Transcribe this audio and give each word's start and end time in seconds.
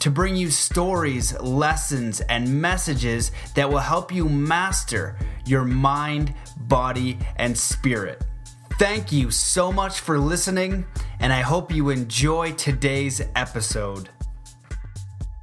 to 0.00 0.10
bring 0.10 0.36
you 0.36 0.50
stories, 0.50 1.38
lessons, 1.40 2.20
and 2.22 2.60
messages 2.60 3.32
that 3.54 3.68
will 3.68 3.78
help 3.78 4.12
you 4.12 4.28
master 4.28 5.16
your 5.44 5.64
mind, 5.64 6.34
body, 6.56 7.18
and 7.36 7.56
spirit. 7.56 8.24
Thank 8.78 9.10
you 9.10 9.30
so 9.30 9.72
much 9.72 10.00
for 10.00 10.18
listening, 10.18 10.86
and 11.18 11.32
I 11.32 11.40
hope 11.40 11.72
you 11.72 11.90
enjoy 11.90 12.52
today's 12.52 13.20
episode. 13.34 14.08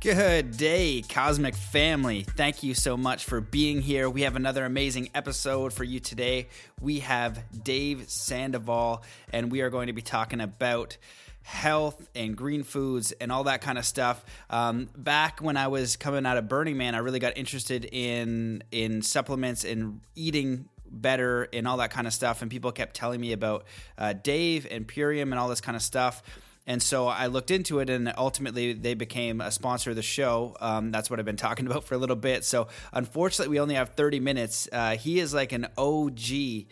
Good 0.06 0.56
day, 0.56 1.02
Cosmic 1.02 1.56
Family. 1.56 2.22
Thank 2.22 2.62
you 2.62 2.76
so 2.76 2.96
much 2.96 3.26
for 3.26 3.42
being 3.42 3.82
here. 3.82 4.08
We 4.08 4.22
have 4.22 4.36
another 4.36 4.64
amazing 4.64 5.10
episode 5.16 5.74
for 5.74 5.84
you 5.84 6.00
today. 6.00 6.50
We 6.80 7.00
have 7.00 7.44
Dave 7.64 8.08
Sandoval, 8.08 9.04
and 9.34 9.52
we 9.52 9.62
are 9.62 9.72
going 9.72 9.88
to 9.88 9.94
be 9.94 10.04
talking 10.04 10.42
about 10.42 10.98
health 11.46 12.10
and 12.16 12.36
green 12.36 12.64
foods 12.64 13.12
and 13.14 13.32
all 13.32 13.44
that 13.44 13.62
kind 13.62 13.78
of 13.78 13.86
stuff. 13.86 14.26
Um, 14.50 14.90
back 14.98 15.42
when 15.42 15.58
I 15.58 15.68
was 15.68 15.96
coming 15.96 16.26
out 16.26 16.38
of 16.38 16.50
Burning 16.50 16.76
Man, 16.76 16.96
I 16.96 16.98
really 16.98 17.20
got 17.20 17.38
interested 17.38 17.86
in 17.86 18.64
in 18.72 19.04
supplements 19.04 19.64
and 19.64 20.02
eating 20.16 20.68
better 20.90 21.48
and 21.54 21.68
all 21.68 21.78
that 21.78 21.92
kind 21.92 22.08
of 22.08 22.14
stuff. 22.14 22.42
And 22.42 22.50
people 22.50 22.72
kept 22.72 22.96
telling 22.96 23.22
me 23.22 23.32
about 23.32 23.66
uh, 23.96 24.14
Dave 24.14 24.66
and 24.70 24.88
Purium 24.88 25.24
and 25.24 25.36
all 25.36 25.48
this 25.48 25.62
kind 25.62 25.76
of 25.76 25.84
stuff. 25.84 26.24
And 26.68 26.82
so 26.82 27.08
I 27.08 27.28
looked 27.28 27.52
into 27.52 27.78
it, 27.78 27.92
and 27.92 28.12
ultimately 28.18 28.74
they 28.74 28.96
became 28.96 29.40
a 29.40 29.52
sponsor 29.52 29.92
of 29.92 29.96
the 29.96 30.02
show. 30.02 30.58
Um, 30.60 30.92
that's 30.92 31.12
what 31.12 31.20
I've 31.20 31.26
been 31.26 31.38
talking 31.48 31.68
about 31.68 31.84
for 31.84 31.94
a 31.94 32.00
little 32.00 32.16
bit. 32.16 32.44
So 32.44 32.70
unfortunately, 32.92 33.52
we 33.52 33.60
only 33.60 33.76
have 33.76 33.90
30 33.90 34.20
minutes. 34.20 34.68
Uh, 34.72 34.98
he 34.98 35.20
is 35.20 35.32
like 35.32 35.52
an 35.52 35.68
OG 35.78 36.66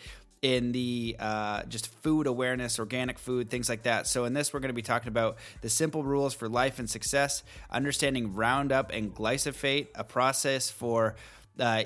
in 0.43 0.73
the 0.73 1.15
uh, 1.19 1.63
just 1.63 1.87
food 1.87 2.27
awareness, 2.27 2.77
organic 2.77 3.17
food, 3.17 3.49
things 3.49 3.69
like 3.69 3.83
that. 3.83 4.05
So, 4.05 4.25
in 4.25 4.33
this, 4.33 4.53
we're 4.53 4.59
going 4.59 4.69
to 4.69 4.75
be 4.75 4.83
talking 4.83 5.07
about 5.07 5.37
the 5.61 5.69
simple 5.69 6.03
rules 6.03 6.33
for 6.33 6.49
life 6.49 6.77
and 6.77 6.89
success, 6.89 7.43
understanding 7.71 8.35
Roundup 8.35 8.91
and 8.91 9.15
glyphosate, 9.15 9.87
a 9.95 10.03
process 10.03 10.69
for 10.69 11.15
uh, 11.57 11.85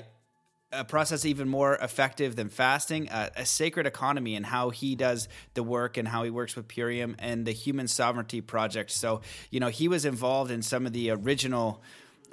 a 0.72 0.84
process 0.84 1.24
even 1.24 1.48
more 1.48 1.76
effective 1.76 2.36
than 2.36 2.48
fasting, 2.48 3.08
uh, 3.08 3.30
a 3.36 3.46
sacred 3.46 3.86
economy, 3.86 4.34
and 4.34 4.44
how 4.44 4.70
he 4.70 4.96
does 4.96 5.28
the 5.54 5.62
work 5.62 5.96
and 5.96 6.08
how 6.08 6.24
he 6.24 6.30
works 6.30 6.56
with 6.56 6.68
Purium 6.68 7.14
and 7.20 7.46
the 7.46 7.52
Human 7.52 7.88
Sovereignty 7.88 8.40
Project. 8.40 8.90
So, 8.90 9.22
you 9.50 9.60
know, 9.60 9.68
he 9.68 9.88
was 9.88 10.04
involved 10.04 10.50
in 10.50 10.62
some 10.62 10.84
of 10.84 10.92
the 10.92 11.10
original 11.10 11.80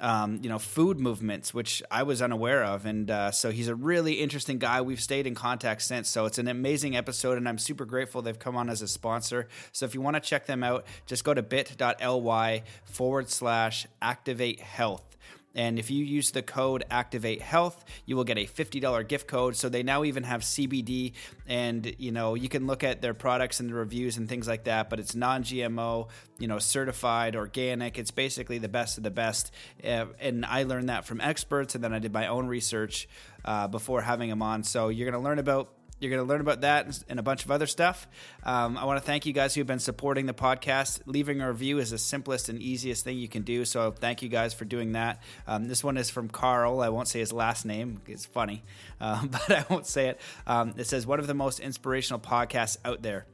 um, 0.00 0.40
you 0.42 0.48
know, 0.48 0.58
food 0.58 0.98
movements, 0.98 1.54
which 1.54 1.82
I 1.90 2.02
was 2.02 2.20
unaware 2.22 2.64
of. 2.64 2.86
And 2.86 3.10
uh, 3.10 3.30
so 3.30 3.50
he's 3.50 3.68
a 3.68 3.74
really 3.74 4.14
interesting 4.14 4.58
guy. 4.58 4.80
We've 4.80 5.00
stayed 5.00 5.26
in 5.26 5.34
contact 5.34 5.82
since. 5.82 6.08
So 6.08 6.26
it's 6.26 6.38
an 6.38 6.48
amazing 6.48 6.96
episode, 6.96 7.38
and 7.38 7.48
I'm 7.48 7.58
super 7.58 7.84
grateful 7.84 8.22
they've 8.22 8.38
come 8.38 8.56
on 8.56 8.68
as 8.68 8.82
a 8.82 8.88
sponsor. 8.88 9.48
So 9.72 9.86
if 9.86 9.94
you 9.94 10.00
want 10.00 10.14
to 10.14 10.20
check 10.20 10.46
them 10.46 10.62
out, 10.62 10.86
just 11.06 11.24
go 11.24 11.34
to 11.34 11.42
bit.ly 11.42 12.62
forward 12.84 13.30
slash 13.30 13.86
activate 14.02 14.60
health. 14.60 15.15
And 15.56 15.78
if 15.78 15.90
you 15.90 16.04
use 16.04 16.30
the 16.30 16.42
code 16.42 16.84
Activate 16.90 17.40
Health, 17.40 17.84
you 18.04 18.14
will 18.14 18.24
get 18.24 18.36
a 18.36 18.44
$50 18.44 19.08
gift 19.08 19.26
code. 19.26 19.56
So 19.56 19.68
they 19.68 19.82
now 19.82 20.04
even 20.04 20.22
have 20.22 20.42
CBD, 20.42 21.14
and 21.48 21.94
you 21.98 22.12
know 22.12 22.34
you 22.34 22.48
can 22.48 22.66
look 22.66 22.84
at 22.84 23.00
their 23.00 23.14
products 23.14 23.58
and 23.58 23.70
the 23.70 23.74
reviews 23.74 24.18
and 24.18 24.28
things 24.28 24.46
like 24.46 24.64
that. 24.64 24.90
But 24.90 25.00
it's 25.00 25.14
non-GMO, 25.14 26.08
you 26.38 26.46
know, 26.46 26.58
certified, 26.58 27.34
organic. 27.34 27.98
It's 27.98 28.10
basically 28.10 28.58
the 28.58 28.68
best 28.68 28.98
of 28.98 29.02
the 29.02 29.10
best. 29.10 29.50
Uh, 29.82 30.06
and 30.20 30.44
I 30.44 30.64
learned 30.64 30.90
that 30.90 31.06
from 31.06 31.20
experts, 31.22 31.74
and 31.74 31.82
then 31.82 31.94
I 31.94 31.98
did 31.98 32.12
my 32.12 32.26
own 32.26 32.46
research 32.46 33.08
uh, 33.46 33.66
before 33.66 34.02
having 34.02 34.28
them 34.28 34.42
on. 34.42 34.62
So 34.62 34.88
you're 34.88 35.10
going 35.10 35.20
to 35.20 35.26
learn 35.26 35.38
about 35.38 35.70
you're 35.98 36.10
going 36.10 36.22
to 36.22 36.28
learn 36.28 36.40
about 36.40 36.60
that 36.60 37.02
and 37.08 37.18
a 37.18 37.22
bunch 37.22 37.44
of 37.44 37.50
other 37.50 37.66
stuff. 37.66 38.06
Um, 38.42 38.76
I 38.76 38.84
want 38.84 39.00
to 39.00 39.04
thank 39.04 39.24
you 39.24 39.32
guys 39.32 39.54
who've 39.54 39.66
been 39.66 39.78
supporting 39.78 40.26
the 40.26 40.34
podcast. 40.34 41.00
Leaving 41.06 41.40
a 41.40 41.48
review 41.48 41.78
is 41.78 41.90
the 41.90 41.98
simplest 41.98 42.48
and 42.48 42.60
easiest 42.60 43.02
thing 43.04 43.18
you 43.18 43.28
can 43.28 43.42
do. 43.42 43.64
So 43.64 43.92
thank 43.92 44.20
you 44.22 44.28
guys 44.28 44.52
for 44.52 44.66
doing 44.66 44.92
that. 44.92 45.22
Um, 45.46 45.68
this 45.68 45.82
one 45.82 45.96
is 45.96 46.10
from 46.10 46.28
Carl. 46.28 46.80
I 46.80 46.90
won't 46.90 47.08
say 47.08 47.20
his 47.20 47.32
last 47.32 47.64
name. 47.64 48.00
It's 48.06 48.26
funny, 48.26 48.62
um, 49.00 49.28
but 49.32 49.50
I 49.50 49.64
won't 49.70 49.86
say 49.86 50.08
it. 50.08 50.20
Um, 50.46 50.74
it 50.76 50.86
says, 50.86 51.06
one 51.06 51.18
of 51.18 51.26
the 51.26 51.34
most 51.34 51.60
inspirational 51.60 52.20
podcasts 52.20 52.76
out 52.84 53.02
there. 53.02 53.26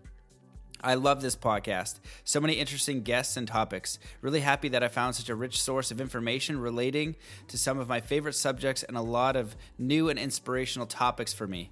I 0.84 0.94
love 0.94 1.22
this 1.22 1.36
podcast. 1.36 2.00
So 2.24 2.40
many 2.40 2.54
interesting 2.54 3.02
guests 3.02 3.36
and 3.36 3.46
topics. 3.46 4.00
Really 4.20 4.40
happy 4.40 4.68
that 4.70 4.82
I 4.82 4.88
found 4.88 5.14
such 5.14 5.28
a 5.28 5.34
rich 5.34 5.62
source 5.62 5.92
of 5.92 6.00
information 6.00 6.58
relating 6.58 7.14
to 7.48 7.58
some 7.58 7.78
of 7.78 7.88
my 7.88 8.00
favorite 8.00 8.34
subjects 8.34 8.82
and 8.82 8.96
a 8.96 9.00
lot 9.00 9.36
of 9.36 9.54
new 9.78 10.08
and 10.08 10.18
inspirational 10.18 10.88
topics 10.88 11.32
for 11.32 11.46
me 11.46 11.70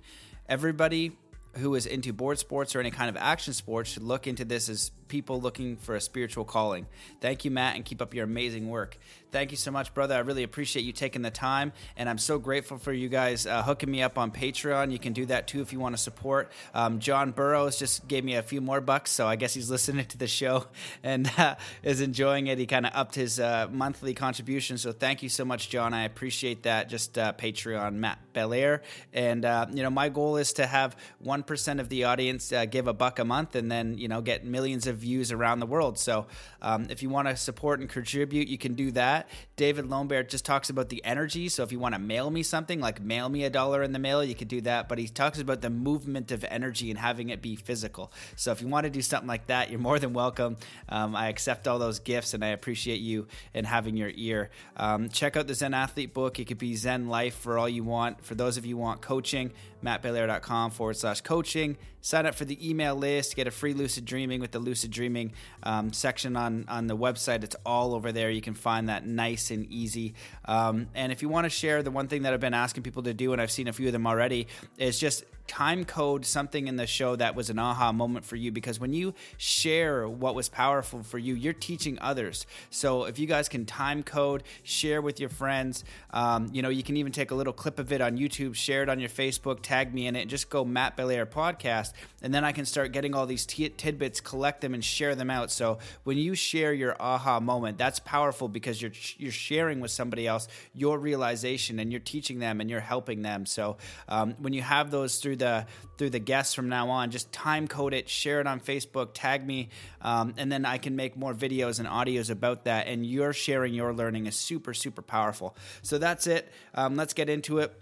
everybody 0.51 1.13
who 1.57 1.75
is 1.75 1.87
into 1.87 2.13
board 2.13 2.39
sports 2.39 2.77
or 2.77 2.81
any 2.81 2.91
kind 2.91 3.09
of 3.09 3.17
action 3.17 3.55
sports 3.55 3.91
should 3.91 4.03
look 4.03 4.27
into 4.27 4.45
this 4.45 4.69
as 4.69 4.91
people 5.11 5.39
looking 5.41 5.77
for 5.77 5.95
a 5.95 6.01
spiritual 6.01 6.45
calling. 6.45 6.87
Thank 7.21 7.45
you, 7.45 7.51
Matt, 7.51 7.77
and 7.77 7.85
keep 7.85 8.01
up 8.01 8.15
your 8.15 8.25
amazing 8.25 8.71
work. 8.71 8.97
Thank 9.33 9.53
you 9.53 9.57
so 9.57 9.71
much, 9.71 9.95
brother. 9.95 10.15
I 10.17 10.21
really 10.21 10.43
appreciate 10.43 10.85
you 10.85 10.93
taking 10.93 11.23
the 11.23 11.31
time, 11.31 11.73
and 11.97 12.09
I'm 12.09 12.19
so 12.19 12.39
grateful 12.39 12.79
for 12.79 12.93
you 12.93 13.09
guys 13.09 13.47
uh, 13.47 13.63
hooking 13.63 13.91
me 13.91 14.03
up 14.03 14.19
on 14.19 14.33
Patreon. 14.33 14.91
You 14.91 14.99
can 14.99 15.13
do 15.13 15.27
that 15.27 15.47
too 15.47 15.61
if 15.61 15.73
you 15.73 15.79
want 15.79 15.97
to 15.97 16.03
support. 16.03 16.51
Um, 16.75 16.99
John 16.99 17.31
Burrows 17.31 17.79
just 17.79 18.09
gave 18.09 18.25
me 18.25 18.35
a 18.35 18.43
few 18.43 18.61
more 18.61 18.81
bucks, 18.81 19.11
so 19.11 19.29
I 19.29 19.37
guess 19.37 19.55
he's 19.55 19.71
listening 19.77 20.07
to 20.07 20.19
the 20.19 20.27
show 20.27 20.67
and 21.03 21.31
uh, 21.39 21.57
is 21.83 22.01
enjoying 22.01 22.49
it. 22.49 22.59
He 22.59 22.67
kind 22.67 22.87
of 22.87 22.93
upped 22.95 23.15
his 23.15 23.39
uh, 23.39 23.69
monthly 23.71 24.15
contribution, 24.15 24.79
so 24.79 24.91
thank 24.91 25.23
you 25.23 25.29
so 25.29 25.45
much, 25.45 25.69
John. 25.69 25.95
I 25.95 26.05
appreciate 26.05 26.65
that. 26.65 26.89
Just 26.89 27.17
uh, 27.17 27.33
Patreon, 27.35 27.95
Matt 27.95 28.19
Belair, 28.33 28.83
and 29.13 29.45
uh, 29.45 29.67
you 29.73 29.83
know 29.83 29.91
my 29.91 30.09
goal 30.09 30.39
is 30.39 30.53
to 30.55 30.67
have 30.67 30.97
one 31.21 31.43
percent 31.45 31.79
of 31.79 31.89
the 31.89 32.05
audience 32.05 32.53
uh, 32.53 32.65
give 32.65 32.89
a 32.89 32.93
buck 32.93 33.19
a 33.19 33.25
month, 33.25 33.55
and 33.55 33.71
then 33.71 33.97
you 33.97 34.09
know 34.09 34.21
get 34.21 34.45
millions 34.45 34.87
of 34.87 34.97
views 35.01 35.33
around 35.33 35.61
the 35.61 35.67
world. 35.67 35.99
So 35.99 36.27
um, 36.63 36.87
if 36.91 37.03
you 37.03 37.09
want 37.09 37.29
to 37.29 37.37
support 37.37 37.81
and 37.81 37.89
contribute, 37.89 38.49
you 38.49 38.59
can 38.59 38.75
do 38.75 38.91
that. 38.93 39.29
David 39.57 39.89
Lombard 39.89 40.29
just 40.29 40.45
talks 40.45 40.71
about 40.71 40.89
the 40.89 41.05
energy. 41.05 41.49
So 41.49 41.63
if 41.63 41.73
you 41.73 41.79
want 41.79 41.95
to 41.95 41.99
mail 41.99 42.31
me 42.31 42.43
something, 42.43 42.81
like 42.81 43.01
mail 43.01 43.29
me 43.29 43.45
a 43.45 43.51
dollar 43.51 43.83
in 43.83 43.93
the 43.93 43.99
mail, 43.99 44.23
you 44.23 44.35
could 44.35 44.49
do 44.49 44.61
that. 44.63 44.89
But 44.89 44.99
he 44.99 45.09
talks 45.09 45.39
about 45.39 45.61
the 45.61 45.71
movement 45.71 46.31
of 46.31 46.45
energy 46.45 46.91
and 46.91 46.99
having 46.99 47.31
it 47.31 47.43
be 47.43 47.57
physical. 47.57 48.13
So 48.37 48.53
if 48.53 48.61
you 48.61 48.69
want 48.69 48.85
to 48.85 48.91
do 48.91 49.03
something 49.03 49.29
like 49.29 49.47
that, 49.47 49.71
you're 49.71 49.81
more 49.81 49.99
than 49.99 50.13
welcome. 50.13 50.57
Um, 50.89 51.17
I 51.17 51.29
accept 51.29 51.67
all 51.67 51.79
those 51.79 51.99
gifts 51.99 52.35
and 52.35 52.45
I 52.45 52.49
appreciate 52.49 53.01
you 53.01 53.27
and 53.55 53.67
having 53.67 53.97
your 53.97 54.13
ear. 54.15 54.51
Um, 54.77 55.09
check 55.09 55.37
out 55.37 55.47
the 55.47 55.55
Zen 55.55 55.75
Athlete 55.75 56.15
book. 56.15 56.39
It 56.39 56.47
could 56.47 56.59
be 56.59 56.75
Zen 56.75 57.09
Life 57.09 57.35
for 57.35 57.59
all 57.59 57.69
you 57.69 57.85
want. 57.85 58.25
For 58.25 58.35
those 58.35 58.57
of 58.57 58.67
you 58.67 58.77
want 58.77 59.01
coaching, 59.01 59.53
mattbelair.com 59.85 60.71
forward 60.71 60.97
slash 60.97 61.21
coaching. 61.21 61.77
Sign 62.03 62.25
up 62.25 62.35
for 62.35 62.47
the 62.47 62.69
email 62.69 62.95
list, 62.95 63.37
get 63.37 63.47
a 63.47 63.51
free 63.51 63.75
lucid 63.75 64.07
dreaming 64.07 64.41
with 64.41 64.53
the 64.53 64.59
lucid 64.59 64.90
dreaming 64.91 65.33
um, 65.63 65.93
section 65.93 66.37
on, 66.37 66.65
on 66.69 66.87
the 66.87 66.97
website. 66.97 67.45
It's 67.45 67.57
all 67.65 67.95
over 67.95 68.13
there. 68.13 68.31
You 68.31 68.41
can 68.41 68.55
find 68.55 68.89
that 68.89 69.07
nice 69.07 69.51
and 69.51 69.67
easy. 69.71 70.15
Um, 70.45 70.89
and 70.95 71.13
if 71.13 71.23
you 71.23 71.29
want 71.29 71.45
to 71.45 71.51
share, 71.51 71.83
the 71.83 71.91
one 71.91 72.09
thing 72.09 72.23
that 72.23 72.33
I've 72.33 72.41
been 72.41 72.55
asking 72.55 72.83
people 72.83 73.03
to 73.05 73.15
do, 73.15 73.33
and 73.33 73.41
I've 73.41 73.51
seen 73.51 73.69
a 73.69 73.73
few 73.73 73.87
of 73.87 73.93
them 73.93 74.07
already, 74.07 74.49
is 74.79 74.99
just 74.99 75.25
time 75.51 75.85
code 75.85 76.25
something 76.25 76.69
in 76.69 76.77
the 76.77 76.87
show 76.87 77.17
that 77.17 77.35
was 77.35 77.51
an 77.51 77.59
aha 77.59 77.91
moment 77.91 78.25
for 78.25 78.37
you 78.37 78.53
because 78.53 78.79
when 78.79 78.93
you 78.93 79.13
share 79.37 80.09
what 80.09 80.37
was 80.37 80.49
powerful 80.49 81.03
for 81.03 81.19
you, 81.19 81.35
you're 81.35 81.53
teaching 81.53 81.99
others. 82.01 82.47
So 82.71 83.07
if 83.07 83.19
you 83.19 83.27
guys 83.27 83.49
can 83.49 83.67
time 83.67 84.05
code, 84.05 84.45
share 84.63 85.03
with 85.03 85.19
your 85.19 85.29
friends, 85.29 85.83
um, 86.13 86.51
you 86.53 86.63
know, 86.63 86.69
you 86.69 86.85
can 86.85 86.97
even 86.97 87.11
take 87.11 87.33
a 87.33 87.35
little 87.35 87.53
clip 87.53 87.81
of 87.81 87.91
it 87.91 88.01
on 88.01 88.17
YouTube, 88.17 88.55
share 88.55 88.85
it 88.85 88.89
on 88.89 89.01
your 89.01 89.09
Facebook, 89.09 89.59
tag 89.61 89.93
me 89.93 90.07
in 90.07 90.15
it, 90.15 90.27
just 90.27 90.51
go 90.51 90.65
Matt 90.65 90.97
Belair 90.97 91.27
podcast. 91.27 91.95
And 92.23 92.33
then 92.33 92.45
I 92.45 92.53
can 92.53 92.65
start 92.65 92.93
getting 92.93 93.17
all 93.17 93.27
these 93.27 93.45
t- 93.45 93.69
tidbits, 93.71 94.21
collect 94.21 94.61
them, 94.61 94.73
and 94.73 94.80
share 94.85 95.15
them 95.15 95.31
out. 95.31 95.51
So 95.51 95.79
when 96.05 96.19
you 96.19 96.35
share 96.35 96.73
your 96.73 96.97
aha 97.01 97.41
moment, 97.41 97.79
that's 97.79 97.99
powerful 97.99 98.49
because 98.49 98.81
you're, 98.81 98.93
you're 99.17 99.33
sharing 99.33 99.81
with 99.81 99.91
somebody 99.91 100.27
else 100.27 100.49
your 100.75 100.99
realization 100.99 101.79
and 101.79 101.91
you're 101.91 102.01
teaching 102.01 102.39
them 102.39 102.61
and 102.61 102.71
you're 102.71 102.81
helping 102.81 103.23
them. 103.23 103.47
So 103.47 103.77
um, 104.09 104.35
when 104.39 104.53
you 104.53 104.63
have 104.63 104.91
those 104.91 105.19
through 105.19 105.37
the 105.37 105.67
through 106.01 106.09
the 106.09 106.19
guests 106.19 106.55
from 106.55 106.71
now 106.71 106.89
on. 106.89 107.11
Just 107.11 107.31
time 107.31 107.69
code 107.69 107.93
it, 107.93 108.09
share 108.09 108.41
it 108.41 108.47
on 108.47 108.59
Facebook, 108.59 109.11
tag 109.13 109.47
me, 109.47 109.69
um, 110.01 110.33
and 110.39 110.51
then 110.51 110.65
I 110.65 110.79
can 110.79 110.97
make 110.97 111.15
more 111.15 111.35
videos 111.35 111.79
and 111.79 111.87
audios 111.87 112.31
about 112.31 112.65
that. 112.65 112.87
And 112.87 113.05
your 113.05 113.35
sharing 113.35 113.75
your 113.75 113.93
learning 113.93 114.25
is 114.25 114.35
super 114.35 114.73
super 114.73 115.03
powerful. 115.03 115.55
So 115.83 115.99
that's 115.99 116.27
it. 116.27 116.51
Um, 116.75 116.97
let's 116.97 117.13
get 117.13 117.29
into 117.29 117.59
it. 117.59 117.79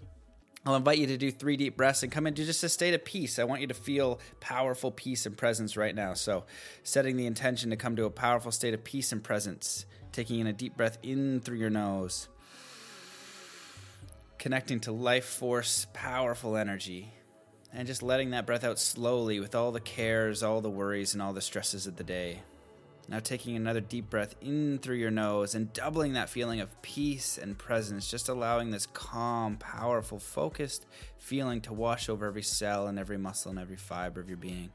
I'll 0.65 0.75
invite 0.75 0.97
you 0.97 1.07
to 1.07 1.17
do 1.17 1.31
three 1.31 1.57
deep 1.57 1.77
breaths 1.77 2.03
and 2.03 2.11
come 2.11 2.27
into 2.27 2.45
just 2.45 2.63
a 2.63 2.69
state 2.69 2.93
of 2.93 3.05
peace. 3.05 3.39
I 3.39 3.45
want 3.45 3.61
you 3.61 3.67
to 3.67 3.73
feel 3.73 4.19
powerful 4.39 4.91
peace 4.91 5.25
and 5.25 5.37
presence 5.37 5.77
right 5.77 5.95
now. 5.95 6.13
So, 6.13 6.43
setting 6.83 7.15
the 7.15 7.25
intention 7.25 7.69
to 7.69 7.77
come 7.77 7.95
to 7.95 8.05
a 8.05 8.09
powerful 8.09 8.51
state 8.51 8.73
of 8.73 8.83
peace 8.83 9.11
and 9.11 9.23
presence, 9.23 9.85
taking 10.11 10.39
in 10.39 10.47
a 10.47 10.53
deep 10.53 10.75
breath 10.75 10.97
in 11.01 11.39
through 11.39 11.57
your 11.57 11.69
nose 11.69 12.27
connecting 14.39 14.79
to 14.79 14.91
life 14.91 15.25
force, 15.25 15.85
powerful 15.93 16.55
energy, 16.55 17.11
and 17.73 17.85
just 17.85 18.01
letting 18.01 18.31
that 18.31 18.47
breath 18.47 18.63
out 18.63 18.79
slowly 18.79 19.39
with 19.39 19.53
all 19.53 19.71
the 19.71 19.81
cares, 19.81 20.41
all 20.41 20.61
the 20.61 20.69
worries, 20.69 21.13
and 21.13 21.21
all 21.21 21.33
the 21.33 21.41
stresses 21.41 21.85
of 21.85 21.97
the 21.97 22.03
day. 22.03 22.41
Now, 23.09 23.17
taking 23.17 23.55
another 23.55 23.81
deep 23.81 24.07
breath 24.07 24.35
in 24.39 24.77
through 24.77 24.97
your 24.97 25.09
nose 25.09 25.55
and 25.55 25.73
doubling 25.73 26.13
that 26.13 26.29
feeling 26.29 26.61
of 26.61 26.79
peace 26.83 27.39
and 27.39 27.57
presence, 27.57 28.07
just 28.07 28.29
allowing 28.29 28.69
this 28.69 28.85
calm, 28.85 29.57
powerful, 29.57 30.19
focused 30.19 30.85
feeling 31.17 31.59
to 31.61 31.73
wash 31.73 32.07
over 32.07 32.27
every 32.27 32.43
cell 32.43 32.85
and 32.85 32.99
every 32.99 33.17
muscle 33.17 33.49
and 33.49 33.59
every 33.59 33.77
fiber 33.77 34.21
of 34.21 34.29
your 34.29 34.37
being. 34.37 34.69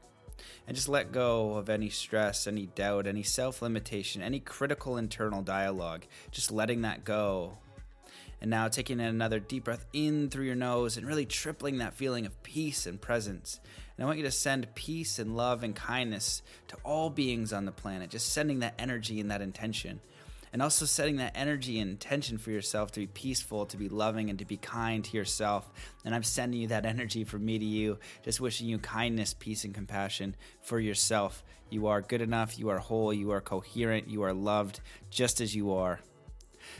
And 0.67 0.75
just 0.75 0.89
let 0.89 1.13
go 1.13 1.53
of 1.53 1.69
any 1.69 1.89
stress, 1.89 2.45
any 2.45 2.65
doubt, 2.65 3.07
any 3.07 3.23
self 3.23 3.61
limitation, 3.61 4.21
any 4.21 4.41
critical 4.41 4.97
internal 4.97 5.41
dialogue. 5.41 6.05
Just 6.29 6.51
letting 6.51 6.81
that 6.81 7.05
go 7.05 7.57
and 8.41 8.51
now 8.51 8.67
taking 8.67 8.99
another 8.99 9.39
deep 9.39 9.63
breath 9.63 9.85
in 9.93 10.29
through 10.29 10.45
your 10.45 10.55
nose 10.55 10.97
and 10.97 11.07
really 11.07 11.25
tripling 11.25 11.77
that 11.77 11.93
feeling 11.93 12.25
of 12.25 12.43
peace 12.43 12.85
and 12.85 12.99
presence. 12.99 13.61
And 13.97 14.03
I 14.03 14.05
want 14.05 14.17
you 14.17 14.25
to 14.25 14.31
send 14.31 14.73
peace 14.75 15.19
and 15.19 15.37
love 15.37 15.63
and 15.63 15.75
kindness 15.75 16.41
to 16.67 16.77
all 16.83 17.09
beings 17.09 17.53
on 17.53 17.65
the 17.65 17.71
planet, 17.71 18.09
just 18.09 18.33
sending 18.33 18.59
that 18.59 18.75
energy 18.77 19.19
and 19.19 19.31
that 19.31 19.41
intention. 19.41 20.01
And 20.51 20.61
also 20.61 20.85
setting 20.85 21.17
that 21.17 21.33
energy 21.35 21.79
and 21.81 21.91
intention 21.91 22.37
for 22.37 22.49
yourself 22.49 22.93
to 22.93 23.01
be 23.01 23.07
peaceful, 23.07 23.65
to 23.65 23.75
be 23.75 23.89
loving, 23.89 24.29
and 24.29 24.39
to 24.39 24.45
be 24.45 24.55
kind 24.55 25.03
to 25.03 25.17
yourself. 25.17 25.69
And 26.05 26.15
I'm 26.15 26.23
sending 26.23 26.61
you 26.61 26.67
that 26.69 26.85
energy 26.85 27.25
from 27.25 27.43
me 27.43 27.59
to 27.59 27.65
you, 27.65 27.99
just 28.23 28.39
wishing 28.39 28.67
you 28.67 28.77
kindness, 28.77 29.35
peace, 29.37 29.65
and 29.65 29.73
compassion 29.73 30.33
for 30.61 30.79
yourself. 30.79 31.43
You 31.69 31.87
are 31.87 32.01
good 32.01 32.21
enough, 32.21 32.57
you 32.57 32.69
are 32.69 32.77
whole, 32.77 33.11
you 33.13 33.31
are 33.31 33.41
coherent, 33.41 34.07
you 34.07 34.21
are 34.21 34.33
loved 34.33 34.79
just 35.09 35.41
as 35.41 35.53
you 35.53 35.73
are. 35.73 35.99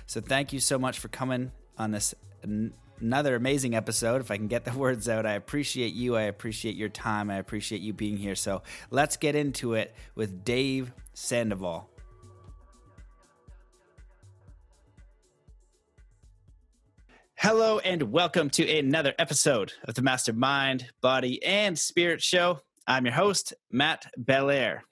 So 0.05 0.21
thank 0.21 0.53
you 0.53 0.61
so 0.61 0.79
much 0.79 0.97
for 0.97 1.09
coming 1.09 1.51
on 1.77 1.91
this 1.91 2.15
another 2.99 3.35
amazing 3.35 3.75
episode. 3.75 4.21
If 4.21 4.31
I 4.31 4.37
can 4.37 4.47
get 4.47 4.65
the 4.65 4.73
words 4.77 5.09
out, 5.09 5.25
I 5.25 5.33
appreciate 5.33 5.93
you. 5.93 6.15
I 6.15 6.23
appreciate 6.23 6.75
your 6.75 6.89
time. 6.89 7.29
I 7.29 7.37
appreciate 7.37 7.81
you 7.81 7.93
being 7.93 8.17
here. 8.17 8.35
So 8.35 8.61
let's 8.91 9.17
get 9.17 9.35
into 9.35 9.73
it 9.73 9.95
with 10.15 10.43
Dave 10.43 10.91
Sandoval. 11.13 11.89
Hello, 17.37 17.79
and 17.79 18.13
welcome 18.13 18.49
to 18.51 18.77
another 18.77 19.13
episode 19.19 19.73
of 19.87 19.93
the 19.93 20.01
Mastermind, 20.01 20.87
Body, 21.01 21.43
and 21.43 21.77
Spirit 21.77 22.21
Show. 22.21 22.61
I'm 22.87 23.05
your 23.05 23.13
host, 23.13 23.53
Matt 23.69 24.05
Belair. 24.17 24.83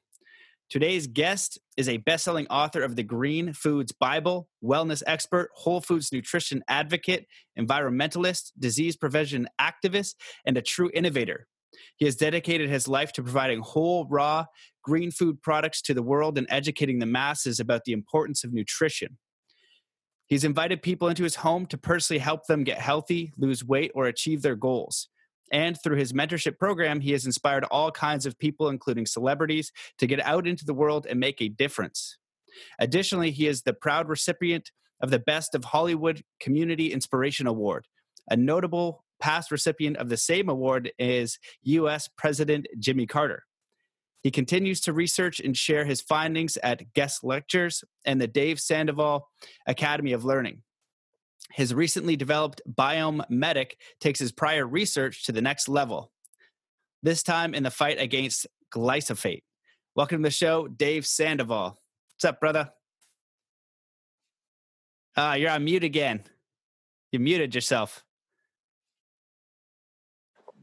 Today's 0.73 1.05
guest 1.05 1.59
is 1.77 1.87
a 1.87 1.97
best-selling 1.97 2.47
author 2.47 2.81
of 2.81 2.95
the 2.95 3.03
Green 3.03 3.53
Foods 3.53 3.91
Bible, 3.91 4.49
wellness 4.63 5.03
expert, 5.05 5.51
whole 5.53 5.81
foods 5.81 6.11
nutrition 6.11 6.63
advocate, 6.67 7.27
environmentalist, 7.59 8.53
disease 8.57 8.97
prevention 8.97 9.47
activist, 9.61 10.15
and 10.47 10.57
a 10.57 10.63
true 10.63 10.89
innovator. 10.95 11.45
He 11.97 12.05
has 12.05 12.15
dedicated 12.15 12.71
his 12.71 12.87
life 12.87 13.13
to 13.13 13.21
providing 13.21 13.59
whole, 13.59 14.07
raw, 14.09 14.45
green 14.83 15.11
food 15.11 15.43
products 15.43 15.79
to 15.83 15.93
the 15.93 16.01
world 16.01 16.39
and 16.39 16.47
educating 16.49 16.97
the 16.97 17.05
masses 17.05 17.59
about 17.59 17.83
the 17.85 17.93
importance 17.93 18.43
of 18.43 18.51
nutrition. 18.51 19.19
He's 20.25 20.43
invited 20.43 20.81
people 20.81 21.07
into 21.07 21.21
his 21.21 21.35
home 21.35 21.67
to 21.67 21.77
personally 21.77 22.17
help 22.17 22.47
them 22.47 22.63
get 22.63 22.79
healthy, 22.79 23.31
lose 23.37 23.63
weight, 23.63 23.91
or 23.93 24.07
achieve 24.07 24.41
their 24.41 24.55
goals. 24.55 25.09
And 25.51 25.77
through 25.81 25.97
his 25.97 26.13
mentorship 26.13 26.57
program, 26.57 26.99
he 26.99 27.11
has 27.11 27.25
inspired 27.25 27.65
all 27.65 27.91
kinds 27.91 28.25
of 28.25 28.39
people, 28.39 28.69
including 28.69 29.05
celebrities, 29.05 29.71
to 29.99 30.07
get 30.07 30.23
out 30.25 30.47
into 30.47 30.65
the 30.65 30.73
world 30.73 31.05
and 31.07 31.19
make 31.19 31.41
a 31.41 31.49
difference. 31.49 32.17
Additionally, 32.79 33.31
he 33.31 33.47
is 33.47 33.61
the 33.61 33.73
proud 33.73 34.09
recipient 34.09 34.71
of 35.01 35.11
the 35.11 35.19
Best 35.19 35.53
of 35.53 35.65
Hollywood 35.65 36.23
Community 36.39 36.91
Inspiration 36.91 37.45
Award. 37.45 37.87
A 38.29 38.37
notable 38.37 39.03
past 39.19 39.51
recipient 39.51 39.97
of 39.97 40.09
the 40.09 40.17
same 40.17 40.49
award 40.49 40.91
is 40.97 41.39
U.S. 41.63 42.09
President 42.17 42.67
Jimmy 42.79 43.05
Carter. 43.05 43.43
He 44.21 44.31
continues 44.31 44.79
to 44.81 44.93
research 44.93 45.41
and 45.41 45.55
share 45.55 45.83
his 45.83 46.01
findings 46.01 46.57
at 46.57 46.93
guest 46.93 47.23
lectures 47.23 47.83
and 48.05 48.21
the 48.21 48.27
Dave 48.27 48.59
Sandoval 48.59 49.29
Academy 49.67 50.13
of 50.13 50.23
Learning. 50.23 50.61
His 51.53 51.71
recently 51.71 52.15
developed 52.15 52.61
Biome 52.67 53.23
Medic 53.29 53.77
takes 53.99 54.19
his 54.19 54.31
prior 54.31 54.65
research 54.65 55.25
to 55.25 55.31
the 55.31 55.41
next 55.41 55.69
level, 55.69 56.11
this 57.03 57.21
time 57.21 57.53
in 57.53 57.61
the 57.61 57.69
fight 57.69 57.99
against 57.99 58.47
glyphosate. 58.73 59.43
Welcome 59.95 60.23
to 60.23 60.27
the 60.27 60.31
show, 60.31 60.67
Dave 60.67 61.05
Sandoval. 61.05 61.77
What's 62.15 62.25
up, 62.25 62.39
brother? 62.39 62.71
Ah, 65.15 65.31
uh, 65.31 65.33
you're 65.35 65.51
on 65.51 65.63
mute 65.63 65.83
again. 65.83 66.23
You 67.11 67.19
muted 67.19 67.53
yourself. 67.53 68.03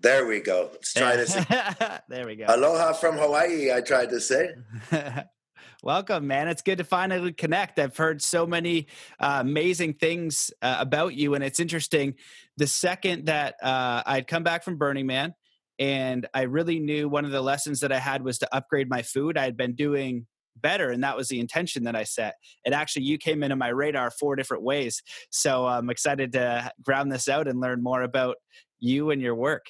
There 0.01 0.27
we 0.27 0.41
go. 0.41 0.71
Let's 0.73 0.93
try 0.93 1.15
this. 1.15 1.35
there 2.09 2.27
we 2.27 2.35
go. 2.35 2.47
Aloha 2.49 2.95
from 2.95 3.17
Hawaii, 3.17 3.73
I 3.73 3.81
tried 3.81 4.11
to 4.11 4.21
say. 4.21 4.55
Welcome, 5.83 6.27
man. 6.27 6.49
It's 6.49 6.61
good 6.61 6.77
to 6.77 6.85
finally 6.85 7.33
connect. 7.33 7.79
I've 7.79 7.97
heard 7.97 8.21
so 8.21 8.47
many 8.47 8.87
uh, 9.19 9.39
amazing 9.41 9.95
things 9.95 10.51
uh, 10.61 10.77
about 10.79 11.15
you, 11.15 11.33
and 11.33 11.43
it's 11.43 11.59
interesting. 11.59 12.17
The 12.59 12.67
second 12.67 13.27
that 13.27 13.55
uh, 13.63 14.03
I'd 14.05 14.27
come 14.27 14.43
back 14.43 14.63
from 14.63 14.77
Burning 14.77 15.07
Man, 15.07 15.35
and 15.79 16.29
I 16.35 16.43
really 16.43 16.81
knew 16.81 17.09
one 17.09 17.25
of 17.25 17.31
the 17.31 17.41
lessons 17.41 17.81
that 17.81 17.93
I 17.93 17.99
had 17.99 18.23
was 18.23 18.39
to 18.41 18.55
upgrade 18.55 18.91
my 18.91 19.01
food. 19.01 19.39
I 19.39 19.45
had 19.45 19.57
been 19.57 19.75
doing 19.75 20.27
better, 20.55 20.91
and 20.91 21.03
that 21.03 21.17
was 21.17 21.29
the 21.29 21.41
intention 21.41 21.85
that 21.85 21.97
I 21.97 22.05
set. 22.05 22.35
And 22.67 22.75
actually, 22.75 23.05
you 23.05 23.17
came 23.17 23.43
into 23.43 23.57
my 23.57 23.69
radar 23.69 24.11
four 24.11 24.37
different 24.37 24.63
ways. 24.63 25.03
So 25.31 25.67
I'm 25.67 25.89
excited 25.89 26.33
to 26.33 26.71
ground 26.83 27.11
this 27.11 27.27
out 27.27 27.49
and 27.49 27.59
learn 27.59 27.83
more 27.83 28.03
about 28.03 28.37
you 28.81 29.13
and 29.13 29.23
your 29.23 29.35
work. 29.35 29.65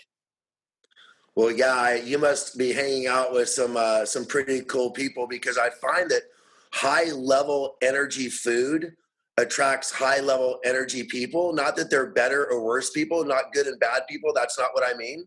Well, 1.40 1.52
yeah, 1.52 1.94
you 1.94 2.18
must 2.18 2.58
be 2.58 2.70
hanging 2.70 3.06
out 3.06 3.32
with 3.32 3.48
some 3.48 3.74
uh, 3.74 4.04
some 4.04 4.26
pretty 4.26 4.60
cool 4.60 4.90
people 4.90 5.26
because 5.26 5.56
I 5.56 5.70
find 5.70 6.10
that 6.10 6.24
high 6.70 7.12
level 7.12 7.76
energy 7.80 8.28
food 8.28 8.92
attracts 9.38 9.90
high 9.90 10.20
level 10.20 10.60
energy 10.66 11.02
people. 11.02 11.54
Not 11.54 11.76
that 11.76 11.88
they're 11.88 12.10
better 12.12 12.44
or 12.52 12.62
worse 12.62 12.90
people, 12.90 13.24
not 13.24 13.54
good 13.54 13.66
and 13.66 13.80
bad 13.80 14.02
people. 14.06 14.32
That's 14.34 14.58
not 14.58 14.68
what 14.74 14.84
I 14.86 14.94
mean. 14.98 15.24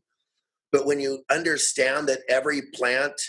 But 0.71 0.85
when 0.85 0.99
you 0.99 1.23
understand 1.31 2.07
that 2.09 2.19
every 2.29 2.61
plant, 2.75 3.19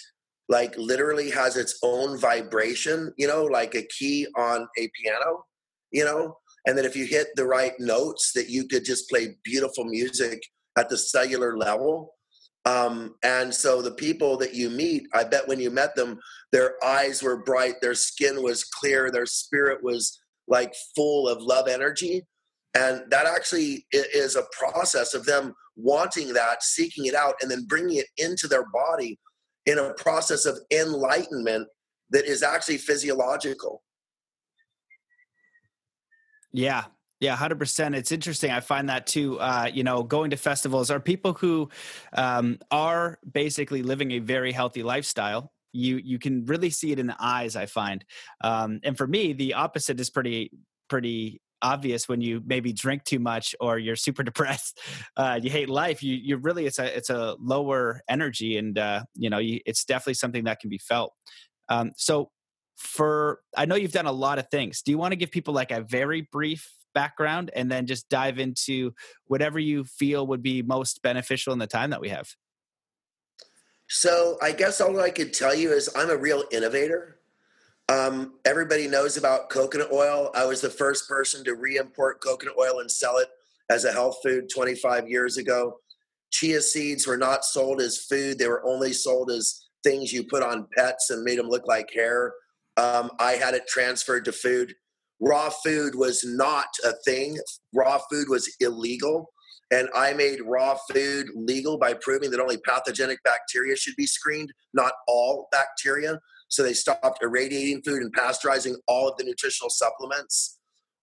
like 0.50 0.76
literally, 0.76 1.30
has 1.30 1.56
its 1.56 1.78
own 1.82 2.18
vibration, 2.18 3.14
you 3.16 3.26
know, 3.26 3.44
like 3.44 3.74
a 3.74 3.88
key 3.98 4.26
on 4.36 4.68
a 4.76 4.90
piano, 5.02 5.42
you 5.90 6.04
know, 6.04 6.36
and 6.66 6.76
that 6.76 6.84
if 6.84 6.94
you 6.94 7.06
hit 7.06 7.28
the 7.36 7.46
right 7.46 7.72
notes, 7.78 8.32
that 8.34 8.50
you 8.50 8.68
could 8.68 8.84
just 8.84 9.08
play 9.08 9.38
beautiful 9.42 9.86
music 9.86 10.42
at 10.76 10.90
the 10.90 10.98
cellular 10.98 11.56
level 11.56 12.13
um, 12.64 13.14
and 13.22 13.52
so 13.54 13.82
the 13.82 13.90
people 13.90 14.36
that 14.38 14.54
you 14.54 14.70
meet, 14.70 15.06
I 15.12 15.24
bet 15.24 15.46
when 15.46 15.60
you 15.60 15.70
met 15.70 15.94
them, 15.94 16.18
their 16.50 16.82
eyes 16.82 17.22
were 17.22 17.42
bright, 17.42 17.74
their 17.82 17.94
skin 17.94 18.42
was 18.42 18.64
clear, 18.64 19.10
their 19.10 19.26
spirit 19.26 19.82
was 19.82 20.18
like 20.48 20.74
full 20.96 21.28
of 21.28 21.42
love 21.42 21.68
energy. 21.68 22.22
And 22.74 23.02
that 23.10 23.26
actually 23.26 23.86
is 23.92 24.36
a 24.36 24.44
process 24.58 25.14
of 25.14 25.26
them 25.26 25.54
wanting 25.76 26.32
that, 26.32 26.62
seeking 26.62 27.06
it 27.06 27.14
out, 27.14 27.34
and 27.40 27.50
then 27.50 27.66
bringing 27.68 27.98
it 27.98 28.06
into 28.16 28.48
their 28.48 28.66
body 28.72 29.18
in 29.66 29.78
a 29.78 29.94
process 29.94 30.46
of 30.46 30.58
enlightenment 30.72 31.68
that 32.10 32.24
is 32.24 32.42
actually 32.42 32.78
physiological. 32.78 33.82
Yeah, 36.52 36.84
yeah, 37.24 37.36
hundred 37.36 37.58
percent. 37.58 37.94
It's 37.94 38.12
interesting. 38.12 38.50
I 38.50 38.60
find 38.60 38.90
that 38.90 39.06
too. 39.06 39.40
Uh, 39.40 39.70
you 39.72 39.82
know, 39.82 40.02
going 40.02 40.30
to 40.30 40.36
festivals 40.36 40.90
are 40.90 41.00
people 41.00 41.32
who 41.32 41.70
um, 42.12 42.58
are 42.70 43.18
basically 43.32 43.82
living 43.82 44.10
a 44.12 44.18
very 44.18 44.52
healthy 44.52 44.82
lifestyle. 44.82 45.50
You 45.72 45.96
you 45.96 46.18
can 46.18 46.44
really 46.44 46.68
see 46.68 46.92
it 46.92 46.98
in 46.98 47.06
the 47.06 47.16
eyes. 47.18 47.56
I 47.56 47.64
find, 47.64 48.04
um, 48.42 48.80
and 48.84 48.96
for 48.96 49.06
me, 49.06 49.32
the 49.32 49.54
opposite 49.54 49.98
is 50.00 50.10
pretty 50.10 50.50
pretty 50.90 51.40
obvious 51.62 52.10
when 52.10 52.20
you 52.20 52.42
maybe 52.44 52.74
drink 52.74 53.04
too 53.04 53.18
much 53.18 53.54
or 53.58 53.78
you're 53.78 53.96
super 53.96 54.22
depressed 54.30 54.78
uh, 55.16 55.40
you 55.42 55.48
hate 55.48 55.70
life 55.70 56.02
you 56.02 56.14
you 56.14 56.36
really 56.36 56.66
it's 56.66 56.78
a 56.78 56.94
it's 56.94 57.08
a 57.08 57.36
lower 57.40 58.02
energy 58.06 58.58
and 58.58 58.76
uh, 58.76 59.02
you 59.14 59.30
know 59.30 59.38
you, 59.38 59.60
it's 59.64 59.86
definitely 59.86 60.12
something 60.12 60.44
that 60.44 60.60
can 60.60 60.68
be 60.68 60.76
felt 60.76 61.14
um, 61.70 61.92
so 61.96 62.30
for 62.76 63.40
i 63.56 63.64
know 63.64 63.76
you've 63.76 63.92
done 63.92 64.04
a 64.04 64.12
lot 64.12 64.38
of 64.38 64.46
things 64.50 64.82
do 64.82 64.90
you 64.90 64.98
want 64.98 65.12
to 65.12 65.16
give 65.16 65.30
people 65.30 65.54
like 65.54 65.70
a 65.70 65.80
very 65.80 66.28
brief 66.30 66.68
background 66.94 67.50
and 67.54 67.70
then 67.70 67.86
just 67.86 68.08
dive 68.08 68.38
into 68.38 68.92
whatever 69.26 69.58
you 69.58 69.84
feel 69.84 70.26
would 70.28 70.42
be 70.42 70.62
most 70.62 71.02
beneficial 71.02 71.52
in 71.52 71.58
the 71.58 71.66
time 71.66 71.90
that 71.90 72.00
we 72.00 72.08
have. 72.08 72.28
So, 73.88 74.38
I 74.42 74.52
guess 74.52 74.80
all 74.80 74.98
I 74.98 75.10
could 75.10 75.34
tell 75.34 75.54
you 75.54 75.72
is 75.72 75.90
I'm 75.94 76.10
a 76.10 76.16
real 76.16 76.44
innovator. 76.50 77.18
Um, 77.90 78.34
everybody 78.46 78.88
knows 78.88 79.18
about 79.18 79.50
coconut 79.50 79.92
oil. 79.92 80.30
I 80.34 80.46
was 80.46 80.62
the 80.62 80.70
first 80.70 81.06
person 81.06 81.44
to 81.44 81.54
re 81.54 81.76
import 81.76 82.22
coconut 82.22 82.54
oil 82.58 82.80
and 82.80 82.90
sell 82.90 83.18
it 83.18 83.28
as 83.68 83.84
a 83.84 83.92
health 83.92 84.18
food 84.22 84.48
25 84.48 85.08
years 85.08 85.36
ago. 85.36 85.80
Chia 86.30 86.62
seeds 86.62 87.06
were 87.06 87.18
not 87.18 87.44
sold 87.44 87.80
as 87.80 87.98
food, 87.98 88.38
they 88.38 88.48
were 88.48 88.64
only 88.66 88.92
sold 88.92 89.30
as 89.30 89.68
things 89.82 90.12
you 90.12 90.24
put 90.24 90.42
on 90.42 90.66
pets 90.76 91.10
and 91.10 91.22
made 91.22 91.38
them 91.38 91.48
look 91.48 91.66
like 91.66 91.92
hair. 91.92 92.32
Um, 92.76 93.10
I 93.20 93.32
had 93.32 93.54
it 93.54 93.68
transferred 93.68 94.24
to 94.24 94.32
food 94.32 94.74
raw 95.20 95.50
food 95.50 95.94
was 95.94 96.24
not 96.24 96.66
a 96.84 96.92
thing. 97.04 97.38
Raw 97.72 98.00
food 98.10 98.28
was 98.28 98.54
illegal. 98.60 99.30
And 99.70 99.88
I 99.94 100.12
made 100.12 100.40
raw 100.44 100.76
food 100.92 101.28
legal 101.34 101.78
by 101.78 101.94
proving 101.94 102.30
that 102.30 102.40
only 102.40 102.58
pathogenic 102.58 103.22
bacteria 103.24 103.76
should 103.76 103.96
be 103.96 104.06
screened, 104.06 104.52
not 104.72 104.92
all 105.08 105.48
bacteria. 105.50 106.20
So 106.48 106.62
they 106.62 106.74
stopped 106.74 107.22
irradiating 107.22 107.82
food 107.82 108.02
and 108.02 108.14
pasteurizing 108.14 108.74
all 108.86 109.08
of 109.08 109.16
the 109.16 109.24
nutritional 109.24 109.70
supplements. 109.70 110.58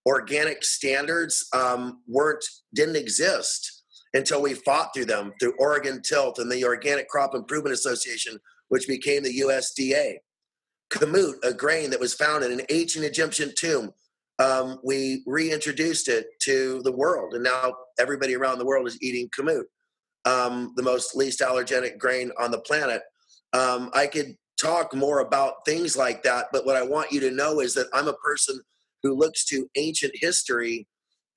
Organic 0.06 0.64
standards 0.64 1.46
um, 1.52 2.02
weren't 2.08 2.44
didn't 2.74 2.96
exist 2.96 3.82
until 4.14 4.42
we 4.42 4.54
fought 4.54 4.90
through 4.94 5.06
them 5.06 5.32
through 5.40 5.54
Oregon 5.58 6.00
Tilth 6.00 6.38
and 6.38 6.50
the 6.50 6.64
Organic 6.64 7.08
Crop 7.08 7.34
Improvement 7.34 7.74
Association, 7.74 8.38
which 8.68 8.88
became 8.88 9.22
the 9.22 9.40
USDA. 9.40 10.16
Kamut, 10.90 11.34
a 11.42 11.54
grain 11.54 11.90
that 11.90 12.00
was 12.00 12.14
found 12.14 12.44
in 12.44 12.52
an 12.52 12.66
ancient 12.68 13.04
Egyptian 13.04 13.52
tomb, 13.56 13.92
um, 14.42 14.78
we 14.82 15.22
reintroduced 15.26 16.08
it 16.08 16.26
to 16.40 16.82
the 16.82 16.92
world, 16.92 17.34
and 17.34 17.44
now 17.44 17.74
everybody 17.98 18.34
around 18.34 18.58
the 18.58 18.66
world 18.66 18.88
is 18.88 19.00
eating 19.00 19.28
kamut, 19.28 19.64
um, 20.24 20.72
the 20.76 20.82
most 20.82 21.14
least 21.14 21.40
allergenic 21.40 21.98
grain 21.98 22.32
on 22.40 22.50
the 22.50 22.58
planet. 22.60 23.02
Um, 23.52 23.90
I 23.94 24.06
could 24.06 24.36
talk 24.60 24.94
more 24.94 25.20
about 25.20 25.64
things 25.64 25.96
like 25.96 26.22
that, 26.24 26.46
but 26.52 26.66
what 26.66 26.76
I 26.76 26.82
want 26.82 27.12
you 27.12 27.20
to 27.20 27.30
know 27.30 27.60
is 27.60 27.74
that 27.74 27.88
I'm 27.92 28.08
a 28.08 28.14
person 28.14 28.60
who 29.02 29.14
looks 29.14 29.44
to 29.46 29.68
ancient 29.76 30.12
history 30.16 30.88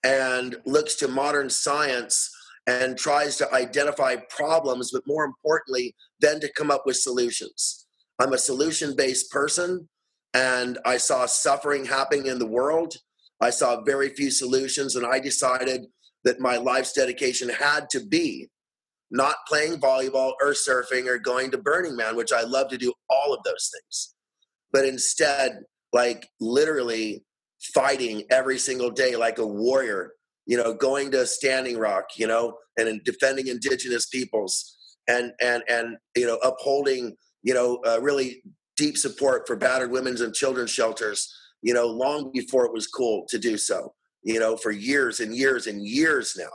and 0.04 0.56
looks 0.66 0.96
to 0.96 1.08
modern 1.08 1.50
science 1.50 2.32
and 2.68 2.98
tries 2.98 3.38
to 3.38 3.54
identify 3.54 4.16
problems, 4.30 4.92
but 4.92 5.04
more 5.06 5.26
importantly, 5.26 5.96
then 6.22 6.40
to 6.40 6.52
come 6.54 6.72
up 6.72 6.84
with 6.86 6.98
solutions. 6.98 7.86
I'm 8.20 8.34
a 8.34 8.38
solution 8.38 8.96
based 8.96 9.30
person 9.30 9.88
and 10.34 10.78
I 10.86 10.98
saw 10.98 11.26
suffering 11.26 11.86
happening 11.86 12.28
in 12.28 12.40
the 12.40 12.48
world. 12.48 12.96
I 13.42 13.50
saw 13.50 13.82
very 13.84 14.10
few 14.10 14.32
solutions, 14.32 14.96
and 14.96 15.06
I 15.06 15.20
decided 15.20 15.86
that 16.24 16.40
my 16.40 16.58
life's 16.58 16.94
dedication 16.94 17.50
had 17.50 17.90
to 17.92 18.00
be 18.06 18.50
not 19.12 19.36
playing 19.48 19.80
volleyball 19.80 20.34
or 20.42 20.52
surfing 20.54 21.08
or 21.08 21.18
going 21.20 21.52
to 21.52 21.58
Burning 21.58 21.96
Man, 21.96 22.16
which 22.16 22.34
I 22.34 22.42
love 22.42 22.70
to 22.70 22.78
do 22.78 22.94
all 23.10 23.34
of 23.34 23.40
those 23.46 23.72
things, 23.74 24.16
but 24.72 24.86
instead, 24.86 25.60
like 25.94 26.28
literally 26.40 27.24
fighting 27.74 28.24
every 28.32 28.58
single 28.58 28.92
day 28.92 29.16
like 29.16 29.38
a 29.38 29.48
warrior, 29.48 30.12
you 30.46 30.58
know, 30.58 30.74
going 30.74 31.12
to 31.12 31.26
Standing 31.26 31.78
Rock, 31.78 32.06
you 32.18 32.28
know, 32.28 32.58
and 32.78 33.02
defending 33.04 33.48
indigenous 33.48 34.08
peoples 34.08 34.78
and, 35.08 35.32
and, 35.40 35.64
and, 35.70 35.98
you 36.16 36.26
know, 36.26 36.36
upholding, 36.38 37.16
you 37.44 37.54
know, 37.54 37.80
uh, 37.88 38.00
really 38.02 38.44
deep 38.78 38.98
support 38.98 39.48
for 39.48 39.56
battered 39.56 39.92
women's 39.92 40.22
and 40.22 40.34
children's 40.34 40.72
shelters, 40.72 41.34
you 41.62 41.74
know, 41.74 41.88
long 41.88 42.32
before 42.34 42.66
it 42.66 42.74
was 42.74 42.88
cool 42.88 43.26
to 43.30 43.38
do 43.38 43.58
so, 43.58 43.94
you 44.24 44.40
know, 44.40 44.58
for 44.58 44.72
years 44.72 45.20
and 45.20 45.36
years 45.36 45.68
and 45.68 45.86
years 45.86 46.36
now, 46.38 46.52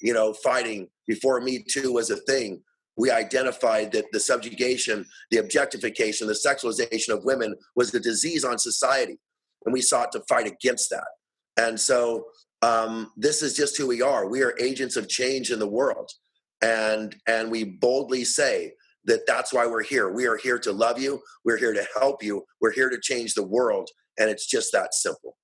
you 0.00 0.12
know, 0.12 0.32
fighting 0.32 0.88
before 1.06 1.40
Me 1.40 1.64
Too 1.68 1.92
was 1.92 2.10
a 2.10 2.16
thing. 2.16 2.62
We 2.96 3.10
identified 3.10 3.92
that 3.92 4.04
the 4.12 4.20
subjugation, 4.20 5.06
the 5.30 5.38
objectification, 5.38 6.26
the 6.26 6.34
sexualization 6.34 7.08
of 7.08 7.24
women 7.24 7.54
was 7.74 7.94
a 7.94 8.00
disease 8.00 8.44
on 8.44 8.58
society. 8.58 9.18
And 9.64 9.72
we 9.72 9.80
sought 9.80 10.12
to 10.12 10.20
fight 10.28 10.46
against 10.46 10.90
that. 10.90 11.06
And 11.56 11.78
so 11.78 12.26
um, 12.62 13.10
this 13.16 13.42
is 13.42 13.54
just 13.54 13.78
who 13.78 13.86
we 13.86 14.02
are. 14.02 14.28
We 14.28 14.42
are 14.42 14.54
agents 14.60 14.96
of 14.96 15.08
change 15.08 15.50
in 15.50 15.58
the 15.58 15.68
world. 15.68 16.10
And, 16.62 17.16
and 17.26 17.50
we 17.50 17.64
boldly 17.64 18.24
say 18.24 18.74
that 19.04 19.26
that's 19.26 19.52
why 19.52 19.66
we're 19.66 19.82
here. 19.82 20.08
We 20.10 20.26
are 20.26 20.36
here 20.36 20.58
to 20.60 20.72
love 20.72 20.98
you. 20.98 21.20
We're 21.44 21.58
here 21.58 21.72
to 21.72 21.86
help 21.98 22.22
you. 22.22 22.44
We're 22.60 22.72
here 22.72 22.90
to 22.90 23.00
change 23.00 23.34
the 23.34 23.42
world. 23.42 23.90
And 24.18 24.30
it's 24.30 24.46
just 24.46 24.72
that 24.72 24.94
simple. 24.94 25.36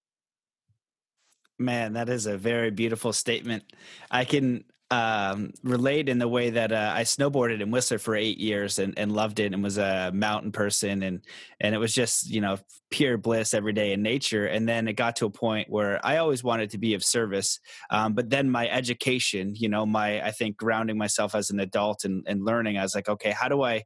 Man, 1.58 1.94
that 1.94 2.08
is 2.08 2.26
a 2.26 2.36
very 2.36 2.70
beautiful 2.70 3.12
statement. 3.12 3.64
I 4.10 4.24
can 4.24 4.64
um, 4.90 5.52
relate 5.62 6.08
in 6.08 6.18
the 6.18 6.28
way 6.28 6.48
that 6.50 6.72
uh, 6.72 6.92
I 6.96 7.02
snowboarded 7.02 7.60
in 7.60 7.70
Whistler 7.70 7.98
for 7.98 8.16
eight 8.16 8.38
years 8.38 8.78
and, 8.78 8.94
and 8.98 9.12
loved 9.12 9.38
it 9.38 9.52
and 9.52 9.62
was 9.62 9.76
a 9.76 10.10
mountain 10.14 10.50
person 10.50 11.02
and 11.02 11.20
and 11.60 11.74
it 11.74 11.78
was 11.78 11.92
just 11.92 12.30
you 12.30 12.40
know 12.40 12.56
pure 12.90 13.18
bliss 13.18 13.52
every 13.52 13.74
day 13.74 13.92
in 13.92 14.02
nature. 14.02 14.46
And 14.46 14.66
then 14.66 14.88
it 14.88 14.94
got 14.94 15.16
to 15.16 15.26
a 15.26 15.30
point 15.30 15.68
where 15.68 16.04
I 16.04 16.16
always 16.16 16.42
wanted 16.42 16.70
to 16.70 16.78
be 16.78 16.94
of 16.94 17.04
service, 17.04 17.60
um, 17.90 18.14
but 18.14 18.30
then 18.30 18.50
my 18.50 18.66
education, 18.70 19.54
you 19.54 19.68
know, 19.68 19.84
my 19.84 20.24
I 20.24 20.30
think 20.30 20.56
grounding 20.56 20.96
myself 20.96 21.34
as 21.34 21.50
an 21.50 21.60
adult 21.60 22.04
and, 22.04 22.24
and 22.26 22.44
learning, 22.44 22.78
I 22.78 22.82
was 22.82 22.94
like, 22.94 23.10
okay, 23.10 23.30
how 23.30 23.48
do 23.48 23.62
I 23.62 23.84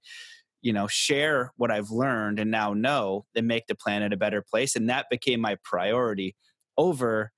you 0.61 0.73
know 0.73 0.87
share 0.87 1.53
what 1.57 1.73
I've 1.73 1.91
learned 1.91 2.39
and 2.39 2.51
now 2.51 2.75
know 2.75 3.25
and 3.35 3.49
make 3.49 3.67
the 3.67 3.75
planet 3.75 4.13
a 4.13 4.17
better 4.17 4.43
place? 4.49 4.77
And 4.77 4.89
that 4.89 5.07
became 5.11 5.41
my 5.41 5.57
priority 5.65 6.37
over 6.79 7.33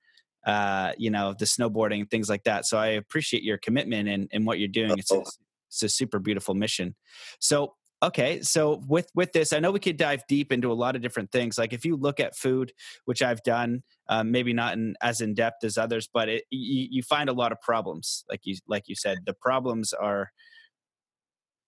uh, 0.46 0.92
you 0.98 1.10
know, 1.10 1.34
the 1.38 1.44
snowboarding 1.44 2.00
and 2.00 2.10
things 2.10 2.28
like 2.28 2.44
that. 2.44 2.66
So 2.66 2.78
I 2.78 2.88
appreciate 2.88 3.42
your 3.42 3.58
commitment 3.58 4.08
and, 4.08 4.28
and 4.32 4.46
what 4.46 4.58
you're 4.58 4.68
doing. 4.68 4.98
It's 4.98 5.10
a, 5.10 5.22
it's 5.68 5.82
a 5.82 5.88
super 5.88 6.18
beautiful 6.18 6.54
mission. 6.54 6.94
So 7.40 7.74
okay 8.02 8.42
so 8.42 8.82
with 8.86 9.08
with 9.14 9.32
this 9.32 9.52
i 9.52 9.58
know 9.58 9.70
we 9.70 9.80
could 9.80 9.96
dive 9.96 10.22
deep 10.28 10.52
into 10.52 10.70
a 10.70 10.74
lot 10.74 10.94
of 10.94 11.02
different 11.02 11.30
things 11.32 11.56
like 11.56 11.72
if 11.72 11.84
you 11.84 11.96
look 11.96 12.20
at 12.20 12.36
food 12.36 12.72
which 13.06 13.22
i've 13.22 13.42
done 13.42 13.82
um, 14.08 14.30
maybe 14.30 14.52
not 14.52 14.74
in, 14.74 14.94
as 15.00 15.20
in 15.20 15.32
depth 15.32 15.64
as 15.64 15.78
others 15.78 16.08
but 16.12 16.28
it, 16.28 16.44
you, 16.50 16.88
you 16.90 17.02
find 17.02 17.28
a 17.28 17.32
lot 17.32 17.52
of 17.52 17.60
problems 17.60 18.24
like 18.28 18.40
you 18.44 18.56
like 18.68 18.84
you 18.88 18.94
said 18.94 19.18
the 19.26 19.32
problems 19.32 19.92
are 19.92 20.30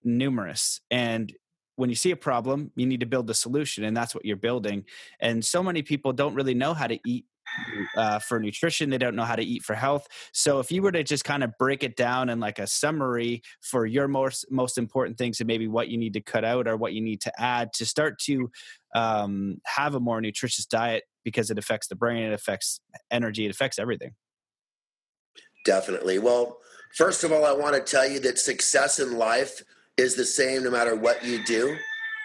numerous 0.05 0.81
and 0.91 1.33
when 1.77 1.89
you 1.89 1.97
see 1.97 2.11
a 2.11 2.17
problem 2.17 2.71
you 2.77 2.87
need 2.87 3.01
to 3.01 3.07
build 3.07 3.27
the 3.27 3.35
solution 3.35 3.85
and 3.85 3.97
that's 3.97 4.15
what 4.15 4.25
you're 4.25 4.37
building 4.37 4.85
and 5.21 5.45
so 5.45 5.63
many 5.63 5.83
people 5.83 6.13
don't 6.13 6.35
really 6.35 6.55
know 6.55 6.75
how 6.75 6.87
to 6.87 6.99
eat 7.07 7.25
uh, 7.97 8.19
for 8.19 8.39
nutrition. 8.41 8.91
They 8.91 8.99
don't 8.99 9.17
know 9.17 9.25
how 9.25 9.37
to 9.37 9.43
eat 9.43 9.63
for 9.63 9.75
health. 9.75 10.07
So 10.33 10.59
if 10.61 10.71
you 10.71 10.83
were 10.83 10.93
to 10.93 11.03
just 11.03 11.25
kind 11.25 11.43
of 11.43 11.57
break 11.59 11.83
it 11.83 11.97
down 11.97 12.29
in 12.29 12.41
like 12.41 12.59
a 12.59 12.67
summary 12.67 13.43
for 13.61 13.87
your 13.87 14.09
most 14.09 14.47
most 14.51 14.79
important 14.79 15.19
things 15.19 15.41
and 15.41 15.47
maybe 15.47 15.69
what 15.69 15.89
you 15.89 15.99
need 15.99 16.13
to 16.15 16.21
cut 16.21 16.45
out 16.45 16.67
or 16.69 16.77
what 16.77 16.93
you 16.93 17.01
need 17.01 17.21
to 17.23 17.41
add 17.41 17.73
to 17.75 17.87
start 17.87 18.19
to 18.21 18.51
um, 18.95 19.61
have 19.65 19.95
a 19.95 20.01
more 20.01 20.21
nutritious 20.21 20.67
diet 20.67 21.05
because 21.25 21.51
it 21.51 21.59
affects 21.59 21.89
the 21.89 21.97
brain, 21.97 22.23
it 22.23 22.33
affects 22.33 22.81
energy, 23.11 23.47
it 23.47 23.51
affects 23.51 23.79
everything. 23.79 24.13
Definitely. 25.65 26.21
Well, 26.21 26.59
first 26.95 27.25
of 27.25 27.33
all, 27.33 27.45
I 27.45 27.53
want 27.53 27.75
to 27.75 27.81
tell 27.81 28.09
you 28.09 28.21
that 28.21 28.39
success 28.39 29.01
in 29.01 29.19
life 29.19 29.63
is 29.97 30.15
the 30.15 30.25
same 30.25 30.63
no 30.63 30.71
matter 30.71 30.95
what 30.95 31.25
you 31.25 31.43
do. 31.45 31.77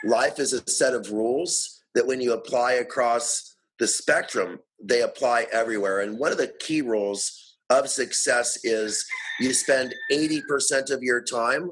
Life 0.03 0.39
is 0.39 0.53
a 0.53 0.69
set 0.69 0.93
of 0.93 1.11
rules 1.11 1.81
that 1.95 2.05
when 2.05 2.21
you 2.21 2.33
apply 2.33 2.73
across 2.73 3.55
the 3.81 3.87
spectrum, 3.87 4.59
they 4.79 5.01
apply 5.01 5.47
everywhere. 5.51 6.01
And 6.01 6.19
one 6.19 6.31
of 6.31 6.37
the 6.37 6.53
key 6.59 6.81
rules 6.81 7.57
of 7.71 7.89
success 7.89 8.59
is 8.63 9.03
you 9.39 9.53
spend 9.53 9.95
80% 10.11 10.91
of 10.91 11.01
your 11.01 11.19
time 11.19 11.71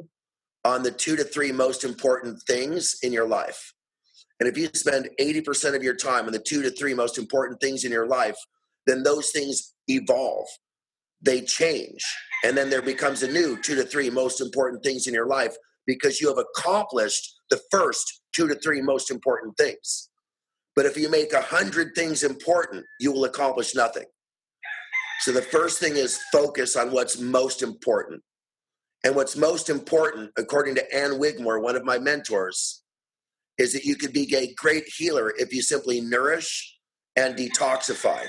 on 0.65 0.81
the 0.81 0.89
two 0.89 1.15
to 1.15 1.23
three 1.23 1.51
most 1.51 1.83
important 1.83 2.41
things 2.47 2.97
in 3.03 3.13
your 3.13 3.27
life. 3.27 3.73
And 4.39 4.49
if 4.49 4.57
you 4.57 4.69
spend 4.73 5.09
80% 5.19 5.75
of 5.75 5.83
your 5.83 5.95
time 5.95 6.25
on 6.25 6.31
the 6.31 6.39
two 6.39 6.63
to 6.63 6.71
three 6.71 6.95
most 6.95 7.19
important 7.19 7.61
things 7.61 7.85
in 7.85 7.91
your 7.91 8.07
life, 8.07 8.37
then 8.87 9.03
those 9.03 9.29
things 9.29 9.75
evolve, 9.87 10.47
they 11.21 11.41
change. 11.41 12.03
And 12.43 12.57
then 12.57 12.71
there 12.71 12.81
becomes 12.81 13.21
a 13.21 13.31
new 13.31 13.61
two 13.61 13.75
to 13.75 13.83
three 13.83 14.09
most 14.09 14.41
important 14.41 14.83
things 14.83 15.05
in 15.05 15.13
your 15.13 15.27
life 15.27 15.55
because 15.85 16.19
you 16.19 16.27
have 16.27 16.43
accomplished 16.43 17.35
the 17.51 17.61
first 17.69 18.21
two 18.33 18.47
to 18.47 18.55
three 18.55 18.81
most 18.81 19.11
important 19.11 19.55
things. 19.57 20.08
But 20.79 20.85
if 20.85 20.95
you 20.95 21.09
make 21.09 21.33
a 21.33 21.41
hundred 21.41 21.93
things 21.93 22.23
important, 22.23 22.85
you 23.01 23.11
will 23.11 23.25
accomplish 23.25 23.75
nothing. 23.75 24.05
So 25.19 25.33
the 25.33 25.41
first 25.41 25.77
thing 25.81 25.97
is 25.97 26.21
focus 26.31 26.77
on 26.77 26.93
what's 26.93 27.19
most 27.19 27.61
important. 27.61 28.21
And 29.03 29.13
what's 29.13 29.35
most 29.35 29.69
important, 29.69 30.31
according 30.37 30.75
to 30.75 30.95
Ann 30.95 31.19
Wigmore, 31.19 31.59
one 31.61 31.75
of 31.75 31.83
my 31.83 31.99
mentors, 31.99 32.81
is 33.57 33.73
that 33.73 33.83
you 33.83 33.97
could 33.97 34.13
be 34.13 34.33
a 34.33 34.53
great 34.53 34.85
healer 34.95 35.33
if 35.37 35.53
you 35.53 35.61
simply 35.61 35.99
nourish 35.99 36.77
and 37.17 37.35
detoxify. 37.35 38.25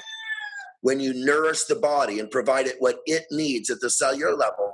When 0.81 0.99
you 0.99 1.15
nourish 1.15 1.67
the 1.67 1.77
body 1.77 2.19
and 2.19 2.33
provide 2.33 2.67
it 2.67 2.75
what 2.81 2.97
it 3.07 3.27
needs 3.31 3.71
at 3.71 3.79
the 3.81 3.91
cellular 3.91 4.35
level, 4.35 4.73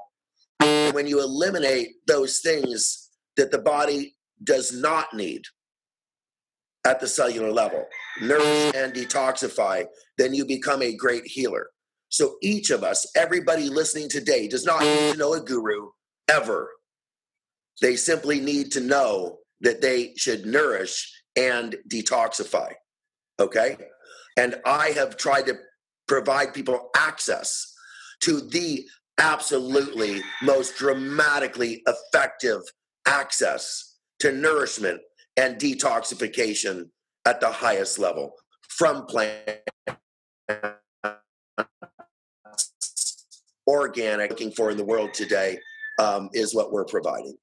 when 0.94 1.06
you 1.06 1.20
eliminate 1.20 1.88
those 2.06 2.38
things 2.38 3.10
that 3.36 3.50
the 3.50 3.60
body 3.60 4.16
does 4.42 4.72
not 4.72 5.12
need, 5.12 5.42
at 6.86 7.00
the 7.00 7.08
cellular 7.08 7.50
level, 7.50 7.84
nourish 8.20 8.72
and 8.74 8.94
detoxify, 8.94 9.84
then 10.18 10.32
you 10.32 10.46
become 10.46 10.82
a 10.82 10.94
great 10.94 11.26
healer. 11.26 11.68
So 12.08 12.36
each 12.40 12.70
of 12.70 12.84
us, 12.84 13.06
everybody 13.16 13.68
listening 13.68 14.08
today, 14.08 14.46
does 14.46 14.64
not 14.64 14.80
need 14.82 15.12
to 15.12 15.18
know 15.18 15.34
a 15.34 15.40
guru 15.40 15.90
ever. 16.28 16.70
They 17.82 17.96
simply 17.96 18.40
need 18.40 18.70
to 18.72 18.80
know 18.80 19.38
that 19.60 19.82
they 19.82 20.14
should 20.16 20.46
nourish 20.46 21.12
and 21.34 21.74
detoxify. 21.92 22.72
Okay? 23.40 23.76
And 24.36 24.54
I 24.64 24.90
have 24.90 25.16
tried 25.16 25.46
to 25.46 25.56
provide 26.06 26.54
people 26.54 26.90
access 26.96 27.66
to 28.22 28.40
the 28.40 28.86
absolutely 29.18 30.22
most 30.42 30.76
dramatically 30.76 31.82
effective 31.86 32.60
access 33.06 33.96
to 34.20 34.30
nourishment 34.30 35.00
and 35.36 35.56
detoxification 35.56 36.88
at 37.24 37.40
the 37.40 37.50
highest 37.50 37.98
level 37.98 38.34
from 38.68 39.06
plant 39.06 39.60
organic 43.66 44.30
looking 44.30 44.52
for 44.52 44.70
in 44.70 44.76
the 44.76 44.84
world 44.84 45.12
today 45.12 45.58
um, 45.98 46.30
is 46.32 46.54
what 46.54 46.72
we're 46.72 46.84
providing. 46.84 47.36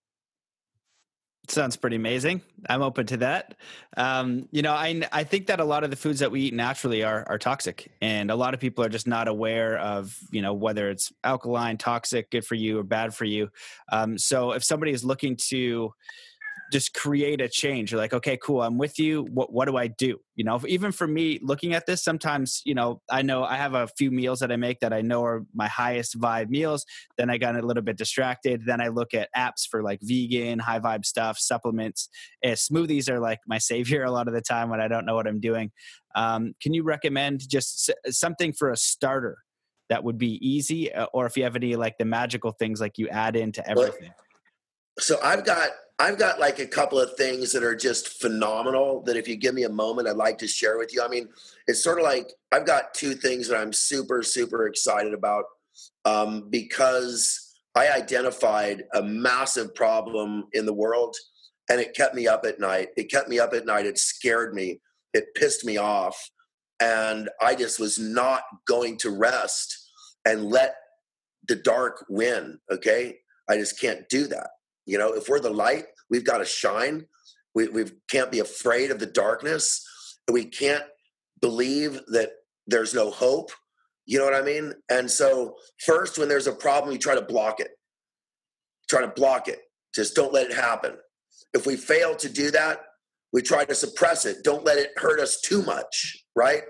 Sounds 1.50 1.76
pretty 1.76 1.98
amazing. 1.98 2.42
I'm 2.70 2.82
open 2.82 3.06
to 3.08 3.18
that. 3.18 3.56
Um, 3.98 4.48
you 4.52 4.62
know, 4.62 4.72
I 4.72 5.02
I 5.12 5.26
think 5.26 5.48
that 5.48 5.60
a 5.60 5.66
lot 5.66 5.84
of 5.84 5.90
the 5.90 5.98
foods 5.98 6.20
that 6.20 6.32
we 6.32 6.44
eat 6.44 6.54
naturally 6.54 7.04
are 7.04 7.26
are 7.28 7.38
toxic, 7.38 7.92
and 8.02 8.32
a 8.32 8.36
lot 8.36 8.54
of 8.54 8.62
people 8.62 8.82
are 8.82 8.90
just 8.90 9.08
not 9.08 9.28
aware 9.28 9.78
of 9.78 10.18
you 10.32 10.42
know 10.42 10.54
whether 10.54 10.90
it's 10.90 11.12
alkaline, 11.22 11.78
toxic, 11.78 12.32
good 12.32 12.46
for 12.46 12.56
you, 12.56 12.80
or 12.80 12.84
bad 12.84 13.14
for 13.14 13.26
you. 13.26 13.50
Um, 13.92 14.18
so 14.18 14.54
if 14.54 14.64
somebody 14.64 14.94
is 14.94 15.04
looking 15.04 15.36
to 15.50 15.94
just 16.74 16.96
create 16.96 17.40
a 17.40 17.48
change. 17.48 17.92
You're 17.92 18.02
like, 18.02 18.14
okay, 18.14 18.36
cool, 18.36 18.64
I'm 18.64 18.80
with 18.80 18.98
you. 18.98 19.28
What 19.32 19.54
what 19.54 19.66
do 19.66 19.78
I 19.78 19.88
do? 19.88 20.18
You 20.36 20.44
know, 20.44 20.60
even 20.68 20.92
for 20.92 21.06
me 21.06 21.40
looking 21.44 21.76
at 21.76 21.86
this, 21.86 22.04
sometimes, 22.04 22.64
you 22.66 22.74
know, 22.74 23.00
I 23.12 23.22
know 23.22 23.44
I 23.44 23.58
have 23.58 23.76
a 23.76 23.88
few 23.88 24.10
meals 24.10 24.40
that 24.40 24.52
I 24.52 24.56
make 24.56 24.80
that 24.80 24.92
I 24.92 25.02
know 25.02 25.24
are 25.24 25.46
my 25.54 25.68
highest 25.68 26.20
vibe 26.20 26.50
meals. 26.50 26.84
Then 27.16 27.30
I 27.30 27.38
got 27.38 27.56
a 27.56 27.62
little 27.62 27.84
bit 27.84 27.96
distracted. 27.96 28.66
Then 28.66 28.82
I 28.82 28.88
look 28.88 29.14
at 29.14 29.30
apps 29.38 29.68
for 29.70 29.84
like 29.84 30.00
vegan, 30.02 30.58
high 30.58 30.80
vibe 30.80 31.06
stuff, 31.06 31.38
supplements. 31.38 32.10
And 32.44 32.56
smoothies 32.56 33.08
are 33.08 33.20
like 33.20 33.40
my 33.46 33.58
savior 33.72 34.04
a 34.04 34.12
lot 34.12 34.28
of 34.28 34.34
the 34.34 34.42
time 34.42 34.70
when 34.70 34.82
I 34.82 34.88
don't 34.88 35.06
know 35.06 35.16
what 35.16 35.28
I'm 35.28 35.40
doing. 35.40 35.72
Um, 36.16 36.56
can 36.62 36.74
you 36.74 36.82
recommend 36.82 37.48
just 37.48 37.92
something 38.10 38.52
for 38.52 38.72
a 38.72 38.78
starter 38.78 39.38
that 39.90 40.04
would 40.04 40.18
be 40.18 40.40
easy, 40.48 40.92
uh, 40.92 41.06
or 41.14 41.28
if 41.28 41.38
you 41.38 41.44
have 41.44 41.56
any 41.56 41.76
like 41.76 42.00
the 42.00 42.06
magical 42.06 42.52
things 42.52 42.82
like 42.82 42.98
you 42.98 43.08
add 43.10 43.36
into 43.36 43.68
everything? 43.70 44.12
So 45.00 45.20
I've 45.24 45.44
got 45.44 45.70
I've 46.00 46.18
got 46.18 46.40
like 46.40 46.60
a 46.60 46.66
couple 46.66 47.00
of 47.00 47.16
things 47.16 47.52
that 47.52 47.64
are 47.64 47.76
just 47.76 48.20
phenomenal 48.20 49.04
that 49.04 49.16
if 49.16 49.28
you 49.28 49.36
give 49.36 49.54
me 49.54 49.64
a 49.64 49.70
moment, 49.70 50.08
I'd 50.08 50.16
like 50.16 50.38
to 50.40 50.48
share 50.48 50.78
with 50.78 50.94
you. 50.94 51.04
I 51.04 51.08
mean, 51.08 51.30
it's 51.68 51.84
sort 51.84 52.00
of 52.00 52.04
like 52.04 52.32
I've 52.52 52.66
got 52.66 52.94
two 52.94 53.14
things 53.14 53.48
that 53.48 53.58
I'm 53.58 53.72
super, 53.72 54.24
super 54.24 54.66
excited 54.68 55.14
about 55.14 55.46
um, 56.06 56.50
because 56.50 57.56
I 57.76 57.90
identified 57.90 58.84
a 58.94 59.04
massive 59.04 59.74
problem 59.76 60.46
in 60.54 60.66
the 60.66 60.74
world 60.74 61.16
and 61.70 61.80
it 61.80 61.96
kept 61.96 62.16
me 62.16 62.28
up 62.28 62.44
at 62.46 62.60
night. 62.60 62.90
It 62.98 63.10
kept 63.10 63.30
me 63.30 63.40
up 63.40 63.54
at 63.54 63.66
night. 63.66 63.86
It 63.86 63.98
scared 63.98 64.54
me. 64.54 64.80
It 65.14 65.34
pissed 65.36 65.64
me 65.64 65.78
off. 65.78 66.18
And 66.80 67.30
I 67.40 67.56
just 67.56 67.80
was 67.80 67.98
not 67.98 68.42
going 68.68 68.98
to 68.98 69.12
rest 69.12 69.90
and 70.26 70.46
let 70.46 70.76
the 71.48 71.56
dark 71.56 72.06
win. 72.10 72.60
Okay. 72.72 73.18
I 73.50 73.58
just 73.58 73.80
can't 73.80 74.08
do 74.10 74.28
that. 74.28 74.50
You 74.86 74.98
know, 74.98 75.14
if 75.14 75.30
we're 75.30 75.40
the 75.40 75.50
light, 75.50 75.86
we've 76.10 76.26
got 76.26 76.40
to 76.40 76.46
shine. 76.46 77.06
We 77.56 77.68
we 77.68 77.86
can't 78.10 78.32
be 78.32 78.40
afraid 78.40 78.92
of 78.92 79.00
the 79.00 79.06
darkness. 79.06 79.86
We 80.32 80.46
can't 80.46 80.84
believe 81.42 82.00
that 82.08 82.32
there's 82.68 82.94
no 82.94 83.12
hope. 83.12 83.52
You 84.06 84.20
know 84.20 84.26
what 84.26 84.34
I 84.34 84.42
mean? 84.42 84.74
And 84.90 85.10
so, 85.10 85.56
first, 85.86 86.18
when 86.18 86.28
there's 86.28 86.48
a 86.48 86.54
problem, 86.54 86.92
you 86.92 87.00
try 87.00 87.16
to 87.16 87.22
block 87.22 87.60
it. 87.60 87.72
Try 88.90 89.02
to 89.02 89.08
block 89.08 89.48
it. 89.48 89.60
Just 89.96 90.16
don't 90.16 90.34
let 90.34 90.50
it 90.50 90.56
happen. 90.56 90.96
If 91.54 91.66
we 91.66 91.78
fail 91.78 92.16
to 92.16 92.30
do 92.30 92.52
that, 92.52 92.82
we 93.32 93.42
try 93.42 93.66
to 93.66 93.76
suppress 93.76 94.26
it. 94.26 94.44
Don't 94.44 94.66
let 94.66 94.78
it 94.78 94.92
hurt 94.98 95.20
us 95.20 95.40
too 95.42 95.64
much, 95.64 96.24
right? 96.36 96.64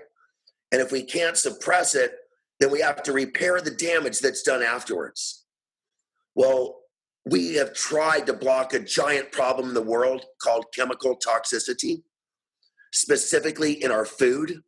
And 0.72 0.80
if 0.80 0.92
we 0.92 1.02
can't 1.02 1.36
suppress 1.36 1.94
it, 1.94 2.12
then 2.60 2.70
we 2.70 2.80
have 2.80 3.02
to 3.04 3.12
repair 3.12 3.60
the 3.60 3.70
damage 3.70 4.20
that's 4.20 4.42
done 4.42 4.62
afterwards. 4.62 5.44
Well, 6.34 6.80
we 7.24 7.54
have 7.54 7.72
tried 7.72 8.26
to 8.26 8.32
block 8.32 8.74
a 8.74 8.78
giant 8.78 9.32
problem 9.32 9.68
in 9.68 9.74
the 9.74 9.82
world 9.82 10.26
called 10.42 10.66
chemical 10.74 11.16
toxicity, 11.16 12.02
specifically 12.92 13.82
in 13.82 13.90
our 13.90 14.04
food, 14.04 14.62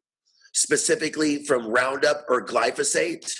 specifically 0.54 1.44
from 1.44 1.68
Roundup 1.68 2.24
or 2.28 2.44
glyphosate, 2.44 3.30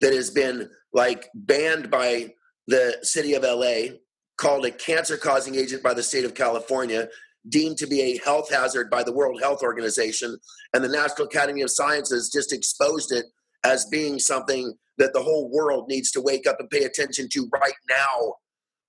that 0.00 0.12
has 0.12 0.30
been 0.30 0.68
like 0.92 1.28
banned 1.34 1.90
by 1.90 2.34
the 2.66 2.96
city 3.02 3.34
of 3.34 3.44
LA, 3.44 3.96
called 4.36 4.66
a 4.66 4.70
cancer 4.70 5.16
causing 5.16 5.54
agent 5.54 5.82
by 5.82 5.94
the 5.94 6.02
state 6.02 6.24
of 6.24 6.34
California, 6.34 7.08
deemed 7.48 7.76
to 7.76 7.86
be 7.86 8.00
a 8.00 8.18
health 8.18 8.50
hazard 8.52 8.90
by 8.90 9.02
the 9.02 9.12
World 9.12 9.40
Health 9.40 9.62
Organization, 9.62 10.36
and 10.74 10.82
the 10.82 10.88
National 10.88 11.26
Academy 11.26 11.62
of 11.62 11.70
Sciences 11.70 12.30
just 12.32 12.52
exposed 12.52 13.12
it 13.12 13.26
as 13.64 13.86
being 13.86 14.18
something 14.18 14.74
that 14.98 15.12
the 15.12 15.22
whole 15.22 15.50
world 15.50 15.86
needs 15.88 16.10
to 16.12 16.20
wake 16.20 16.46
up 16.46 16.56
and 16.58 16.70
pay 16.70 16.84
attention 16.84 17.28
to 17.32 17.48
right 17.52 17.74
now, 17.88 18.34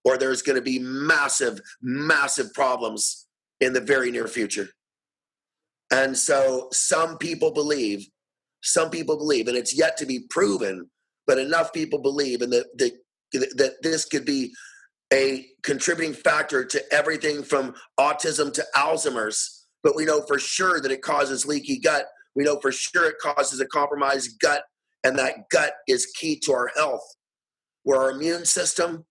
or 0.03 0.17
there's 0.17 0.41
going 0.41 0.57
to 0.57 0.61
be 0.61 0.79
massive, 0.79 1.59
massive 1.81 2.53
problems 2.53 3.27
in 3.59 3.73
the 3.73 3.81
very 3.81 4.11
near 4.11 4.27
future. 4.27 4.67
And 5.91 6.17
so 6.17 6.67
some 6.71 7.17
people 7.17 7.51
believe, 7.51 8.07
some 8.61 8.89
people 8.89 9.17
believe, 9.17 9.47
and 9.47 9.57
it's 9.57 9.77
yet 9.77 9.97
to 9.97 10.05
be 10.05 10.25
proven, 10.29 10.89
but 11.27 11.37
enough 11.37 11.71
people 11.71 11.99
believe, 11.99 12.41
and 12.41 12.51
that, 12.51 12.65
that, 12.77 12.93
that 13.57 13.73
this 13.81 14.05
could 14.05 14.25
be 14.25 14.53
a 15.13 15.45
contributing 15.61 16.13
factor 16.13 16.65
to 16.65 16.83
everything 16.91 17.43
from 17.43 17.75
autism 17.99 18.51
to 18.53 18.65
Alzheimer's. 18.75 19.67
But 19.83 19.95
we 19.95 20.05
know 20.05 20.21
for 20.25 20.39
sure 20.39 20.81
that 20.81 20.91
it 20.91 21.01
causes 21.01 21.45
leaky 21.45 21.79
gut. 21.79 22.07
We 22.35 22.43
know 22.43 22.59
for 22.59 22.71
sure 22.71 23.09
it 23.09 23.19
causes 23.21 23.59
a 23.59 23.67
compromised 23.67 24.39
gut 24.39 24.63
and 25.03 25.17
that 25.19 25.49
gut 25.49 25.73
is 25.87 26.05
key 26.15 26.39
to 26.39 26.53
our 26.53 26.71
health, 26.75 27.03
where 27.83 27.99
our 27.99 28.11
immune 28.11 28.45
system 28.45 29.05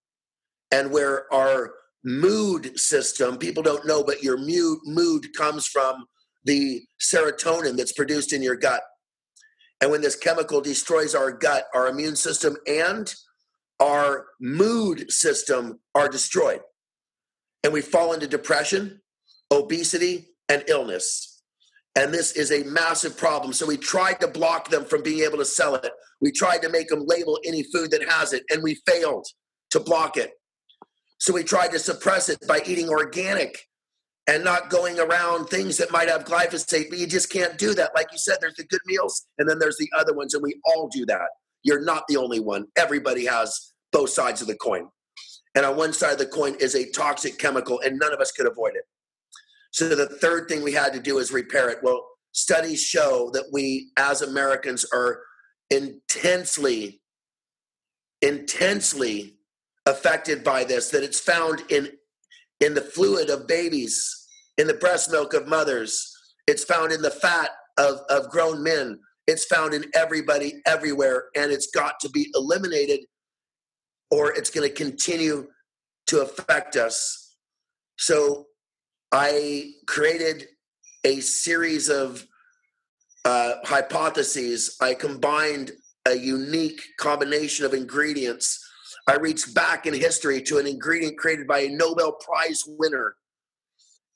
and 0.71 0.91
where 0.91 1.33
our 1.33 1.75
mood 2.05 2.79
system, 2.79 3.37
people 3.37 3.63
don't 3.63 3.87
know, 3.87 4.03
but 4.03 4.23
your 4.23 4.39
mood, 4.39 4.79
mood 4.85 5.27
comes 5.37 5.67
from 5.67 6.07
the 6.45 6.83
serotonin 7.01 7.77
that's 7.77 7.93
produced 7.93 8.33
in 8.33 8.43
your 8.43 8.57
gut. 8.57 8.83
And 9.81 9.91
when 9.91 10.01
this 10.01 10.17
chemical 10.17 10.61
destroys 10.61 11.15
our 11.15 11.33
gut, 11.33 11.67
our 11.75 11.89
immune 11.89 12.17
system 12.17 12.57
and 12.67 13.13
our 13.81 14.27
mood 14.41 15.11
system 15.11 15.81
are 15.95 16.09
destroyed. 16.09 16.61
And 17.65 17.73
we 17.73 17.81
fall 17.81 18.13
into 18.13 18.27
depression, 18.27 19.01
obesity, 19.51 20.29
and 20.49 20.65
illness. 20.69 21.32
And 21.95 22.13
this 22.13 22.33
is 22.33 22.51
a 22.51 22.65
massive 22.65 23.17
problem. 23.17 23.53
So 23.53 23.67
we 23.67 23.77
tried 23.77 24.21
to 24.21 24.29
block 24.29 24.71
them 24.71 24.85
from 24.85 25.03
being 25.03 25.21
able 25.25 25.39
to 25.39 25.45
sell 25.45 25.75
it. 25.75 25.93
We 26.21 26.33
tried 26.33 26.63
to 26.63 26.71
make 26.71 26.89
them 26.89 27.05
label 27.07 27.39
any 27.45 27.65
food 27.65 27.91
that 27.91 28.09
has 28.09 28.33
it, 28.33 28.45
and 28.51 28.63
we 28.63 28.81
failed 28.87 29.27
to 29.71 29.81
block 29.81 30.17
it. 30.17 30.33
So 31.19 31.33
we 31.33 31.45
tried 31.45 31.73
to 31.73 31.79
suppress 31.79 32.29
it 32.29 32.39
by 32.49 32.63
eating 32.67 32.89
organic 32.89 33.69
and 34.27 34.45
not 34.45 34.71
going 34.71 34.99
around 34.99 35.47
things 35.47 35.77
that 35.77 35.91
might 35.91 36.09
have 36.09 36.25
glyphosate, 36.25 36.89
but 36.89 36.99
you 36.99 37.07
just 37.07 37.31
can't 37.31 37.59
do 37.59 37.75
that. 37.75 37.91
Like 37.95 38.07
you 38.13 38.19
said, 38.19 38.39
there's 38.41 38.55
the 38.55 38.65
good 38.65 38.81
meals 38.87 39.27
and 39.39 39.49
then 39.49 39.59
there's 39.59 39.79
the 39.79 39.91
other 39.99 40.15
ones, 40.15 40.35
and 40.35 40.43
we 40.43 40.61
all 40.65 40.89
do 40.89 41.05
that. 41.07 41.29
You're 41.63 41.85
not 41.85 42.05
the 42.09 42.17
only 42.17 42.41
one. 42.41 42.67
Everybody 42.77 43.27
has 43.27 43.73
both 43.93 44.11
sides 44.11 44.41
of 44.41 44.47
the 44.49 44.57
coin. 44.57 44.89
And 45.55 45.67
on 45.67 45.77
one 45.77 45.93
side 45.93 46.13
of 46.13 46.19
the 46.19 46.27
coin 46.27 46.57
is 46.61 46.75
a 46.75 46.91
toxic 46.91 47.39
chemical, 47.39 47.81
and 47.81 47.99
none 47.99 48.13
of 48.13 48.21
us 48.21 48.33
could 48.33 48.47
avoid 48.47 48.75
it. 48.75 48.85
So 49.73 49.89
the 49.89 50.07
third 50.07 50.49
thing 50.49 50.63
we 50.63 50.73
had 50.73 50.93
to 50.93 51.01
do 51.01 51.19
is 51.19 51.33
repair 51.33 51.69
it. 51.71 51.79
Well, 51.83 52.07
studies 52.33 52.83
show 52.83 53.31
that 53.33 53.47
we 53.53 53.91
as 53.99 54.23
Americans 54.23 54.85
are 54.93 55.21
intensely, 55.71 57.01
intensely 58.21 59.39
affected 59.87 60.45
by 60.45 60.65
this, 60.65 60.91
that 60.91 61.03
it's 61.03 61.21
found 61.21 61.63
in 61.71 61.91
in 62.61 62.75
the 62.75 62.81
fluid 62.81 63.29
of 63.29 63.49
babies, 63.49 64.29
in 64.57 64.69
the 64.69 64.75
breast 64.75 65.11
milk 65.11 65.35
of 65.35 65.49
mothers, 65.49 66.13
it's 66.47 66.63
found 66.63 66.93
in 66.93 67.03
the 67.03 67.11
fat 67.11 67.51
of, 67.77 68.01
of 68.09 68.29
grown 68.31 68.63
men, 68.63 69.01
it's 69.27 69.45
found 69.47 69.75
in 69.75 69.85
everybody 69.97 70.55
everywhere, 70.65 71.25
and 71.35 71.51
it's 71.51 71.71
got 71.75 71.99
to 72.01 72.09
be 72.11 72.31
eliminated 72.35 73.01
or 74.13 74.33
it's 74.33 74.51
going 74.51 74.69
to 74.69 74.75
continue 74.75 75.49
to 76.07 76.21
affect 76.21 76.77
us. 76.77 77.35
So 77.99 78.47
I 79.13 79.73
created 79.87 80.47
a 81.05 81.21
series 81.21 81.91
of 81.91 82.27
uh, 83.27 83.57
hypotheses. 83.65 84.77
I 84.81 84.95
combined 84.95 85.73
a 86.07 86.15
unique 86.17 86.81
combination 86.99 87.67
of 87.67 87.75
ingredients. 87.75 88.59
I 89.07 89.17
reached 89.17 89.55
back 89.55 89.85
in 89.85 89.93
history 89.93 90.41
to 90.43 90.59
an 90.59 90.67
ingredient 90.67 91.19
created 91.19 91.47
by 91.47 91.61
a 91.61 91.69
Nobel 91.69 92.13
Prize 92.13 92.65
winner. 92.67 93.17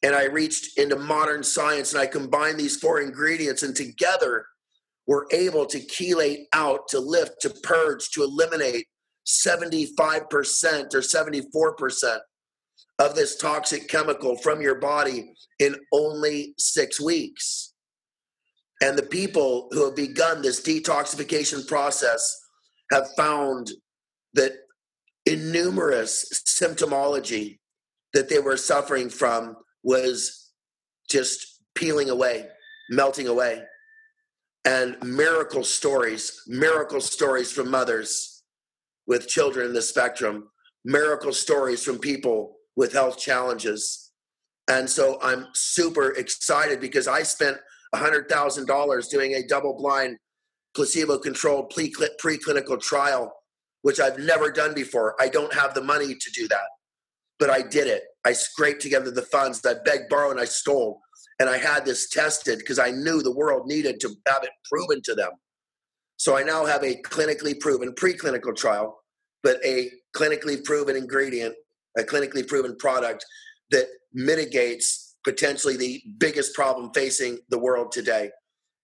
And 0.03 0.15
I 0.15 0.25
reached 0.25 0.79
into 0.79 0.97
modern 0.97 1.43
science 1.43 1.93
and 1.93 2.01
I 2.01 2.07
combined 2.07 2.59
these 2.59 2.77
four 2.77 3.01
ingredients, 3.01 3.63
and 3.63 3.77
together 3.77 4.47
we're 5.07 5.27
able 5.31 5.67
to 5.67 5.79
chelate 5.79 6.45
out, 6.53 6.89
to 6.89 7.01
lift, 7.01 7.41
to 7.43 7.51
purge, 7.51 8.11
to 8.11 8.23
eliminate 8.23 8.87
75% 9.27 10.25
or 10.95 11.01
74% 11.01 12.19
of 12.99 13.15
this 13.15 13.37
toxic 13.37 13.89
chemical 13.89 14.37
from 14.37 14.61
your 14.61 14.77
body 14.77 15.35
in 15.59 15.77
only 15.93 16.55
six 16.59 17.01
weeks. 17.01 17.75
And 18.83 18.99
the 18.99 19.03
people 19.03 19.69
who 19.73 19.85
have 19.87 19.97
begun 19.97 20.43
this 20.43 20.61
detoxification 20.63 21.67
process 21.67 22.41
have 22.93 23.09
found 23.17 23.71
that 24.35 24.53
in 25.27 25.51
numerous 25.53 26.45
symptomology 26.47 27.59
that 28.13 28.29
they 28.29 28.39
were 28.39 28.57
suffering 28.57 29.09
from 29.11 29.57
was 29.83 30.53
just 31.11 31.61
peeling 31.75 32.11
away, 32.11 32.47
melting 32.91 33.29
away. 33.29 33.63
and 34.67 34.97
miracle 35.03 35.63
stories, 35.63 36.43
miracle 36.49 37.01
stories 37.01 37.53
from 37.53 37.71
mothers 37.71 38.43
with 39.07 39.29
children 39.29 39.69
in 39.69 39.73
the 39.73 39.81
spectrum, 39.81 40.49
miracle 40.85 41.33
stories 41.33 41.83
from 41.85 41.99
people 41.99 42.56
with 42.77 42.93
health 42.93 43.19
challenges. 43.19 44.13
And 44.69 44.89
so 44.89 45.19
I'm 45.23 45.47
super 45.55 46.11
excited 46.13 46.81
because 46.81 47.09
I 47.09 47.23
spent 47.23 47.59
$100,000 47.95 49.11
doing 49.11 49.35
a 49.35 49.47
double 49.47 49.77
blind, 49.77 50.19
placebo 50.75 51.19
controlled 51.19 51.73
preclinical 51.73 52.81
trial, 52.81 53.33
which 53.83 54.01
I've 54.01 54.19
never 54.19 54.51
done 54.51 54.75
before. 54.75 55.15
I 55.21 55.29
don't 55.29 55.55
have 55.55 55.75
the 55.75 55.83
money 55.83 56.15
to 56.15 56.31
do 56.33 56.49
that, 56.49 56.67
but 57.39 57.51
I 57.51 57.63
did 57.63 57.87
it. 57.87 58.03
I 58.25 58.33
scraped 58.33 58.83
together 58.83 59.11
the 59.11 59.23
funds, 59.23 59.65
I 59.65 59.75
begged, 59.85 60.09
borrowed, 60.11 60.33
and 60.33 60.41
I 60.41 60.47
stole 60.47 61.01
and 61.39 61.49
I 61.49 61.59
had 61.59 61.85
this 61.85 62.09
tested 62.09 62.59
because 62.59 62.79
I 62.79 62.91
knew 62.91 63.23
the 63.23 63.35
world 63.35 63.67
needed 63.67 64.01
to 64.01 64.09
have 64.27 64.43
it 64.43 64.51
proven 64.71 65.03
to 65.05 65.15
them. 65.15 65.31
So 66.17 66.37
I 66.37 66.43
now 66.43 66.65
have 66.65 66.83
a 66.83 67.01
clinically 67.03 67.59
proven 67.59 67.93
preclinical 67.93 68.57
trial, 68.57 68.99
but 69.43 69.59
a 69.65 69.91
clinically 70.17 70.65
proven 70.65 70.97
ingredient, 70.97 71.55
a 71.97 72.03
clinically 72.03 72.47
proven 72.47 72.77
product 72.77 73.25
that 73.71 73.87
mitigates 74.13 75.17
potentially 75.25 75.77
the 75.77 76.03
biggest 76.19 76.55
problem 76.55 76.91
facing 76.95 77.39
the 77.51 77.59
world 77.59 77.93
today. 77.93 78.31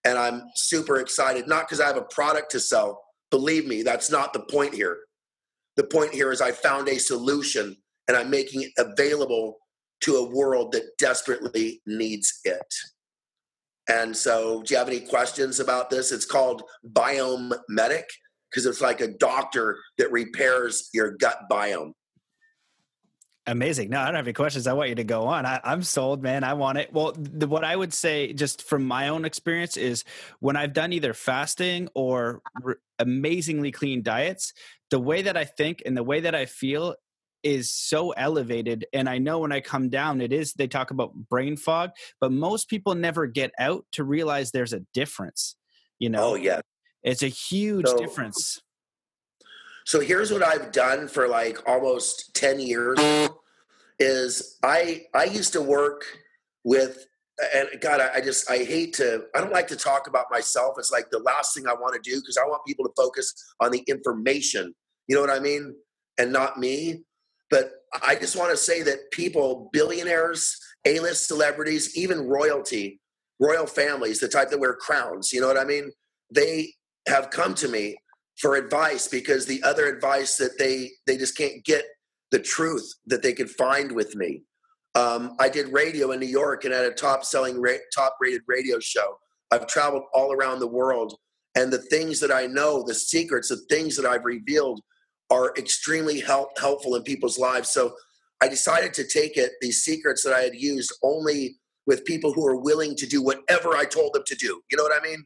And 0.03 0.17
I'm 0.17 0.43
super 0.55 0.99
excited, 0.99 1.47
not 1.47 1.67
because 1.67 1.79
I 1.79 1.87
have 1.87 1.97
a 1.97 2.03
product 2.03 2.51
to 2.51 2.59
sell. 2.59 3.01
Believe 3.31 3.65
me, 3.65 3.81
that's 3.83 4.11
not 4.11 4.33
the 4.33 4.41
point 4.41 4.73
here. 4.73 4.97
The 5.77 5.85
point 5.85 6.13
here 6.13 6.31
is 6.31 6.41
I 6.41 6.51
found 6.51 6.87
a 6.89 6.99
solution 6.99 7.77
and 8.07 8.17
I'm 8.17 8.29
making 8.29 8.63
it 8.63 8.71
available 8.77 9.57
to 10.01 10.17
a 10.17 10.29
world 10.29 10.73
that 10.73 10.97
desperately 10.99 11.81
needs 11.87 12.41
it. 12.43 12.73
And 13.89 14.15
so, 14.15 14.63
do 14.63 14.73
you 14.73 14.77
have 14.77 14.87
any 14.87 15.01
questions 15.01 15.59
about 15.59 15.89
this? 15.89 16.11
It's 16.11 16.25
called 16.25 16.63
Biome 16.93 17.53
Medic 17.69 18.05
because 18.49 18.65
it's 18.65 18.81
like 18.81 19.01
a 19.01 19.13
doctor 19.17 19.77
that 19.97 20.11
repairs 20.11 20.89
your 20.93 21.11
gut 21.17 21.39
biome. 21.51 21.91
Amazing. 23.45 23.89
No, 23.89 23.99
I 23.99 24.05
don't 24.05 24.15
have 24.15 24.25
any 24.25 24.33
questions. 24.33 24.67
I 24.67 24.73
want 24.73 24.89
you 24.89 24.95
to 24.95 25.03
go 25.03 25.23
on. 25.23 25.45
I, 25.45 25.59
am 25.65 25.83
sold, 25.83 26.23
man. 26.23 26.45
I 26.45 26.53
want 26.53 26.77
it. 26.77 26.93
Well, 26.93 27.13
the, 27.17 27.45
what 27.45 27.65
I 27.65 27.75
would 27.75 27.93
say, 27.93 28.31
just 28.31 28.63
from 28.63 28.85
my 28.85 29.09
own 29.09 29.25
experience, 29.25 29.75
is 29.75 30.05
when 30.39 30.55
I've 30.55 30.71
done 30.71 30.93
either 30.93 31.13
fasting 31.13 31.89
or 31.93 32.41
re- 32.61 32.75
amazingly 32.99 33.71
clean 33.71 34.01
diets, 34.01 34.53
the 34.91 34.99
way 34.99 35.23
that 35.23 35.35
I 35.35 35.43
think 35.43 35.81
and 35.85 35.97
the 35.97 36.03
way 36.03 36.21
that 36.21 36.35
I 36.35 36.45
feel 36.45 36.95
is 37.43 37.71
so 37.71 38.11
elevated 38.11 38.85
and 38.93 39.09
i 39.09 39.17
know 39.17 39.39
when 39.39 39.51
i 39.51 39.59
come 39.59 39.89
down 39.89 40.21
it 40.21 40.31
is 40.31 40.53
they 40.53 40.65
talk 40.65 40.91
about 40.91 41.13
brain 41.13 41.57
fog 41.57 41.91
but 42.21 42.31
most 42.31 42.69
people 42.69 42.95
never 42.95 43.27
get 43.27 43.51
out 43.59 43.85
to 43.91 44.03
realize 44.03 44.51
there's 44.51 44.71
a 44.71 44.79
difference 44.93 45.57
you 45.99 46.09
know 46.09 46.31
oh 46.31 46.35
yeah 46.35 46.61
it's 47.03 47.21
a 47.21 47.27
huge 47.27 47.85
so, 47.85 47.97
difference 47.97 48.61
so 49.85 49.99
here's 49.99 50.31
what 50.31 50.43
i've 50.43 50.71
done 50.71 51.07
for 51.07 51.27
like 51.27 51.57
almost 51.67 52.33
10 52.35 52.59
years 52.59 52.99
is 53.99 54.57
i 54.63 55.05
i 55.13 55.25
used 55.25 55.53
to 55.53 55.61
work 55.61 56.03
with 56.63 57.05
and 57.53 57.67
god 57.81 57.99
I, 57.99 58.21
just 58.21 58.49
i 58.49 58.57
hate 58.57 58.93
to 58.95 59.25
i 59.35 59.41
don't 59.41 59.51
like 59.51 59.67
to 59.69 59.75
talk 59.75 60.07
about 60.07 60.27
myself 60.31 60.75
it's 60.77 60.91
like 60.91 61.09
the 61.09 61.19
last 61.19 61.55
thing 61.55 61.67
i 61.67 61.73
want 61.73 61.95
to 61.95 62.09
do 62.09 62.19
because 62.19 62.37
i 62.37 62.47
want 62.47 62.65
people 62.65 62.85
to 62.85 62.91
focus 62.95 63.33
on 63.59 63.71
the 63.71 63.83
information. 63.87 64.73
You 65.07 65.15
know 65.15 65.21
what 65.21 65.29
i 65.29 65.39
mean? 65.39 65.75
And 66.17 66.31
not 66.31 66.59
me. 66.59 67.03
But 67.49 67.71
I 68.01 68.15
just 68.15 68.35
want 68.35 68.51
to 68.51 68.57
say 68.57 68.81
that 68.83 69.11
people, 69.11 69.69
billionaires, 69.73 70.57
A 70.85 70.99
list 70.99 71.27
celebrities, 71.27 71.95
even 71.95 72.27
royalty, 72.27 72.99
royal 73.39 73.67
families, 73.67 74.19
the 74.19 74.27
type 74.27 74.49
that 74.49 74.59
wear 74.59 74.73
crowns, 74.73 75.31
you 75.31 75.41
know 75.41 75.47
what 75.47 75.59
I 75.59 75.65
mean? 75.65 75.91
They 76.31 76.73
have 77.07 77.29
come 77.29 77.53
to 77.55 77.67
me 77.67 77.97
for 78.37 78.55
advice 78.55 79.07
because 79.07 79.45
the 79.45 79.61
other 79.63 79.85
advice 79.85 80.37
that 80.37 80.57
they 80.57 80.91
they 81.07 81.17
just 81.17 81.37
can't 81.37 81.63
get 81.63 81.85
the 82.31 82.39
truth 82.39 82.93
that 83.05 83.21
they 83.21 83.33
could 83.33 83.49
find 83.49 83.91
with 83.91 84.15
me. 84.15 84.43
Um, 84.95 85.35
I 85.39 85.49
did 85.49 85.73
radio 85.73 86.11
in 86.11 86.19
New 86.19 86.27
York 86.27 86.65
and 86.65 86.73
had 86.73 86.85
a 86.85 86.91
top 86.91 87.25
selling, 87.25 87.59
ra- 87.59 87.73
top 87.95 88.17
rated 88.19 88.41
radio 88.47 88.79
show. 88.79 89.17
I've 89.51 89.67
traveled 89.67 90.03
all 90.13 90.33
around 90.33 90.59
the 90.59 90.67
world, 90.67 91.15
and 91.55 91.71
the 91.71 91.77
things 91.79 92.19
that 92.19 92.31
I 92.31 92.47
know, 92.47 92.83
the 92.83 92.95
secrets, 92.95 93.49
the 93.49 93.57
things 93.69 93.95
that 93.97 94.05
I've 94.05 94.25
revealed 94.25 94.81
are 95.29 95.53
extremely 95.57 96.19
help, 96.19 96.57
helpful 96.59 96.95
in 96.95 97.03
people's 97.03 97.39
lives. 97.39 97.69
So 97.69 97.93
I 98.41 98.47
decided 98.47 98.93
to 98.95 99.07
take 99.07 99.37
it, 99.37 99.53
these 99.61 99.83
secrets 99.83 100.23
that 100.23 100.33
I 100.33 100.41
had 100.41 100.55
used 100.55 100.93
only 101.01 101.57
with 101.85 102.05
people 102.05 102.33
who 102.33 102.45
are 102.45 102.55
willing 102.55 102.95
to 102.95 103.05
do 103.05 103.21
whatever 103.21 103.75
I 103.75 103.85
told 103.85 104.13
them 104.13 104.23
to 104.25 104.35
do. 104.35 104.61
You 104.69 104.77
know 104.77 104.83
what 104.83 104.99
I 104.99 105.03
mean? 105.03 105.25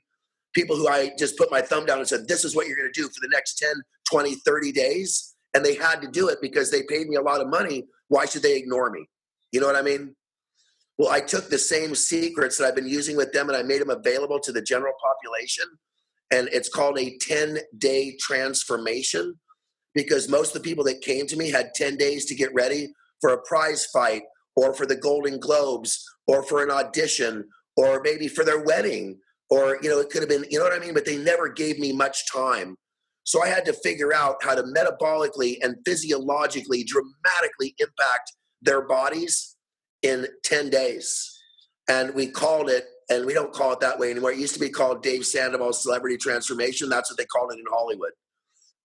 People 0.58 0.76
who 0.76 0.88
I 0.88 1.12
just 1.20 1.38
put 1.38 1.52
my 1.52 1.62
thumb 1.62 1.86
down 1.86 2.00
and 2.00 2.08
said, 2.08 2.28
this 2.28 2.43
is 2.43 2.56
what 2.56 2.65
you're 2.65 2.76
going 2.76 2.91
to 2.91 3.00
do 3.00 3.08
for 3.08 3.22
the 3.22 3.30
next 3.32 3.60
10, 3.60 3.70
20, 4.10 4.34
30 4.43 4.72
days. 4.72 5.36
And 5.54 5.63
they 5.63 5.76
had 5.76 6.02
to 6.02 6.08
do 6.08 6.30
it 6.30 6.39
because 6.41 6.72
they 6.72 6.82
paid 6.89 7.08
me 7.08 7.15
a 7.15 7.22
lot 7.22 7.41
of 7.41 7.48
money. 7.48 7.84
Why 8.08 8.26
should 8.26 8.41
they 8.41 8.58
ignore 8.58 8.89
me? 8.89 9.08
You 9.52 9.62
know 9.62 9.67
what 9.67 9.76
I 9.76 9.84
mean? 9.84 10.15
Well, 10.98 11.10
I 11.10 11.20
took 11.20 11.52
the 11.52 11.60
same 11.60 11.93
secrets 11.93 12.58
that 12.58 12.65
I've 12.65 12.76
been 12.76 12.88
using 12.88 13.15
with 13.15 13.34
them 13.34 13.50
and 13.50 13.56
I 13.56 13.62
made 13.62 13.82
them 13.82 13.91
available 13.91 14.39
to 14.39 14.52
the 14.52 14.63
general 14.63 14.93
population. 15.00 15.65
And 16.32 16.50
it's 16.52 16.70
called 16.70 16.98
a 16.98 17.15
10 17.20 17.60
day 17.78 18.17
transformation 18.20 19.36
because 19.93 20.28
most 20.28 20.56
of 20.56 20.63
the 20.63 20.67
people 20.67 20.84
that 20.86 21.02
came 21.02 21.28
to 21.28 21.38
me 21.38 21.52
had 21.52 21.76
10 21.76 21.98
days 21.98 22.26
to 22.26 22.36
get 22.36 22.52
ready 22.56 22.91
for 23.22 23.30
a 23.30 23.41
prize 23.43 23.86
fight 23.86 24.24
or 24.56 24.74
for 24.74 24.88
the 24.88 24.96
Golden 24.96 25.39
Globes 25.39 26.04
or 26.26 26.41
for 26.41 26.63
an 26.63 26.72
audition 26.72 27.48
or 27.76 28.02
maybe 28.04 28.28
for 28.28 28.43
their 28.43 28.63
wedding 28.63 29.20
or 29.49 29.79
you 29.81 29.89
know 29.89 29.99
it 29.99 30.10
could 30.10 30.21
have 30.21 30.29
been 30.29 30.45
you 30.49 30.60
know 30.60 30.65
what 30.65 30.73
I 30.73 30.79
mean? 30.79 30.93
But 30.93 31.05
they 31.05 31.17
never 31.17 31.49
gave 31.49 31.79
me 31.79 31.93
much 31.93 32.31
time. 32.31 32.75
So 33.23 33.43
I 33.43 33.47
had 33.47 33.65
to 33.65 33.73
figure 33.73 34.13
out 34.13 34.38
how 34.41 34.55
to 34.55 34.63
metabolically 34.63 35.57
and 35.62 35.75
physiologically 35.86 36.86
dramatically 36.86 37.75
impact 37.77 38.31
their 38.62 38.81
bodies 38.81 39.57
in 40.01 40.27
10 40.43 40.69
days. 40.69 41.38
And 41.89 42.13
we 42.13 42.27
called 42.27 42.69
it 42.69 42.86
and 43.10 43.25
we 43.25 43.33
don't 43.33 43.51
call 43.51 43.73
it 43.73 43.81
that 43.81 43.99
way 43.99 44.12
anymore. 44.12 44.31
It 44.31 44.39
used 44.39 44.53
to 44.53 44.60
be 44.60 44.69
called 44.69 45.03
Dave 45.03 45.25
Sandoval's 45.25 45.83
celebrity 45.83 46.15
transformation. 46.15 46.88
That's 46.88 47.12
what 47.12 47.17
they 47.17 47.25
called 47.25 47.51
it 47.51 47.60
in 47.60 47.65
Hollywood. 47.69 48.12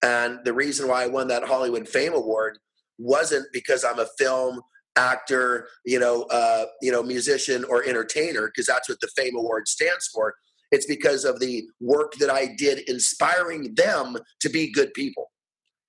And 0.02 0.40
the 0.44 0.52
reason 0.52 0.88
why 0.88 1.04
I 1.04 1.06
won 1.06 1.28
that 1.28 1.44
Hollywood 1.44 1.88
Fame 1.88 2.12
Award 2.12 2.58
wasn't 2.98 3.46
because 3.52 3.84
I'm 3.84 3.98
a 3.98 4.06
film 4.18 4.60
actor, 4.96 5.68
you 5.84 5.98
know, 5.98 6.22
uh, 6.24 6.64
you 6.80 6.92
know, 6.92 7.02
musician 7.02 7.64
or 7.64 7.84
entertainer, 7.84 8.46
because 8.48 8.66
that's 8.66 8.88
what 8.88 9.00
the 9.00 9.10
Fame 9.16 9.36
Award 9.36 9.68
stands 9.68 10.08
for. 10.08 10.34
It's 10.72 10.86
because 10.86 11.24
of 11.24 11.38
the 11.38 11.64
work 11.80 12.14
that 12.14 12.30
I 12.30 12.48
did 12.58 12.88
inspiring 12.88 13.74
them 13.74 14.16
to 14.40 14.48
be 14.48 14.72
good 14.72 14.92
people. 14.94 15.30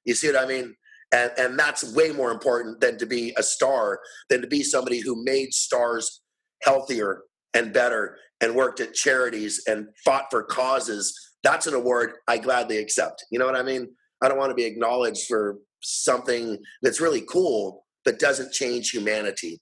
You 0.06 0.14
see 0.14 0.28
what 0.28 0.44
I 0.44 0.46
mean? 0.46 0.76
And, 1.14 1.32
and 1.38 1.60
that's 1.60 1.96
way 1.96 2.12
more 2.12 2.32
important 2.32 2.82
than 2.82 2.98
to 2.98 3.06
be 3.06 3.34
a 3.38 3.44
star, 3.44 4.00
than 4.30 4.42
to 4.42 4.48
be 4.48 4.62
somebody 4.64 5.00
who 5.00 5.24
made 5.24 5.54
stars 5.54 6.22
healthier 6.64 7.22
and 7.54 7.74
better 7.74 8.18
and 8.42 8.56
worked 8.56 8.80
at 8.80 8.94
charities 8.94 9.64
and 9.68 9.88
fought 10.04 10.26
for 10.30 10.44
causes. 10.44 11.18
That's 11.44 11.68
an 11.68 11.76
award 11.76 12.14
I 12.28 12.38
gladly 12.38 12.78
accept. 12.78 13.26
You 13.32 13.40
know 13.40 13.46
what 13.46 13.56
I 13.56 13.64
mean? 13.64 13.88
I 14.22 14.28
don't 14.28 14.38
want 14.38 14.50
to 14.52 14.56
be 14.56 14.66
acknowledged 14.66 15.28
for 15.28 15.58
something 15.82 16.58
that's 16.82 17.02
really 17.02 17.22
cool 17.22 17.86
but 18.06 18.20
doesn't 18.20 18.52
change 18.52 18.90
humanity. 18.90 19.62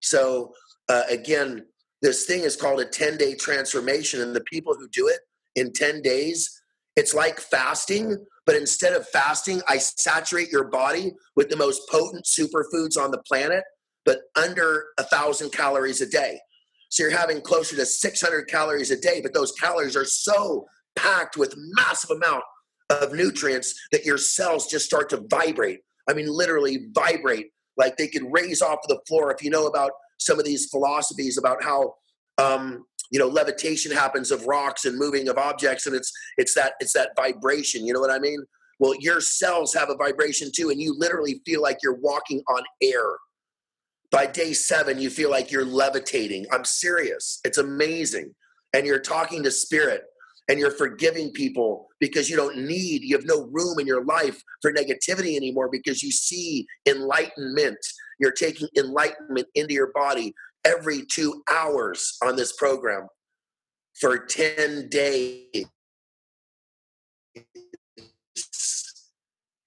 So 0.00 0.52
uh, 0.88 1.02
again, 1.10 1.66
this 2.02 2.26
thing 2.26 2.42
is 2.42 2.56
called 2.56 2.80
a 2.80 2.84
10 2.84 3.16
day 3.16 3.34
transformation, 3.34 4.20
and 4.20 4.34
the 4.34 4.42
people 4.42 4.74
who 4.74 4.88
do 4.88 5.08
it 5.08 5.20
in 5.54 5.72
10 5.72 6.02
days, 6.02 6.62
it's 6.96 7.14
like 7.14 7.40
fasting, 7.40 8.16
but 8.44 8.56
instead 8.56 8.92
of 8.92 9.08
fasting, 9.08 9.62
I 9.68 9.78
saturate 9.78 10.50
your 10.50 10.64
body 10.64 11.12
with 11.36 11.48
the 11.48 11.56
most 11.56 11.82
potent 11.88 12.24
superfoods 12.24 12.98
on 12.98 13.12
the 13.12 13.22
planet, 13.26 13.62
but 14.04 14.18
under 14.36 14.86
a 14.98 15.04
thousand 15.04 15.52
calories 15.52 16.00
a 16.00 16.06
day. 16.06 16.40
So 16.88 17.04
you're 17.04 17.16
having 17.16 17.40
closer 17.40 17.76
to 17.76 17.86
600 17.86 18.48
calories 18.48 18.90
a 18.90 19.00
day, 19.00 19.20
but 19.22 19.32
those 19.32 19.52
calories 19.52 19.96
are 19.96 20.04
so 20.04 20.66
packed 20.96 21.36
with 21.36 21.54
massive 21.56 22.10
amount 22.10 22.42
of 22.90 23.14
nutrients 23.14 23.74
that 23.92 24.04
your 24.04 24.18
cells 24.18 24.66
just 24.66 24.84
start 24.84 25.08
to 25.10 25.24
vibrate. 25.30 25.80
I 26.10 26.12
mean, 26.12 26.26
literally 26.26 26.88
vibrate 26.92 27.46
like 27.76 27.96
they 27.96 28.08
could 28.08 28.24
raise 28.30 28.60
off 28.60 28.78
the 28.88 29.00
floor. 29.06 29.32
If 29.32 29.42
you 29.42 29.50
know 29.50 29.66
about 29.66 29.92
some 30.24 30.38
of 30.38 30.44
these 30.44 30.66
philosophies 30.66 31.38
about 31.38 31.62
how 31.62 31.94
um, 32.38 32.84
you 33.10 33.18
know 33.18 33.28
levitation 33.28 33.92
happens 33.92 34.30
of 34.30 34.46
rocks 34.46 34.84
and 34.84 34.98
moving 34.98 35.28
of 35.28 35.38
objects, 35.38 35.86
and 35.86 35.94
it's 35.94 36.12
it's 36.36 36.54
that 36.54 36.74
it's 36.80 36.92
that 36.94 37.10
vibration. 37.16 37.86
You 37.86 37.92
know 37.92 38.00
what 38.00 38.10
I 38.10 38.18
mean? 38.18 38.42
Well, 38.78 38.94
your 38.98 39.20
cells 39.20 39.74
have 39.74 39.90
a 39.90 39.96
vibration 39.96 40.50
too, 40.54 40.70
and 40.70 40.80
you 40.80 40.94
literally 40.98 41.40
feel 41.46 41.62
like 41.62 41.78
you're 41.82 42.00
walking 42.00 42.42
on 42.48 42.62
air. 42.82 43.04
By 44.10 44.26
day 44.26 44.52
seven, 44.52 44.98
you 44.98 45.08
feel 45.08 45.30
like 45.30 45.50
you're 45.50 45.64
levitating. 45.64 46.46
I'm 46.52 46.64
serious. 46.64 47.40
It's 47.44 47.58
amazing. 47.58 48.34
And 48.74 48.86
you're 48.86 48.98
talking 48.98 49.42
to 49.42 49.50
spirit 49.50 50.04
and 50.48 50.58
you're 50.58 50.70
forgiving 50.70 51.30
people 51.32 51.88
because 52.00 52.28
you 52.28 52.36
don't 52.36 52.58
need, 52.58 53.02
you 53.02 53.16
have 53.16 53.26
no 53.26 53.48
room 53.52 53.78
in 53.78 53.86
your 53.86 54.04
life 54.04 54.42
for 54.60 54.72
negativity 54.72 55.36
anymore 55.36 55.68
because 55.70 56.02
you 56.02 56.10
see 56.10 56.66
enlightenment. 56.86 57.78
You're 58.18 58.32
taking 58.32 58.68
enlightenment 58.76 59.46
into 59.54 59.74
your 59.74 59.92
body 59.94 60.34
every 60.64 61.04
two 61.06 61.42
hours 61.50 62.16
on 62.24 62.36
this 62.36 62.52
program. 62.52 63.08
for 64.00 64.18
10 64.18 64.88
days. 64.88 65.66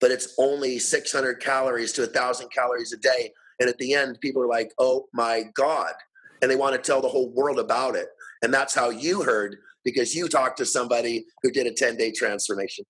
But 0.02 0.12
it's 0.12 0.36
only 0.38 0.80
600 0.80 1.42
calories 1.42 1.94
to 1.94 2.02
1,000 2.02 2.50
calories 2.52 2.94
a 2.94 2.98
day. 2.98 3.32
And 3.60 3.70
at 3.70 3.78
the 3.78 3.94
end, 3.94 4.20
people 4.22 4.44
are 4.44 4.48
like, 4.48 4.72
oh 4.78 5.08
my 5.14 5.46
God. 5.54 5.94
And 6.42 6.52
they 6.52 6.56
want 6.56 6.76
to 6.76 6.82
tell 6.82 7.02
the 7.02 7.08
whole 7.08 7.32
world 7.32 7.60
about 7.60 7.96
it. 7.96 8.08
And 8.42 8.54
that's 8.54 8.76
how 8.76 8.90
you 8.90 9.24
heard 9.24 9.58
because 9.86 10.14
you 10.14 10.28
talked 10.28 10.58
to 10.58 10.66
somebody 10.66 11.26
who 11.42 11.52
did 11.52 11.68
a 11.68 11.72
10 11.72 11.96
day 11.96 12.12
transformation. 12.12 12.84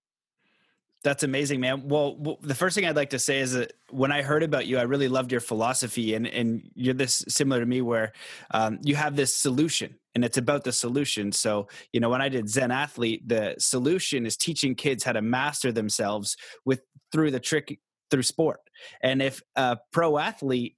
That's 1.03 1.21
amazing, 1.21 1.59
man. 1.59 1.87
Well, 1.87 2.39
the 2.41 2.55
first 2.55 2.75
thing 2.75 2.87
I'd 2.87 2.95
like 2.95 3.11
to 3.11 3.19
say 3.19 3.39
is 3.39 3.53
that 3.53 3.73
when 3.91 4.11
I 4.11 4.23
heard 4.23 4.41
about 4.41 4.65
you, 4.65 4.79
I 4.79 4.83
really 4.83 5.07
loved 5.07 5.31
your 5.31 5.39
philosophy, 5.39 6.15
and 6.15 6.25
and 6.25 6.67
you're 6.73 6.95
this 6.95 7.23
similar 7.27 7.59
to 7.59 7.65
me, 7.67 7.81
where 7.81 8.11
um, 8.49 8.79
you 8.81 8.95
have 8.95 9.15
this 9.15 9.35
solution, 9.35 9.93
and 10.15 10.25
it's 10.25 10.39
about 10.39 10.63
the 10.63 10.71
solution. 10.71 11.31
So, 11.31 11.67
you 11.93 11.99
know, 11.99 12.09
when 12.09 12.23
I 12.23 12.29
did 12.29 12.49
Zen 12.49 12.71
Athlete, 12.71 13.27
the 13.27 13.53
solution 13.59 14.25
is 14.25 14.35
teaching 14.35 14.73
kids 14.73 15.03
how 15.03 15.11
to 15.11 15.21
master 15.21 15.71
themselves 15.71 16.37
with 16.65 16.81
through 17.11 17.29
the 17.29 17.39
trick 17.39 17.79
through 18.09 18.23
sport. 18.23 18.61
And 19.03 19.21
if 19.21 19.43
a 19.55 19.77
pro 19.91 20.17
athlete 20.17 20.75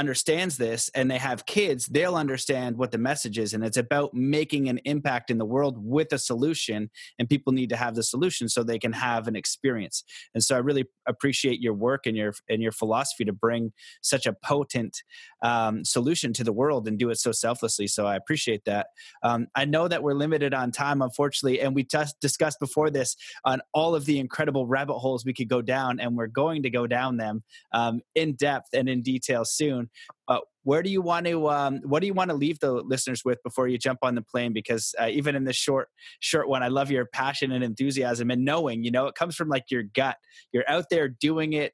understands 0.00 0.56
this 0.56 0.90
and 0.94 1.10
they 1.10 1.18
have 1.18 1.46
kids, 1.46 1.86
they'll 1.86 2.16
understand 2.16 2.76
what 2.78 2.90
the 2.90 2.98
message 2.98 3.38
is. 3.38 3.54
And 3.54 3.62
it's 3.62 3.76
about 3.76 4.14
making 4.14 4.68
an 4.68 4.80
impact 4.84 5.30
in 5.30 5.38
the 5.38 5.44
world 5.44 5.76
with 5.78 6.12
a 6.12 6.18
solution. 6.18 6.90
And 7.18 7.28
people 7.28 7.52
need 7.52 7.68
to 7.68 7.76
have 7.76 7.94
the 7.94 8.02
solution 8.02 8.48
so 8.48 8.62
they 8.62 8.78
can 8.78 8.94
have 8.94 9.28
an 9.28 9.36
experience. 9.36 10.02
And 10.34 10.42
so 10.42 10.56
I 10.56 10.58
really 10.58 10.86
appreciate 11.06 11.60
your 11.60 11.74
work 11.74 12.06
and 12.06 12.16
your 12.16 12.32
and 12.48 12.62
your 12.62 12.72
philosophy 12.72 13.24
to 13.24 13.32
bring 13.32 13.72
such 14.00 14.26
a 14.26 14.32
potent 14.32 15.02
um, 15.42 15.84
solution 15.84 16.32
to 16.32 16.44
the 16.44 16.52
world 16.52 16.88
and 16.88 16.98
do 16.98 17.10
it 17.10 17.18
so 17.18 17.32
selflessly. 17.32 17.86
So 17.86 18.06
I 18.06 18.16
appreciate 18.16 18.64
that. 18.64 18.88
Um, 19.22 19.48
I 19.54 19.64
know 19.66 19.86
that 19.88 20.02
we're 20.02 20.14
limited 20.14 20.54
on 20.54 20.72
time, 20.72 21.02
unfortunately, 21.02 21.60
and 21.60 21.74
we 21.74 21.84
just 21.84 22.18
discussed 22.20 22.58
before 22.60 22.90
this 22.90 23.16
on 23.44 23.60
all 23.74 23.94
of 23.94 24.06
the 24.06 24.18
incredible 24.18 24.66
rabbit 24.66 24.98
holes 24.98 25.24
we 25.24 25.34
could 25.34 25.48
go 25.48 25.62
down, 25.62 26.00
and 26.00 26.16
we're 26.16 26.26
going 26.26 26.62
to 26.62 26.70
go 26.70 26.86
down 26.86 27.18
them 27.18 27.42
um, 27.72 28.00
in 28.14 28.34
depth 28.34 28.68
and 28.72 28.88
in 28.88 29.02
detail 29.02 29.44
soon. 29.44 29.89
Uh, 30.28 30.38
where 30.62 30.82
do 30.82 30.90
you 30.90 31.02
want 31.02 31.26
to 31.26 31.48
um, 31.48 31.80
what 31.84 32.00
do 32.00 32.06
you 32.06 32.14
want 32.14 32.30
to 32.30 32.36
leave 32.36 32.58
the 32.60 32.72
listeners 32.72 33.24
with 33.24 33.42
before 33.42 33.68
you 33.68 33.78
jump 33.78 34.00
on 34.02 34.14
the 34.14 34.22
plane? 34.22 34.52
Because 34.52 34.94
uh, 35.00 35.08
even 35.08 35.34
in 35.34 35.44
this 35.44 35.56
short 35.56 35.88
short 36.20 36.48
one 36.48 36.62
i 36.62 36.68
love 36.68 36.90
your 36.90 37.06
passion 37.06 37.52
and 37.52 37.64
enthusiasm 37.64 38.30
and 38.30 38.44
knowing 38.44 38.84
you 38.84 38.90
know 38.90 39.06
it 39.06 39.14
comes 39.14 39.36
from 39.36 39.48
like 39.48 39.64
your 39.70 39.82
gut. 39.82 40.16
You're 40.52 40.68
out 40.68 40.86
there 40.90 41.08
doing 41.08 41.52
it 41.52 41.72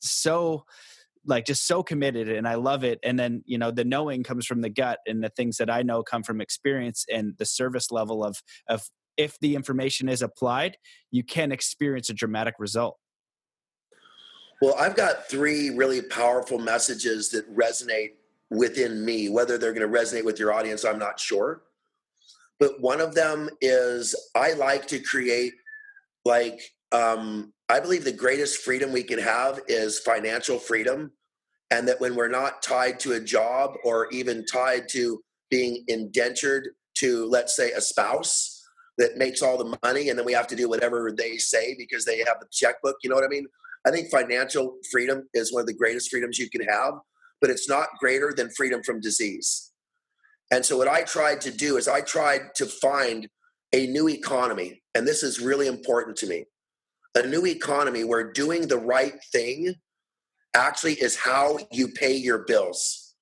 so 0.00 0.64
like 1.24 1.44
just 1.44 1.66
so 1.66 1.82
committed 1.82 2.28
and 2.28 2.46
i 2.46 2.54
love 2.54 2.84
it. 2.84 2.98
And 3.02 3.18
then 3.18 3.42
you 3.46 3.58
know 3.58 3.70
the 3.70 3.84
knowing 3.84 4.22
comes 4.22 4.46
from 4.46 4.60
the 4.60 4.70
gut 4.70 4.98
and 5.06 5.22
the 5.22 5.30
things 5.30 5.56
that 5.58 5.70
i 5.70 5.82
know 5.82 6.02
come 6.02 6.22
from 6.22 6.40
experience 6.40 7.04
and 7.12 7.34
the 7.38 7.46
service 7.46 7.90
level 7.90 8.24
of 8.24 8.42
of 8.68 8.82
if 9.16 9.38
the 9.40 9.56
information 9.56 10.08
is 10.08 10.22
applied 10.22 10.76
you 11.10 11.24
can 11.24 11.50
experience 11.52 12.10
a 12.10 12.14
dramatic 12.14 12.54
result 12.58 12.98
well, 14.60 14.74
I've 14.78 14.96
got 14.96 15.28
three 15.28 15.70
really 15.70 16.02
powerful 16.02 16.58
messages 16.58 17.30
that 17.30 17.54
resonate 17.54 18.12
within 18.50 19.04
me. 19.04 19.28
Whether 19.28 19.58
they're 19.58 19.74
going 19.74 19.90
to 19.90 19.98
resonate 19.98 20.24
with 20.24 20.38
your 20.38 20.52
audience, 20.52 20.84
I'm 20.84 20.98
not 20.98 21.20
sure. 21.20 21.62
But 22.58 22.80
one 22.80 23.00
of 23.00 23.14
them 23.14 23.50
is 23.60 24.14
I 24.34 24.52
like 24.52 24.86
to 24.88 24.98
create, 24.98 25.52
like, 26.24 26.60
um, 26.92 27.52
I 27.68 27.80
believe 27.80 28.04
the 28.04 28.12
greatest 28.12 28.62
freedom 28.62 28.92
we 28.92 29.02
can 29.02 29.18
have 29.18 29.60
is 29.68 29.98
financial 29.98 30.58
freedom. 30.58 31.12
And 31.70 31.86
that 31.88 32.00
when 32.00 32.14
we're 32.14 32.28
not 32.28 32.62
tied 32.62 33.00
to 33.00 33.14
a 33.14 33.20
job 33.20 33.74
or 33.84 34.08
even 34.10 34.46
tied 34.46 34.88
to 34.90 35.20
being 35.50 35.84
indentured 35.88 36.68
to, 36.94 37.26
let's 37.26 37.56
say, 37.56 37.72
a 37.72 37.80
spouse 37.80 38.62
that 38.98 39.18
makes 39.18 39.42
all 39.42 39.58
the 39.58 39.76
money, 39.82 40.08
and 40.08 40.18
then 40.18 40.24
we 40.24 40.32
have 40.32 40.46
to 40.46 40.56
do 40.56 40.68
whatever 40.68 41.12
they 41.12 41.36
say 41.36 41.74
because 41.76 42.04
they 42.04 42.18
have 42.18 42.38
the 42.40 42.46
checkbook, 42.50 42.96
you 43.02 43.10
know 43.10 43.16
what 43.16 43.24
I 43.24 43.28
mean? 43.28 43.46
I 43.86 43.90
think 43.90 44.10
financial 44.10 44.76
freedom 44.90 45.28
is 45.32 45.52
one 45.52 45.60
of 45.60 45.66
the 45.66 45.74
greatest 45.74 46.10
freedoms 46.10 46.38
you 46.38 46.50
can 46.50 46.62
have, 46.62 46.94
but 47.40 47.50
it's 47.50 47.68
not 47.68 47.88
greater 48.00 48.32
than 48.36 48.50
freedom 48.50 48.82
from 48.82 49.00
disease. 49.00 49.72
And 50.50 50.64
so, 50.64 50.76
what 50.76 50.88
I 50.88 51.02
tried 51.02 51.40
to 51.42 51.50
do 51.50 51.76
is 51.76 51.88
I 51.88 52.00
tried 52.00 52.54
to 52.56 52.66
find 52.66 53.28
a 53.72 53.86
new 53.86 54.08
economy. 54.08 54.82
And 54.94 55.06
this 55.06 55.22
is 55.22 55.40
really 55.40 55.66
important 55.66 56.16
to 56.18 56.26
me 56.26 56.46
a 57.16 57.26
new 57.26 57.46
economy 57.46 58.04
where 58.04 58.30
doing 58.30 58.68
the 58.68 58.78
right 58.78 59.14
thing 59.32 59.74
actually 60.54 60.94
is 60.94 61.16
how 61.16 61.58
you 61.72 61.88
pay 61.88 62.14
your 62.14 62.38
bills. 62.38 63.14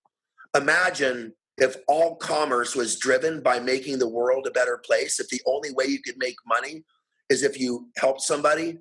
Imagine 0.56 1.32
if 1.58 1.76
all 1.86 2.16
commerce 2.16 2.74
was 2.74 2.98
driven 2.98 3.40
by 3.40 3.60
making 3.60 3.98
the 3.98 4.08
world 4.08 4.46
a 4.46 4.50
better 4.50 4.80
place, 4.84 5.20
if 5.20 5.28
the 5.28 5.40
only 5.46 5.72
way 5.72 5.84
you 5.86 6.02
could 6.02 6.16
make 6.18 6.34
money 6.46 6.84
is 7.30 7.42
if 7.42 7.58
you 7.58 7.88
help 7.96 8.20
somebody 8.20 8.78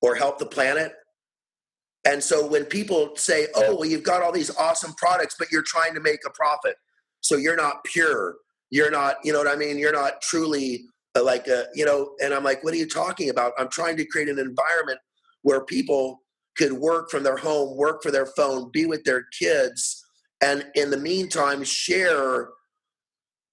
or 0.00 0.16
help 0.16 0.38
the 0.38 0.46
planet 0.46 0.92
and 2.04 2.22
so 2.22 2.46
when 2.46 2.64
people 2.64 3.12
say, 3.14 3.46
oh, 3.54 3.76
well, 3.76 3.88
you've 3.88 4.02
got 4.02 4.22
all 4.22 4.32
these 4.32 4.54
awesome 4.56 4.92
products, 4.94 5.36
but 5.38 5.52
you're 5.52 5.62
trying 5.62 5.94
to 5.94 6.00
make 6.00 6.20
a 6.26 6.30
profit. 6.30 6.76
So 7.20 7.36
you're 7.36 7.56
not 7.56 7.84
pure. 7.84 8.36
You're 8.70 8.90
not, 8.90 9.16
you 9.22 9.32
know 9.32 9.38
what 9.38 9.48
I 9.48 9.54
mean? 9.54 9.78
You're 9.78 9.92
not 9.92 10.20
truly 10.20 10.86
uh, 11.14 11.22
like 11.22 11.46
a, 11.46 11.66
you 11.74 11.84
know, 11.84 12.14
and 12.20 12.34
I'm 12.34 12.42
like, 12.42 12.64
what 12.64 12.74
are 12.74 12.78
you 12.78 12.88
talking 12.88 13.30
about? 13.30 13.52
I'm 13.56 13.68
trying 13.68 13.96
to 13.98 14.04
create 14.04 14.28
an 14.28 14.38
environment 14.38 14.98
where 15.42 15.64
people 15.64 16.22
could 16.56 16.72
work 16.72 17.10
from 17.10 17.22
their 17.22 17.36
home, 17.36 17.76
work 17.76 18.02
for 18.02 18.10
their 18.10 18.26
phone, 18.26 18.70
be 18.72 18.86
with 18.86 19.04
their 19.04 19.26
kids, 19.38 20.04
and 20.42 20.66
in 20.74 20.90
the 20.90 20.96
meantime, 20.96 21.62
share 21.62 22.48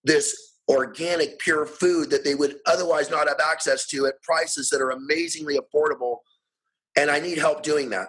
this 0.04 0.36
organic, 0.68 1.38
pure 1.40 1.66
food 1.66 2.10
that 2.10 2.24
they 2.24 2.36
would 2.36 2.58
otherwise 2.66 3.10
not 3.10 3.28
have 3.28 3.40
access 3.40 3.86
to 3.88 4.08
at 4.08 4.22
prices 4.24 4.70
that 4.70 4.82
are 4.82 4.92
amazingly 4.92 5.58
affordable. 5.58 6.18
And 6.96 7.12
I 7.12 7.20
need 7.20 7.38
help 7.38 7.64
doing 7.64 7.90
that. 7.92 8.08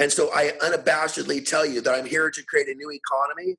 And 0.00 0.10
so 0.10 0.30
I 0.34 0.52
unabashedly 0.62 1.46
tell 1.46 1.66
you 1.66 1.82
that 1.82 1.94
I'm 1.94 2.06
here 2.06 2.30
to 2.30 2.44
create 2.44 2.68
a 2.68 2.74
new 2.74 2.90
economy 2.90 3.56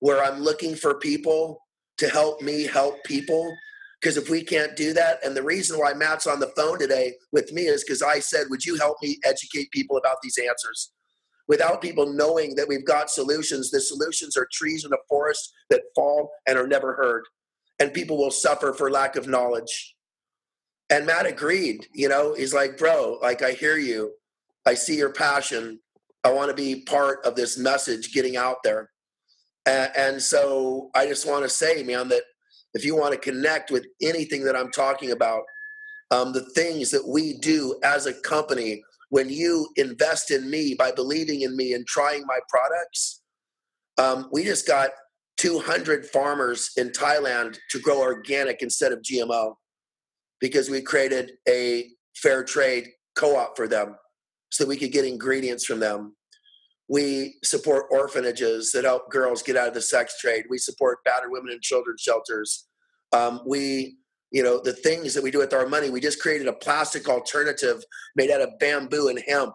where 0.00 0.22
I'm 0.22 0.40
looking 0.40 0.74
for 0.74 0.98
people 0.98 1.60
to 1.98 2.08
help 2.08 2.42
me 2.42 2.64
help 2.64 3.02
people. 3.04 3.54
Because 4.00 4.16
if 4.16 4.28
we 4.28 4.42
can't 4.42 4.74
do 4.74 4.92
that, 4.94 5.24
and 5.24 5.36
the 5.36 5.44
reason 5.44 5.78
why 5.78 5.94
Matt's 5.94 6.26
on 6.26 6.40
the 6.40 6.52
phone 6.56 6.80
today 6.80 7.14
with 7.30 7.52
me 7.52 7.62
is 7.62 7.84
because 7.84 8.02
I 8.02 8.18
said, 8.18 8.48
Would 8.50 8.64
you 8.64 8.76
help 8.76 8.96
me 9.00 9.18
educate 9.24 9.70
people 9.70 9.96
about 9.96 10.16
these 10.20 10.36
answers? 10.36 10.92
Without 11.46 11.80
people 11.80 12.12
knowing 12.12 12.56
that 12.56 12.66
we've 12.66 12.84
got 12.84 13.10
solutions, 13.10 13.70
the 13.70 13.80
solutions 13.80 14.36
are 14.36 14.48
trees 14.52 14.84
in 14.84 14.92
a 14.92 14.96
forest 15.08 15.52
that 15.70 15.82
fall 15.94 16.32
and 16.48 16.58
are 16.58 16.66
never 16.66 16.94
heard. 16.94 17.22
And 17.78 17.94
people 17.94 18.18
will 18.18 18.32
suffer 18.32 18.72
for 18.72 18.90
lack 18.90 19.14
of 19.14 19.28
knowledge. 19.28 19.94
And 20.90 21.06
Matt 21.06 21.26
agreed, 21.26 21.86
you 21.94 22.08
know, 22.08 22.34
he's 22.34 22.52
like, 22.52 22.76
Bro, 22.76 23.20
like, 23.22 23.42
I 23.42 23.52
hear 23.52 23.76
you 23.76 24.12
I 24.66 24.74
see 24.74 24.96
your 24.96 25.12
passion. 25.12 25.80
I 26.24 26.32
want 26.32 26.50
to 26.50 26.56
be 26.56 26.82
part 26.82 27.24
of 27.26 27.34
this 27.34 27.58
message 27.58 28.12
getting 28.12 28.36
out 28.36 28.58
there. 28.62 28.90
And, 29.66 29.90
and 29.96 30.22
so 30.22 30.90
I 30.94 31.06
just 31.06 31.28
want 31.28 31.44
to 31.44 31.48
say, 31.48 31.82
man, 31.82 32.08
that 32.08 32.22
if 32.74 32.84
you 32.84 32.96
want 32.96 33.12
to 33.12 33.18
connect 33.18 33.70
with 33.70 33.86
anything 34.00 34.44
that 34.44 34.56
I'm 34.56 34.70
talking 34.70 35.10
about, 35.10 35.42
um, 36.10 36.32
the 36.32 36.44
things 36.50 36.90
that 36.90 37.06
we 37.06 37.38
do 37.38 37.78
as 37.82 38.06
a 38.06 38.14
company, 38.14 38.82
when 39.08 39.28
you 39.28 39.68
invest 39.76 40.30
in 40.30 40.48
me 40.48 40.74
by 40.78 40.92
believing 40.92 41.42
in 41.42 41.56
me 41.56 41.72
and 41.72 41.86
trying 41.86 42.24
my 42.26 42.38
products, 42.48 43.22
um, 43.98 44.28
we 44.32 44.44
just 44.44 44.66
got 44.66 44.90
200 45.38 46.06
farmers 46.06 46.70
in 46.76 46.90
Thailand 46.90 47.58
to 47.70 47.80
grow 47.80 48.00
organic 48.00 48.62
instead 48.62 48.92
of 48.92 49.00
GMO 49.00 49.54
because 50.40 50.70
we 50.70 50.80
created 50.82 51.32
a 51.48 51.88
fair 52.16 52.44
trade 52.44 52.88
co 53.16 53.36
op 53.36 53.56
for 53.56 53.66
them 53.66 53.96
so 54.52 54.64
that 54.64 54.68
we 54.68 54.76
could 54.76 54.92
get 54.92 55.06
ingredients 55.06 55.64
from 55.64 55.80
them. 55.80 56.14
We 56.88 57.36
support 57.42 57.86
orphanages 57.90 58.70
that 58.72 58.84
help 58.84 59.10
girls 59.10 59.42
get 59.42 59.56
out 59.56 59.68
of 59.68 59.74
the 59.74 59.80
sex 59.80 60.20
trade. 60.20 60.44
We 60.50 60.58
support 60.58 61.02
battered 61.04 61.30
women 61.30 61.52
and 61.52 61.62
children's 61.62 62.02
shelters. 62.02 62.68
Um, 63.14 63.40
we, 63.46 63.96
you 64.30 64.42
know, 64.42 64.60
the 64.62 64.74
things 64.74 65.14
that 65.14 65.22
we 65.22 65.30
do 65.30 65.38
with 65.38 65.54
our 65.54 65.66
money, 65.66 65.88
we 65.88 66.00
just 66.00 66.20
created 66.20 66.48
a 66.48 66.52
plastic 66.52 67.08
alternative 67.08 67.82
made 68.14 68.30
out 68.30 68.42
of 68.42 68.50
bamboo 68.60 69.08
and 69.08 69.22
hemp. 69.26 69.54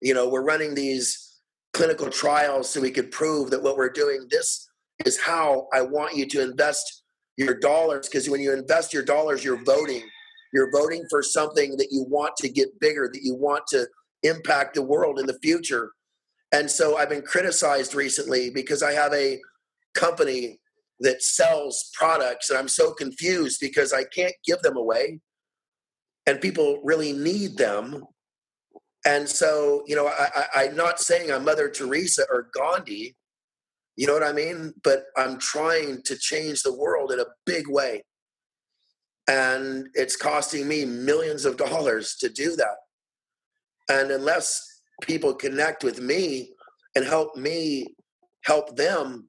You 0.00 0.14
know, 0.14 0.30
we're 0.30 0.44
running 0.44 0.74
these 0.74 1.40
clinical 1.74 2.08
trials 2.08 2.70
so 2.70 2.80
we 2.80 2.90
could 2.90 3.10
prove 3.10 3.50
that 3.50 3.62
what 3.62 3.76
we're 3.76 3.90
doing, 3.90 4.26
this 4.30 4.66
is 5.04 5.20
how 5.20 5.68
I 5.74 5.82
want 5.82 6.16
you 6.16 6.26
to 6.26 6.42
invest 6.42 7.02
your 7.36 7.54
dollars. 7.54 8.08
Because 8.08 8.30
when 8.30 8.40
you 8.40 8.54
invest 8.54 8.94
your 8.94 9.04
dollars, 9.04 9.44
you're 9.44 9.62
voting. 9.62 10.08
You're 10.54 10.70
voting 10.70 11.04
for 11.10 11.22
something 11.22 11.76
that 11.76 11.88
you 11.90 12.06
want 12.08 12.34
to 12.36 12.48
get 12.48 12.80
bigger, 12.80 13.10
that 13.12 13.22
you 13.22 13.34
want 13.34 13.66
to 13.68 13.86
impact 14.26 14.74
the 14.74 14.82
world 14.82 15.18
in 15.18 15.26
the 15.26 15.38
future. 15.40 15.92
And 16.52 16.70
so 16.70 16.96
I've 16.96 17.10
been 17.10 17.22
criticized 17.22 17.94
recently 17.94 18.50
because 18.50 18.82
I 18.82 18.92
have 18.92 19.12
a 19.12 19.40
company 19.94 20.60
that 21.00 21.22
sells 21.22 21.90
products 21.94 22.50
and 22.50 22.58
I'm 22.58 22.68
so 22.68 22.92
confused 22.92 23.58
because 23.60 23.92
I 23.92 24.04
can't 24.04 24.34
give 24.44 24.60
them 24.62 24.76
away 24.76 25.20
and 26.26 26.40
people 26.40 26.80
really 26.84 27.12
need 27.12 27.56
them. 27.56 28.04
And 29.04 29.28
so, 29.28 29.84
you 29.86 29.94
know, 29.94 30.08
I, 30.08 30.64
am 30.64 30.76
not 30.76 31.00
saying 31.00 31.30
I'm 31.30 31.44
Mother 31.44 31.70
Teresa 31.70 32.24
or 32.30 32.48
Gandhi, 32.52 33.16
You 33.96 34.06
know 34.06 34.14
what 34.14 34.24
I 34.24 34.32
mean? 34.32 34.74
But 34.82 35.04
I'm 35.16 35.38
trying 35.38 36.02
to 36.02 36.16
change 36.16 36.62
the 36.62 36.74
world 36.74 37.12
in 37.12 37.20
a 37.20 37.26
big 37.44 37.68
way. 37.68 38.02
And 39.28 39.88
it's 39.94 40.16
costing 40.16 40.66
me 40.66 40.84
millions 40.84 41.44
of 41.44 41.56
dollars 41.56 42.16
to 42.16 42.28
do 42.28 42.56
that. 42.56 42.76
And 43.88 44.10
unless 44.10 44.82
people 45.02 45.34
connect 45.34 45.84
with 45.84 46.00
me 46.00 46.50
and 46.94 47.04
help 47.04 47.36
me 47.36 47.86
help 48.44 48.76
them, 48.76 49.28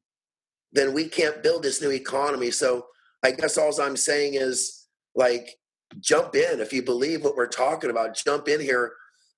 then 0.71 0.93
we 0.93 1.07
can't 1.07 1.43
build 1.43 1.63
this 1.63 1.81
new 1.81 1.91
economy. 1.91 2.51
So 2.51 2.85
I 3.23 3.31
guess 3.31 3.57
all 3.57 3.79
I'm 3.81 3.97
saying 3.97 4.35
is 4.35 4.87
like, 5.15 5.55
jump 5.99 6.35
in. 6.35 6.59
If 6.59 6.73
you 6.73 6.83
believe 6.83 7.23
what 7.23 7.35
we're 7.35 7.47
talking 7.47 7.89
about, 7.89 8.15
jump 8.15 8.47
in 8.47 8.59
here 8.59 8.93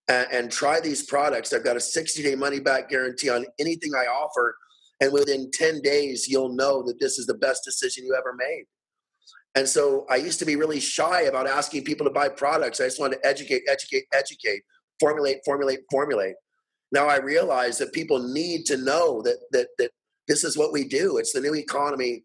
and, 0.07 0.27
and 0.31 0.51
try 0.51 0.79
these 0.79 1.03
products. 1.03 1.53
I've 1.53 1.63
got 1.63 1.77
a 1.77 1.81
60 1.81 2.23
day 2.23 2.35
money 2.35 2.59
back 2.59 2.89
guarantee 2.89 3.29
on 3.29 3.45
anything 3.59 3.91
I 3.95 4.05
offer. 4.07 4.55
And 5.01 5.13
within 5.13 5.49
10 5.53 5.81
days, 5.81 6.27
you'll 6.27 6.55
know 6.55 6.83
that 6.83 6.99
this 6.99 7.17
is 7.17 7.25
the 7.25 7.35
best 7.35 7.63
decision 7.63 8.05
you 8.05 8.15
ever 8.15 8.35
made. 8.37 8.65
And 9.55 9.67
so 9.67 10.05
I 10.09 10.17
used 10.17 10.39
to 10.39 10.45
be 10.45 10.55
really 10.55 10.79
shy 10.79 11.21
about 11.21 11.47
asking 11.47 11.83
people 11.83 12.05
to 12.05 12.11
buy 12.11 12.29
products. 12.29 12.79
I 12.79 12.85
just 12.85 12.99
wanted 12.99 13.21
to 13.21 13.27
educate, 13.27 13.63
educate, 13.67 14.03
educate, 14.13 14.61
formulate, 14.99 15.37
formulate, 15.45 15.79
formulate. 15.91 16.35
Now 16.91 17.07
I 17.07 17.17
realize 17.17 17.77
that 17.77 17.93
people 17.93 18.19
need 18.19 18.65
to 18.65 18.77
know 18.77 19.21
that 19.23 19.37
that 19.51 19.67
that 19.77 19.91
this 20.27 20.43
is 20.43 20.57
what 20.57 20.73
we 20.73 20.87
do. 20.87 21.17
It's 21.17 21.33
the 21.33 21.41
new 21.41 21.55
economy. 21.55 22.23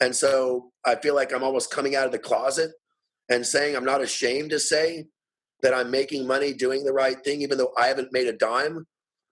And 0.00 0.14
so 0.14 0.72
I 0.84 0.96
feel 0.96 1.14
like 1.14 1.32
I'm 1.32 1.44
almost 1.44 1.70
coming 1.70 1.94
out 1.94 2.06
of 2.06 2.12
the 2.12 2.18
closet 2.18 2.72
and 3.30 3.46
saying 3.46 3.76
I'm 3.76 3.84
not 3.84 4.02
ashamed 4.02 4.50
to 4.50 4.58
say 4.58 5.06
that 5.62 5.72
I'm 5.72 5.90
making 5.90 6.26
money 6.26 6.52
doing 6.52 6.84
the 6.84 6.92
right 6.92 7.16
thing, 7.24 7.40
even 7.42 7.58
though 7.58 7.72
I 7.78 7.86
haven't 7.86 8.12
made 8.12 8.26
a 8.26 8.32
dime. 8.32 8.86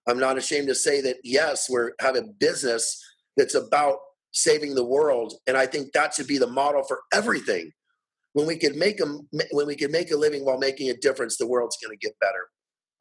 I'm 0.07 0.19
not 0.19 0.37
ashamed 0.37 0.67
to 0.67 0.75
say 0.75 1.01
that 1.01 1.17
yes, 1.23 1.69
we're 1.69 1.91
have 1.99 2.15
a 2.15 2.23
business 2.39 3.01
that's 3.37 3.55
about 3.55 3.97
saving 4.31 4.75
the 4.75 4.83
world, 4.83 5.35
and 5.47 5.55
I 5.55 5.65
think 5.65 5.93
that 5.93 6.13
should 6.13 6.27
be 6.27 6.37
the 6.37 6.47
model 6.47 6.83
for 6.83 7.01
everything. 7.13 7.71
When 8.33 8.47
we 8.47 8.57
could 8.57 8.75
make 8.75 8.99
a 8.99 9.05
when 9.51 9.67
we 9.67 9.75
can 9.75 9.91
make 9.91 10.11
a 10.11 10.17
living 10.17 10.43
while 10.43 10.57
making 10.57 10.89
a 10.89 10.97
difference, 10.97 11.37
the 11.37 11.47
world's 11.47 11.77
going 11.77 11.97
to 11.97 12.05
get 12.05 12.19
better. 12.19 12.47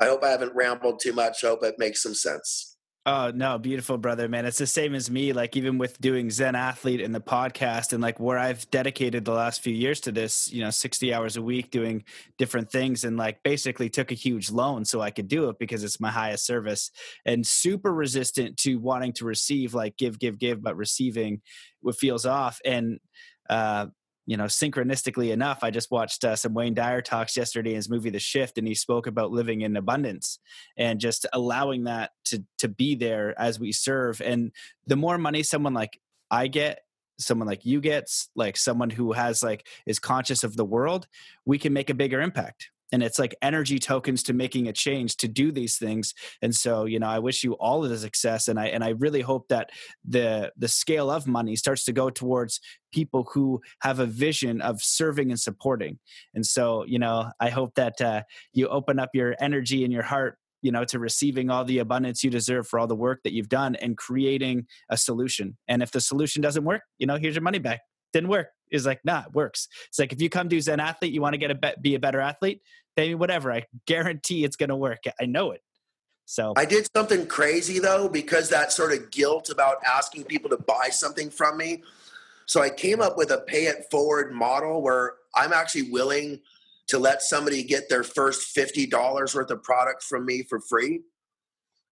I 0.03 0.07
hope 0.07 0.25
I 0.25 0.31
haven't 0.31 0.55
rambled 0.55 0.99
too 1.01 1.13
much. 1.13 1.45
I 1.45 1.49
hope 1.49 1.63
it 1.63 1.79
makes 1.79 2.03
some 2.03 2.15
sense. 2.15 2.77
Oh 3.05 3.33
no, 3.35 3.59
beautiful 3.59 3.99
brother, 3.99 4.29
man. 4.29 4.47
It's 4.47 4.59
the 4.59 4.67
same 4.67 4.95
as 4.95 5.11
me. 5.11 5.33
Like 5.33 5.57
even 5.57 5.79
with 5.79 6.01
doing 6.01 6.31
Zen 6.31 6.55
Athlete 6.55 7.01
and 7.01 7.13
the 7.13 7.21
podcast, 7.21 7.93
and 7.93 8.01
like 8.01 8.21
where 8.21 8.39
I've 8.39 8.69
dedicated 8.71 9.25
the 9.25 9.33
last 9.33 9.61
few 9.61 9.75
years 9.75 10.01
to 10.01 10.13
this, 10.13 10.53
you 10.53 10.63
know, 10.63 10.71
sixty 10.71 11.13
hours 11.15 11.37
a 11.37 11.43
week 11.43 11.71
doing 11.71 12.05
different 12.39 12.71
things, 12.71 13.05
and 13.05 13.17
like 13.17 13.43
basically 13.43 13.89
took 13.91 14.13
a 14.13 14.15
huge 14.15 14.51
loan 14.51 14.85
so 14.85 15.01
I 15.01 15.11
could 15.11 15.27
do 15.29 15.49
it 15.49 15.59
because 15.59 15.83
it's 15.83 16.01
my 16.01 16.11
highest 16.11 16.47
service, 16.47 16.93
and 17.25 17.47
super 17.47 17.93
resistant 17.93 18.57
to 18.59 18.77
wanting 18.77 19.13
to 19.15 19.25
receive, 19.25 19.75
like 19.75 19.97
give, 19.97 20.19
give, 20.21 20.39
give, 20.39 20.63
but 20.63 20.77
receiving 20.77 21.43
what 21.81 21.97
feels 21.97 22.25
off. 22.25 22.61
And 22.65 23.01
uh, 23.51 23.87
you 24.27 24.37
know, 24.37 24.45
synchronistically 24.45 25.33
enough, 25.33 25.61
I 25.63 25.71
just 25.71 25.91
watched 25.91 26.25
uh, 26.25 26.37
some 26.37 26.55
Wayne 26.55 26.75
Dyer 26.75 27.03
talks 27.03 27.37
yesterday 27.37 27.71
in 27.71 27.77
his 27.77 27.91
movie 27.91 28.11
The 28.11 28.21
Shift, 28.21 28.57
and 28.57 28.67
he 28.67 28.75
spoke 28.75 29.07
about 29.07 29.33
living 29.33 29.63
in 29.63 29.77
abundance 29.77 30.39
and 30.77 31.01
just 31.01 31.27
allowing 31.33 31.85
that 31.85 32.13
to 32.27 32.45
to 32.59 32.69
be 32.69 32.95
there 32.95 33.39
as 33.41 33.59
we 33.59 33.73
serve. 33.73 34.21
And 34.21 34.53
the 34.87 34.97
more 34.97 35.19
money 35.19 35.43
someone 35.43 35.75
like 35.75 36.01
I 36.31 36.47
get, 36.47 36.81
someone 37.19 37.49
like 37.49 37.65
you 37.65 37.81
gets, 37.81 38.29
like 38.35 38.57
someone 38.57 38.91
who 38.91 39.13
has 39.13 39.43
like 39.43 39.67
is 39.87 39.99
conscious 39.99 40.45
of 40.45 40.57
the 40.57 40.65
world, 40.65 41.07
we 41.45 41.59
can 41.59 41.73
make 41.73 41.91
a 41.91 41.95
bigger 41.95 42.21
impact 42.21 42.72
and 42.93 43.03
it's 43.03 43.19
like 43.19 43.35
energy 43.43 43.79
tokens 43.79 44.23
to 44.23 44.33
making 44.33 44.69
a 44.69 44.73
change 44.73 45.17
to 45.17 45.27
do 45.27 45.51
these 45.51 45.77
things 45.77 46.15
and 46.43 46.55
so 46.55 46.85
you 46.85 46.99
know 46.99 47.09
i 47.09 47.19
wish 47.19 47.43
you 47.43 47.55
all 47.55 47.83
of 47.83 47.91
the 47.91 47.99
success 47.99 48.49
and 48.49 48.61
i 48.61 48.67
and 48.67 48.85
i 48.85 48.91
really 48.91 49.21
hope 49.21 49.49
that 49.49 49.71
the 50.05 50.53
the 50.57 50.69
scale 50.69 51.11
of 51.11 51.27
money 51.27 51.57
starts 51.57 51.85
to 51.85 51.93
go 51.93 52.11
towards 52.11 52.61
people 52.93 53.29
who 53.33 53.61
have 53.81 53.99
a 53.99 54.07
vision 54.07 54.61
of 54.61 54.83
serving 54.83 55.31
and 55.31 55.41
supporting 55.41 55.99
and 56.35 56.47
so 56.47 56.85
you 56.87 56.99
know 56.99 57.31
i 57.41 57.49
hope 57.49 57.75
that 57.75 58.01
uh, 58.01 58.23
you 58.53 58.69
open 58.69 58.99
up 58.99 59.11
your 59.15 59.35
energy 59.41 59.85
and 59.85 59.93
your 59.93 60.03
heart 60.03 60.37
you 60.61 60.71
know 60.71 60.85
to 60.85 60.99
receiving 60.99 61.51
all 61.51 61.65
the 61.65 61.79
abundance 61.79 62.23
you 62.23 62.31
deserve 62.31 62.69
for 62.69 62.79
all 62.79 62.87
the 62.87 62.95
work 62.95 63.21
that 63.25 63.33
you've 63.33 63.49
done 63.49 63.75
and 63.77 63.97
creating 63.97 64.67
a 64.91 64.97
solution 64.97 65.57
and 65.69 65.83
if 65.83 65.91
the 65.91 66.01
solution 66.01 66.43
doesn't 66.43 66.65
work 66.65 66.83
you 66.99 67.07
know 67.07 67.17
here's 67.17 67.35
your 67.35 67.43
money 67.43 67.59
back. 67.59 67.81
Didn't 68.13 68.29
work 68.29 68.49
is 68.73 68.87
like 68.87 69.01
nah 69.05 69.23
it 69.27 69.33
works 69.33 69.69
it's 69.89 69.99
like 69.99 70.13
if 70.13 70.21
you 70.21 70.29
come 70.29 70.49
to 70.49 70.61
zen 70.61 70.81
athlete 70.81 71.13
you 71.13 71.21
want 71.21 71.35
to 71.35 71.39
get 71.39 71.51
a 71.51 71.55
be-, 71.55 71.75
be 71.81 71.95
a 71.95 72.01
better 72.01 72.21
athlete 72.21 72.61
maybe 72.97 73.15
whatever. 73.15 73.53
I 73.53 73.67
guarantee 73.87 74.45
it's 74.45 74.57
going 74.57 74.69
to 74.69 74.77
work. 74.77 75.05
I 75.21 75.27
know 75.27 75.53
it. 75.53 75.63
So 76.25 76.55
I 76.57 76.65
did 76.65 76.89
something 76.95 77.27
crazy 77.27 77.79
though, 77.79 78.09
because 78.09 78.49
that 78.51 78.73
sort 78.73 78.93
of 78.93 79.11
guilt 79.11 79.51
about 79.51 79.77
asking 79.85 80.25
people 80.25 80.51
to 80.51 80.57
buy 80.57 80.89
something 80.91 81.31
from 81.31 81.57
me. 81.57 81.83
So 82.47 82.63
I 82.63 82.71
came 82.71 83.01
up 83.01 83.17
with 83.17 83.31
a 83.31 83.39
pay 83.39 83.67
it 83.67 83.87
forward 83.91 84.33
model 84.33 84.83
where 84.83 85.15
I'm 85.35 85.53
actually 85.53 85.91
willing 85.91 86.41
to 86.89 86.99
let 86.99 87.23
somebody 87.23 87.63
get 87.63 87.89
their 87.89 88.03
first 88.03 88.57
$50 88.57 89.35
worth 89.35 89.51
of 89.51 89.63
product 89.63 90.03
from 90.03 90.25
me 90.25 90.43
for 90.43 90.61
free. 90.61 91.01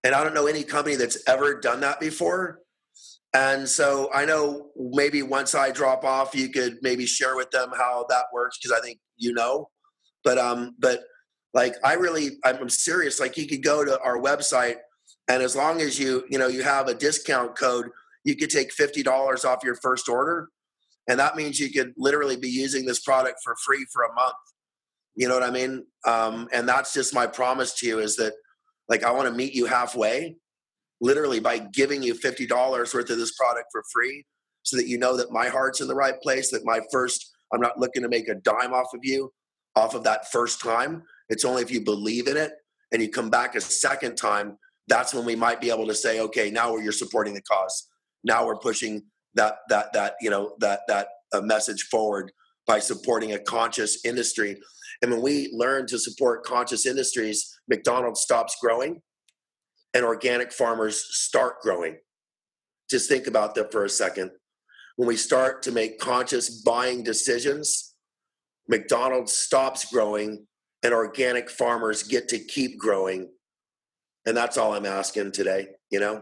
And 0.03 0.15
I 0.15 0.23
don't 0.23 0.33
know 0.33 0.47
any 0.47 0.63
company 0.63 0.95
that's 0.95 1.17
ever 1.27 1.59
done 1.59 1.81
that 1.81 1.99
before. 1.99 2.59
And 3.33 3.67
so 3.67 4.09
I 4.13 4.25
know 4.25 4.71
maybe 4.75 5.23
once 5.23 5.55
I 5.55 5.71
drop 5.71 6.03
off, 6.03 6.35
you 6.35 6.49
could 6.49 6.79
maybe 6.81 7.05
share 7.05 7.35
with 7.35 7.49
them 7.51 7.71
how 7.75 8.05
that 8.09 8.25
works 8.33 8.57
because 8.57 8.77
I 8.77 8.81
think 8.81 8.99
you 9.17 9.33
know. 9.33 9.69
But 10.23 10.37
um, 10.37 10.75
but 10.79 11.03
like 11.53 11.75
I 11.83 11.93
really, 11.93 12.31
I'm 12.43 12.69
serious. 12.69 13.19
Like 13.19 13.37
you 13.37 13.47
could 13.47 13.63
go 13.63 13.85
to 13.85 13.99
our 14.01 14.17
website, 14.17 14.77
and 15.27 15.41
as 15.41 15.55
long 15.55 15.81
as 15.81 15.97
you 15.97 16.25
you 16.29 16.37
know 16.37 16.47
you 16.47 16.63
have 16.63 16.87
a 16.87 16.93
discount 16.93 17.57
code, 17.57 17.89
you 18.25 18.35
could 18.35 18.49
take 18.49 18.73
fifty 18.73 19.01
dollars 19.01 19.45
off 19.45 19.63
your 19.63 19.75
first 19.75 20.09
order, 20.09 20.49
and 21.07 21.17
that 21.19 21.37
means 21.37 21.59
you 21.59 21.71
could 21.71 21.93
literally 21.97 22.37
be 22.37 22.49
using 22.49 22.85
this 22.85 22.99
product 22.99 23.39
for 23.43 23.55
free 23.65 23.85
for 23.93 24.03
a 24.03 24.13
month. 24.13 24.35
You 25.15 25.29
know 25.29 25.33
what 25.33 25.43
I 25.43 25.51
mean? 25.51 25.85
Um, 26.05 26.47
and 26.53 26.67
that's 26.67 26.93
just 26.93 27.13
my 27.13 27.27
promise 27.27 27.73
to 27.79 27.87
you 27.87 27.99
is 27.99 28.17
that 28.17 28.33
like 28.89 29.03
I 29.03 29.11
want 29.11 29.27
to 29.27 29.33
meet 29.33 29.53
you 29.53 29.65
halfway, 29.65 30.35
literally 31.01 31.39
by 31.39 31.59
giving 31.59 32.01
you 32.01 32.13
fifty 32.13 32.45
dollars 32.45 32.93
worth 32.93 33.09
of 33.09 33.17
this 33.17 33.33
product 33.33 33.67
for 33.71 33.83
free, 33.91 34.25
so 34.63 34.77
that 34.77 34.87
you 34.87 34.97
know 34.97 35.17
that 35.17 35.31
my 35.31 35.47
heart's 35.47 35.81
in 35.81 35.87
the 35.87 35.95
right 35.95 36.19
place. 36.21 36.51
That 36.51 36.63
my 36.63 36.79
first, 36.91 37.31
I'm 37.53 37.59
not 37.59 37.79
looking 37.79 38.03
to 38.03 38.09
make 38.09 38.29
a 38.29 38.35
dime 38.35 38.73
off 38.73 38.93
of 38.93 39.01
you 39.03 39.31
off 39.75 39.95
of 39.95 40.03
that 40.03 40.31
first 40.31 40.61
time. 40.61 41.03
It's 41.29 41.45
only 41.45 41.61
if 41.61 41.71
you 41.71 41.81
believe 41.81 42.27
in 42.27 42.37
it 42.37 42.51
and 42.91 43.01
you 43.01 43.09
come 43.09 43.29
back 43.29 43.55
a 43.55 43.61
second 43.61 44.15
time, 44.15 44.57
that's 44.87 45.13
when 45.13 45.25
we 45.25 45.35
might 45.35 45.61
be 45.61 45.69
able 45.69 45.87
to 45.87 45.95
say, 45.95 46.19
okay, 46.19 46.51
now 46.51 46.75
you're 46.77 46.91
supporting 46.91 47.33
the 47.33 47.41
cause. 47.41 47.87
Now 48.23 48.45
we're 48.45 48.57
pushing 48.57 49.03
that 49.35 49.59
that 49.69 49.93
that 49.93 50.15
you 50.21 50.29
know 50.29 50.55
that 50.59 50.81
that 50.87 51.07
uh, 51.33 51.41
message 51.41 51.83
forward 51.83 52.31
by 52.67 52.79
supporting 52.79 53.33
a 53.33 53.39
conscious 53.39 54.03
industry. 54.05 54.57
And 55.01 55.11
when 55.11 55.21
we 55.21 55.49
learn 55.53 55.87
to 55.87 55.97
support 55.97 56.43
conscious 56.43 56.85
industries, 56.85 57.59
McDonald's 57.67 58.21
stops 58.21 58.55
growing 58.61 59.01
and 59.93 60.05
organic 60.05 60.51
farmers 60.51 61.03
start 61.15 61.61
growing. 61.61 61.97
Just 62.89 63.09
think 63.09 63.27
about 63.27 63.55
that 63.55 63.71
for 63.71 63.85
a 63.85 63.89
second. 63.89 64.31
When 64.95 65.07
we 65.07 65.17
start 65.17 65.63
to 65.63 65.71
make 65.71 65.99
conscious 65.99 66.61
buying 66.61 67.03
decisions, 67.03 67.93
McDonald's 68.67 69.33
stops 69.33 69.91
growing 69.91 70.45
and 70.83 70.93
organic 70.93 71.49
farmers 71.49 72.03
get 72.03 72.27
to 72.29 72.39
keep 72.39 72.77
growing. 72.77 73.29
And 74.25 74.35
that's 74.35 74.57
all 74.57 74.73
I'm 74.73 74.85
asking 74.85 75.31
today, 75.31 75.67
you 75.89 75.99
know? 75.99 76.21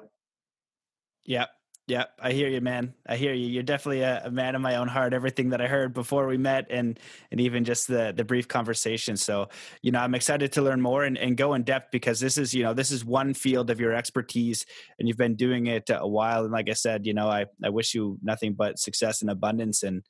Yeah. 1.25 1.45
Yeah, 1.89 2.05
I 2.21 2.33
hear 2.33 2.47
you, 2.47 2.61
man. 2.61 2.93
I 3.07 3.15
hear 3.15 3.33
you. 3.33 3.47
You're 3.47 3.63
definitely 3.63 4.01
a, 4.01 4.21
a, 4.25 4.29
man 4.29 4.53
of 4.53 4.61
my 4.61 4.75
own 4.75 4.87
heart. 4.87 5.11
Everything 5.11 5.49
that 5.49 5.59
I 5.59 5.65
heard 5.65 5.91
before 5.91 6.27
we 6.27 6.37
met, 6.37 6.67
and 6.69 6.99
and 7.31 7.41
even 7.41 7.65
just 7.65 7.87
the 7.87 8.13
the 8.15 8.23
brief 8.23 8.47
conversation. 8.47 9.17
So, 9.17 9.49
you 9.81 9.91
know, 9.91 9.97
I'm 9.97 10.13
excited 10.13 10.51
to 10.51 10.61
learn 10.61 10.81
more 10.81 11.03
and, 11.03 11.17
and 11.17 11.35
go 11.35 11.55
in 11.55 11.63
depth 11.63 11.89
because 11.91 12.19
this 12.19 12.37
is, 12.37 12.53
you 12.53 12.61
know, 12.61 12.75
this 12.75 12.91
is 12.91 13.03
one 13.03 13.33
field 13.33 13.71
of 13.71 13.79
your 13.79 13.95
expertise, 13.95 14.67
and 14.99 15.07
you've 15.07 15.17
been 15.17 15.35
doing 15.35 15.65
it 15.65 15.89
a 15.89 16.07
while. 16.07 16.43
And 16.43 16.51
like 16.51 16.69
I 16.69 16.73
said, 16.73 17.07
you 17.07 17.15
know, 17.15 17.27
I 17.27 17.47
I 17.63 17.69
wish 17.69 17.95
you 17.95 18.19
nothing 18.21 18.53
but 18.53 18.77
success 18.77 19.23
and 19.23 19.31
abundance. 19.31 19.81
And 19.81 20.03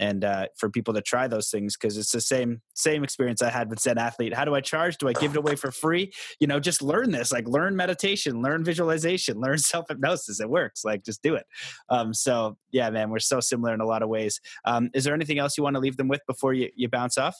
and 0.00 0.24
uh, 0.24 0.46
for 0.56 0.70
people 0.70 0.94
to 0.94 1.02
try 1.02 1.28
those 1.28 1.50
things 1.50 1.76
because 1.76 1.96
it's 1.96 2.12
the 2.12 2.20
same 2.20 2.62
same 2.74 3.04
experience 3.04 3.42
I 3.42 3.50
had 3.50 3.68
with 3.68 3.80
Zen 3.80 3.98
Athlete. 3.98 4.34
How 4.34 4.44
do 4.44 4.54
I 4.54 4.60
charge? 4.60 4.96
Do 4.96 5.08
I 5.08 5.12
give 5.12 5.32
it 5.32 5.36
away 5.36 5.56
for 5.56 5.70
free? 5.70 6.12
You 6.40 6.46
know, 6.46 6.60
just 6.60 6.82
learn 6.82 7.10
this. 7.10 7.32
Like 7.32 7.46
learn 7.46 7.76
meditation, 7.76 8.42
learn 8.42 8.64
visualization, 8.64 9.40
learn 9.40 9.58
self 9.58 9.88
hypnosis. 9.88 10.40
It 10.40 10.48
works. 10.48 10.84
Like 10.84 11.04
just 11.04 11.22
do 11.22 11.34
it. 11.34 11.46
Um, 11.88 12.14
so 12.14 12.56
yeah, 12.70 12.90
man, 12.90 13.10
we're 13.10 13.18
so 13.18 13.40
similar 13.40 13.74
in 13.74 13.80
a 13.80 13.86
lot 13.86 14.02
of 14.02 14.08
ways. 14.08 14.40
Um, 14.64 14.90
is 14.94 15.04
there 15.04 15.14
anything 15.14 15.38
else 15.38 15.56
you 15.56 15.64
want 15.64 15.74
to 15.74 15.80
leave 15.80 15.96
them 15.96 16.08
with 16.08 16.20
before 16.26 16.54
you, 16.54 16.70
you 16.74 16.88
bounce 16.88 17.18
off? 17.18 17.36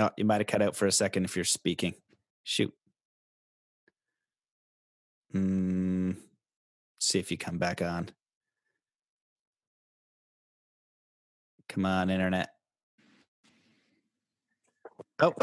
Oh, 0.00 0.10
you 0.16 0.24
might 0.24 0.40
have 0.40 0.48
cut 0.48 0.62
out 0.62 0.74
for 0.74 0.86
a 0.86 0.92
second 0.92 1.24
if 1.24 1.36
you're 1.36 1.44
speaking. 1.44 1.94
Shoot. 2.42 2.74
Mm, 5.32 6.16
see 6.98 7.18
if 7.18 7.30
you 7.30 7.36
come 7.36 7.58
back 7.58 7.80
on. 7.80 8.10
Come 11.74 11.86
on, 11.86 12.08
internet. 12.08 12.50
Oh, 15.20 15.34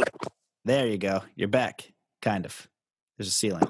there 0.63 0.88
you 0.88 0.97
go. 0.97 1.23
You're 1.36 1.49
back. 1.49 1.91
Kind 2.21 2.45
of. 2.45 2.69
There's 3.17 3.27
a 3.27 3.32
ceiling. 3.32 3.63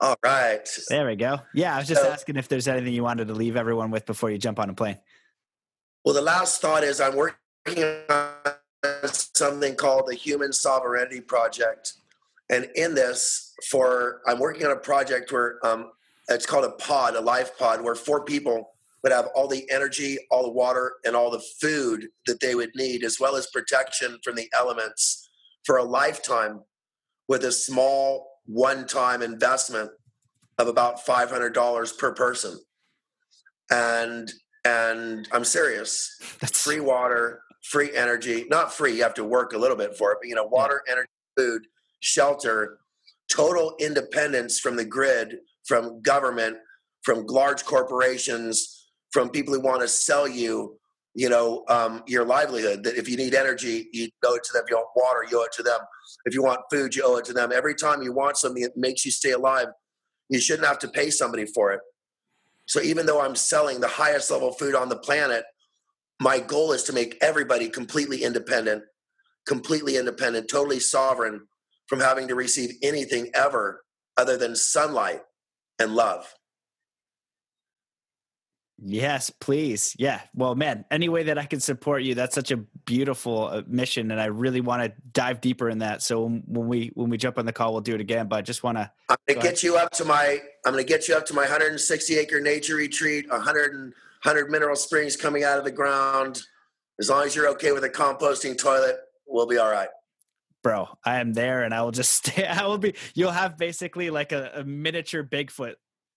All 0.00 0.14
right. 0.24 0.68
There 0.88 1.08
we 1.08 1.16
go. 1.16 1.40
Yeah, 1.52 1.74
I 1.74 1.78
was 1.78 1.88
just 1.88 2.02
so, 2.02 2.08
asking 2.08 2.36
if 2.36 2.46
there's 2.46 2.68
anything 2.68 2.92
you 2.92 3.02
wanted 3.02 3.26
to 3.26 3.34
leave 3.34 3.56
everyone 3.56 3.90
with 3.90 4.06
before 4.06 4.30
you 4.30 4.38
jump 4.38 4.60
on 4.60 4.70
a 4.70 4.72
plane. 4.72 4.98
Well, 6.04 6.14
the 6.14 6.22
last 6.22 6.60
thought 6.60 6.84
is 6.84 7.00
I'm 7.00 7.16
working 7.16 7.84
on 8.08 8.52
something 9.04 9.74
called 9.74 10.06
the 10.06 10.14
Human 10.14 10.52
Sovereignty 10.52 11.20
Project. 11.20 11.94
And 12.50 12.68
in 12.76 12.94
this, 12.94 13.52
for 13.68 14.20
I'm 14.28 14.38
working 14.38 14.64
on 14.64 14.70
a 14.70 14.76
project 14.76 15.32
where 15.32 15.58
um, 15.66 15.90
it's 16.28 16.46
called 16.46 16.64
a 16.64 16.70
pod, 16.70 17.16
a 17.16 17.20
life 17.20 17.58
pod, 17.58 17.82
where 17.82 17.96
four 17.96 18.24
people 18.24 18.74
would 19.02 19.12
have 19.12 19.28
all 19.34 19.48
the 19.48 19.68
energy, 19.70 20.18
all 20.30 20.42
the 20.42 20.52
water, 20.52 20.94
and 21.04 21.16
all 21.16 21.30
the 21.30 21.42
food 21.60 22.08
that 22.26 22.40
they 22.40 22.54
would 22.54 22.70
need, 22.74 23.02
as 23.02 23.18
well 23.18 23.36
as 23.36 23.46
protection 23.52 24.18
from 24.22 24.34
the 24.36 24.48
elements 24.54 25.30
for 25.64 25.78
a 25.78 25.84
lifetime 25.84 26.60
with 27.28 27.44
a 27.44 27.52
small 27.52 28.26
one 28.46 28.86
time 28.86 29.22
investment 29.22 29.90
of 30.58 30.68
about 30.68 31.04
$500 31.04 31.98
per 31.98 32.14
person. 32.14 32.58
And 33.70 34.30
and 34.64 35.26
I'm 35.32 35.44
serious. 35.44 36.18
That's 36.40 36.62
free 36.62 36.80
water, 36.80 37.40
free 37.62 37.96
energy, 37.96 38.44
not 38.50 38.72
free, 38.74 38.96
you 38.96 39.02
have 39.02 39.14
to 39.14 39.24
work 39.24 39.54
a 39.54 39.58
little 39.58 39.76
bit 39.76 39.96
for 39.96 40.12
it, 40.12 40.18
but 40.20 40.28
you 40.28 40.34
know, 40.34 40.44
water, 40.44 40.82
energy, 40.86 41.08
food, 41.36 41.62
shelter, 42.00 42.78
total 43.30 43.74
independence 43.80 44.58
from 44.58 44.76
the 44.76 44.84
grid, 44.84 45.38
from 45.64 46.02
government, 46.02 46.56
from 47.02 47.24
large 47.26 47.64
corporations, 47.64 48.79
from 49.12 49.30
people 49.30 49.54
who 49.54 49.60
want 49.60 49.82
to 49.82 49.88
sell 49.88 50.28
you, 50.28 50.78
you 51.14 51.28
know, 51.28 51.64
um, 51.68 52.02
your 52.06 52.24
livelihood. 52.24 52.84
That 52.84 52.96
if 52.96 53.08
you 53.08 53.16
need 53.16 53.34
energy, 53.34 53.88
you 53.92 54.08
owe 54.24 54.36
it 54.36 54.44
to 54.44 54.52
them. 54.52 54.62
If 54.64 54.70
you 54.70 54.76
want 54.76 54.88
water, 54.96 55.26
you 55.30 55.40
owe 55.40 55.44
it 55.44 55.52
to 55.52 55.62
them. 55.62 55.80
If 56.24 56.34
you 56.34 56.42
want 56.42 56.60
food, 56.70 56.94
you 56.94 57.02
owe 57.04 57.16
it 57.16 57.24
to 57.26 57.32
them. 57.32 57.50
Every 57.52 57.74
time 57.74 58.02
you 58.02 58.12
want 58.12 58.36
something 58.36 58.62
that 58.62 58.76
makes 58.76 59.04
you 59.04 59.10
stay 59.10 59.32
alive, 59.32 59.66
you 60.28 60.40
shouldn't 60.40 60.66
have 60.66 60.78
to 60.80 60.88
pay 60.88 61.10
somebody 61.10 61.46
for 61.46 61.72
it. 61.72 61.80
So 62.66 62.80
even 62.80 63.04
though 63.04 63.20
I'm 63.20 63.34
selling 63.34 63.80
the 63.80 63.88
highest 63.88 64.30
level 64.30 64.52
food 64.52 64.76
on 64.76 64.88
the 64.88 64.96
planet, 64.96 65.44
my 66.20 66.38
goal 66.38 66.72
is 66.72 66.84
to 66.84 66.92
make 66.92 67.16
everybody 67.20 67.68
completely 67.68 68.22
independent, 68.22 68.84
completely 69.46 69.96
independent, 69.96 70.48
totally 70.48 70.78
sovereign 70.78 71.40
from 71.88 71.98
having 71.98 72.28
to 72.28 72.36
receive 72.36 72.70
anything 72.82 73.30
ever 73.34 73.82
other 74.16 74.36
than 74.36 74.54
sunlight 74.54 75.22
and 75.80 75.96
love. 75.96 76.32
Yes, 78.82 79.28
please. 79.28 79.94
Yeah. 79.98 80.20
Well, 80.34 80.54
man, 80.54 80.86
any 80.90 81.10
way 81.10 81.24
that 81.24 81.38
I 81.38 81.44
can 81.44 81.60
support 81.60 82.02
you, 82.02 82.14
that's 82.14 82.34
such 82.34 82.50
a 82.50 82.56
beautiful 82.56 83.48
uh, 83.48 83.62
mission, 83.66 84.10
and 84.10 84.20
I 84.20 84.26
really 84.26 84.62
want 84.62 84.82
to 84.82 84.92
dive 85.12 85.42
deeper 85.42 85.68
in 85.68 85.78
that. 85.78 86.02
So 86.02 86.26
when 86.26 86.66
we 86.66 86.90
when 86.94 87.10
we 87.10 87.18
jump 87.18 87.38
on 87.38 87.44
the 87.44 87.52
call, 87.52 87.72
we'll 87.72 87.82
do 87.82 87.94
it 87.94 88.00
again. 88.00 88.26
But 88.28 88.36
I 88.36 88.42
just 88.42 88.62
want 88.62 88.78
to. 88.78 88.90
I'm 89.10 89.16
going 89.26 89.40
to 89.40 89.46
get 89.46 89.62
you 89.62 89.76
up 89.76 89.90
to 89.92 90.04
my. 90.04 90.40
I'm 90.64 90.72
going 90.72 90.84
to 90.84 90.88
get 90.88 91.08
you 91.08 91.14
up 91.14 91.26
to 91.26 91.34
my 91.34 91.42
160 91.42 92.16
acre 92.16 92.40
nature 92.40 92.76
retreat. 92.76 93.28
100 93.28 93.74
and 93.74 93.92
100 94.22 94.50
mineral 94.50 94.76
springs 94.76 95.16
coming 95.16 95.44
out 95.44 95.58
of 95.58 95.64
the 95.64 95.72
ground. 95.72 96.42
As 96.98 97.10
long 97.10 97.24
as 97.24 97.36
you're 97.36 97.48
okay 97.50 97.72
with 97.72 97.84
a 97.84 97.88
composting 97.90 98.56
toilet, 98.56 98.96
we'll 99.26 99.46
be 99.46 99.58
all 99.58 99.70
right 99.70 99.88
bro 100.62 100.86
i 101.06 101.20
am 101.20 101.32
there 101.32 101.62
and 101.62 101.72
i 101.72 101.80
will 101.80 101.90
just 101.90 102.12
stay 102.26 102.44
i 102.46 102.66
will 102.66 102.76
be 102.76 102.94
you'll 103.14 103.30
have 103.30 103.56
basically 103.56 104.10
like 104.10 104.32
a, 104.32 104.50
a 104.56 104.64
miniature 104.64 105.24
bigfoot 105.24 105.74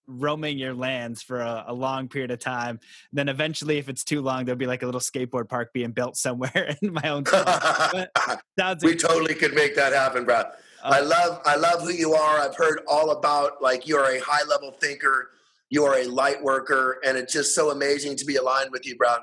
roaming 0.08 0.58
your 0.58 0.74
lands 0.74 1.22
for 1.22 1.39
a, 1.39 1.66
a, 1.68 1.74
long 1.74 2.08
period 2.08 2.32
of 2.32 2.39
time. 2.39 2.80
Then 3.12 3.30
eventually, 3.30 3.78
if 3.78 3.89
it's 3.89 4.04
too 4.04 4.22
long, 4.22 4.45
there'll 4.45 4.58
be 4.58 4.68
like 4.68 4.84
a 4.84 4.86
little 4.86 5.01
skateboard 5.01 5.47
park 5.47 5.72
being 5.74 5.91
built 5.91 6.18
somewhere 6.18 6.76
in 6.82 6.93
my 6.93 7.10
own. 7.10 7.24
we 8.84 8.95
totally 8.95 9.36
could 9.36 9.54
make 9.54 9.76
that 9.76 9.93
happen, 9.93 10.26
bro. 10.26 10.36
Uh, 10.36 10.49
I 10.84 10.99
love, 10.99 11.41
I 11.45 11.56
love 11.56 11.82
who 11.82 11.91
you 11.91 12.14
are. 12.14 12.39
I've 12.39 12.56
heard 12.56 12.82
all 12.88 13.12
about 13.12 13.62
like 13.62 13.88
you're 13.88 14.06
a 14.06 14.20
high 14.20 14.45
level 14.47 14.72
thinker, 14.72 15.32
you 15.70 15.86
are 15.86 15.97
a 15.97 16.06
light 16.06 16.43
worker, 16.43 16.99
and 17.06 17.18
it's 17.18 17.32
just 17.32 17.56
so 17.56 17.72
amazing 17.72 18.18
to 18.18 18.26
be 18.26 18.36
aligned 18.36 18.72
with 18.72 18.86
you, 18.86 18.95
bro. 18.95 19.16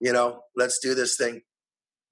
You 0.00 0.12
know, 0.12 0.40
let's 0.56 0.78
do 0.78 0.94
this 0.94 1.16
thing. 1.16 1.42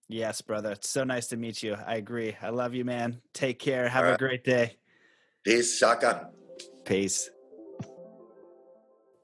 Yes, 0.08 0.42
brother. 0.42 0.72
It's 0.72 0.90
so 0.90 1.04
nice 1.04 1.28
to 1.28 1.36
meet 1.36 1.62
you. 1.62 1.76
I 1.86 1.96
agree. 1.96 2.36
I 2.42 2.50
love 2.50 2.74
you, 2.74 2.84
man. 2.84 3.22
Take 3.32 3.58
care. 3.58 3.88
Have 3.88 4.04
right. 4.04 4.14
a 4.14 4.18
great 4.18 4.44
day. 4.44 4.76
Peace. 5.42 5.78
Shaka. 5.78 6.28
Peace. 6.84 7.30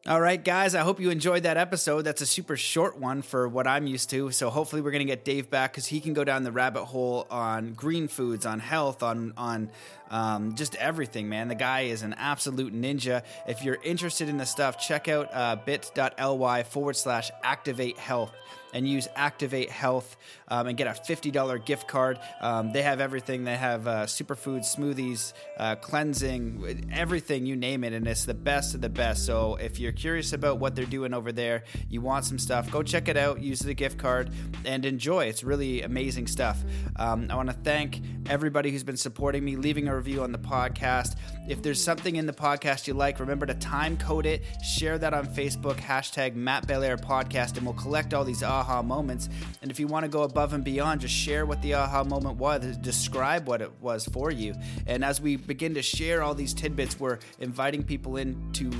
All 0.08 0.22
right, 0.22 0.42
guys, 0.42 0.74
I 0.74 0.80
hope 0.80 1.00
you 1.00 1.10
enjoyed 1.10 1.42
that 1.42 1.58
episode. 1.58 2.00
That's 2.00 2.22
a 2.22 2.26
super 2.26 2.56
short 2.56 2.98
one 2.98 3.20
for 3.20 3.46
what 3.46 3.66
I'm 3.66 3.86
used 3.86 4.08
to. 4.08 4.30
So 4.30 4.48
hopefully 4.48 4.80
we're 4.80 4.90
going 4.90 5.06
to 5.06 5.12
get 5.12 5.22
Dave 5.22 5.50
back 5.50 5.72
because 5.72 5.84
he 5.84 6.00
can 6.00 6.14
go 6.14 6.24
down 6.24 6.44
the 6.44 6.50
rabbit 6.50 6.86
hole 6.86 7.26
on 7.30 7.74
green 7.74 8.08
foods, 8.08 8.46
on 8.46 8.58
health, 8.58 9.02
on 9.02 9.34
on 9.36 9.68
um, 10.10 10.54
just 10.54 10.76
everything, 10.76 11.28
man. 11.28 11.48
The 11.48 11.54
guy 11.54 11.82
is 11.82 12.00
an 12.00 12.14
absolute 12.14 12.72
ninja. 12.72 13.22
If 13.46 13.62
you're 13.62 13.76
interested 13.84 14.30
in 14.30 14.38
the 14.38 14.46
stuff, 14.46 14.78
check 14.80 15.08
out 15.08 15.28
uh, 15.30 15.56
bit.ly 15.56 16.62
forward 16.62 16.96
slash 16.96 17.30
activate 17.44 17.98
health 17.98 18.34
and 18.72 18.88
use 18.88 19.08
Activate 19.16 19.70
Health 19.70 20.16
um, 20.48 20.66
and 20.66 20.76
get 20.76 20.86
a 20.86 20.90
$50 20.90 21.64
gift 21.64 21.88
card. 21.88 22.18
Um, 22.40 22.72
they 22.72 22.82
have 22.82 23.00
everything. 23.00 23.44
They 23.44 23.56
have 23.56 23.86
uh, 23.86 24.06
superfood 24.06 24.60
smoothies, 24.60 25.32
uh, 25.58 25.76
cleansing, 25.76 26.90
everything, 26.92 27.46
you 27.46 27.56
name 27.56 27.84
it. 27.84 27.92
And 27.92 28.06
it's 28.06 28.24
the 28.24 28.34
best 28.34 28.74
of 28.74 28.80
the 28.80 28.88
best. 28.88 29.26
So 29.26 29.56
if 29.56 29.78
you're 29.78 29.92
curious 29.92 30.32
about 30.32 30.58
what 30.58 30.74
they're 30.74 30.84
doing 30.84 31.14
over 31.14 31.32
there, 31.32 31.64
you 31.88 32.00
want 32.00 32.24
some 32.24 32.38
stuff, 32.38 32.70
go 32.70 32.82
check 32.82 33.08
it 33.08 33.16
out, 33.16 33.40
use 33.40 33.60
the 33.60 33.74
gift 33.74 33.98
card, 33.98 34.30
and 34.64 34.84
enjoy. 34.84 35.26
It's 35.26 35.44
really 35.44 35.82
amazing 35.82 36.26
stuff. 36.26 36.62
Um, 36.96 37.28
I 37.30 37.36
want 37.36 37.48
to 37.50 37.56
thank 37.56 38.00
everybody 38.28 38.70
who's 38.70 38.84
been 38.84 38.96
supporting 38.96 39.44
me, 39.44 39.56
leaving 39.56 39.88
a 39.88 39.96
review 39.96 40.22
on 40.22 40.32
the 40.32 40.38
podcast. 40.38 41.16
If 41.48 41.62
there's 41.62 41.82
something 41.82 42.16
in 42.16 42.26
the 42.26 42.32
podcast 42.32 42.86
you 42.86 42.94
like, 42.94 43.20
remember 43.20 43.46
to 43.46 43.54
time 43.54 43.96
code 43.96 44.26
it, 44.26 44.42
share 44.62 44.98
that 44.98 45.14
on 45.14 45.26
Facebook, 45.26 45.76
hashtag 45.76 46.34
Matt 46.34 46.66
Belair 46.66 46.96
Podcast, 46.96 47.56
and 47.56 47.64
we'll 47.64 47.74
collect 47.74 48.14
all 48.14 48.24
these 48.24 48.42
aha 48.58 48.82
moments. 48.82 49.28
And 49.62 49.70
if 49.70 49.80
you 49.80 49.86
want 49.86 50.04
to 50.04 50.08
go 50.08 50.22
above 50.22 50.52
and 50.52 50.64
beyond, 50.64 51.00
just 51.00 51.14
share 51.14 51.46
what 51.46 51.62
the 51.62 51.74
aha 51.74 52.04
moment 52.04 52.36
was, 52.36 52.76
describe 52.78 53.46
what 53.46 53.62
it 53.62 53.72
was 53.80 54.04
for 54.06 54.30
you. 54.30 54.54
And 54.86 55.04
as 55.04 55.20
we 55.20 55.36
begin 55.36 55.74
to 55.74 55.82
share 55.82 56.22
all 56.22 56.34
these 56.34 56.54
tidbits, 56.54 56.98
we're 56.98 57.18
inviting 57.38 57.82
people 57.82 58.16
into 58.16 58.70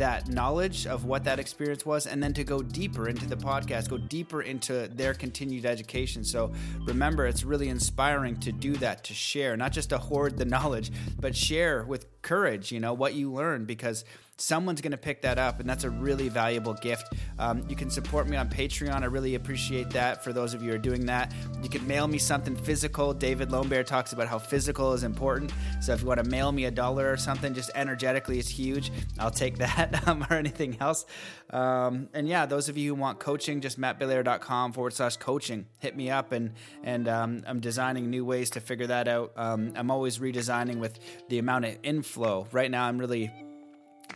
that 0.00 0.28
knowledge 0.28 0.86
of 0.86 1.04
what 1.04 1.24
that 1.24 1.38
experience 1.38 1.84
was 1.84 2.06
and 2.06 2.22
then 2.22 2.32
to 2.32 2.42
go 2.42 2.62
deeper 2.62 3.06
into 3.06 3.26
the 3.26 3.36
podcast, 3.36 3.90
go 3.90 3.98
deeper 3.98 4.40
into 4.40 4.88
their 4.88 5.12
continued 5.12 5.66
education. 5.66 6.24
So 6.24 6.52
remember, 6.86 7.26
it's 7.26 7.44
really 7.44 7.68
inspiring 7.68 8.40
to 8.40 8.50
do 8.50 8.72
that, 8.76 9.04
to 9.04 9.14
share, 9.14 9.58
not 9.58 9.72
just 9.72 9.90
to 9.90 9.98
hoard 9.98 10.38
the 10.38 10.44
knowledge, 10.56 10.90
but 11.20 11.36
share 11.36 11.84
with 11.84 12.06
courage, 12.22 12.72
you 12.72 12.80
know, 12.80 12.94
what 12.94 13.12
you 13.12 13.30
learned 13.30 13.66
because 13.66 14.06
someone's 14.40 14.80
going 14.80 14.92
to 14.92 14.98
pick 14.98 15.22
that 15.22 15.38
up, 15.38 15.60
and 15.60 15.68
that's 15.68 15.84
a 15.84 15.90
really 15.90 16.28
valuable 16.28 16.74
gift. 16.74 17.12
Um, 17.38 17.64
you 17.68 17.76
can 17.76 17.90
support 17.90 18.28
me 18.28 18.36
on 18.36 18.48
Patreon. 18.48 19.02
I 19.02 19.06
really 19.06 19.34
appreciate 19.34 19.90
that 19.90 20.24
for 20.24 20.32
those 20.32 20.54
of 20.54 20.62
you 20.62 20.70
who 20.70 20.76
are 20.76 20.78
doing 20.78 21.06
that. 21.06 21.32
You 21.62 21.68
can 21.68 21.86
mail 21.86 22.08
me 22.08 22.18
something 22.18 22.56
physical. 22.56 23.12
David 23.12 23.50
Lombert 23.50 23.86
talks 23.86 24.12
about 24.12 24.28
how 24.28 24.38
physical 24.38 24.92
is 24.92 25.04
important. 25.04 25.52
So 25.80 25.92
if 25.92 26.00
you 26.00 26.06
want 26.06 26.22
to 26.22 26.30
mail 26.30 26.52
me 26.52 26.64
a 26.64 26.70
dollar 26.70 27.10
or 27.12 27.16
something, 27.16 27.54
just 27.54 27.70
energetically, 27.74 28.38
it's 28.38 28.48
huge. 28.48 28.90
I'll 29.18 29.30
take 29.30 29.58
that 29.58 30.02
um, 30.08 30.26
or 30.30 30.36
anything 30.36 30.76
else. 30.80 31.04
Um, 31.50 32.08
and 32.14 32.28
yeah, 32.28 32.46
those 32.46 32.68
of 32.68 32.78
you 32.78 32.94
who 32.94 33.00
want 33.00 33.18
coaching, 33.18 33.60
just 33.60 33.78
mattbelair.com 33.80 34.72
forward 34.72 34.92
slash 34.92 35.16
coaching. 35.16 35.66
Hit 35.78 35.96
me 35.96 36.10
up, 36.10 36.32
and 36.32 36.52
and 36.82 37.08
um, 37.08 37.42
I'm 37.46 37.60
designing 37.60 38.10
new 38.10 38.24
ways 38.24 38.50
to 38.50 38.60
figure 38.60 38.86
that 38.86 39.08
out. 39.08 39.32
Um, 39.36 39.72
I'm 39.76 39.90
always 39.90 40.18
redesigning 40.18 40.78
with 40.78 40.98
the 41.28 41.38
amount 41.38 41.64
of 41.64 41.78
inflow. 41.82 42.46
Right 42.52 42.70
now, 42.70 42.86
I'm 42.86 42.98
really 42.98 43.32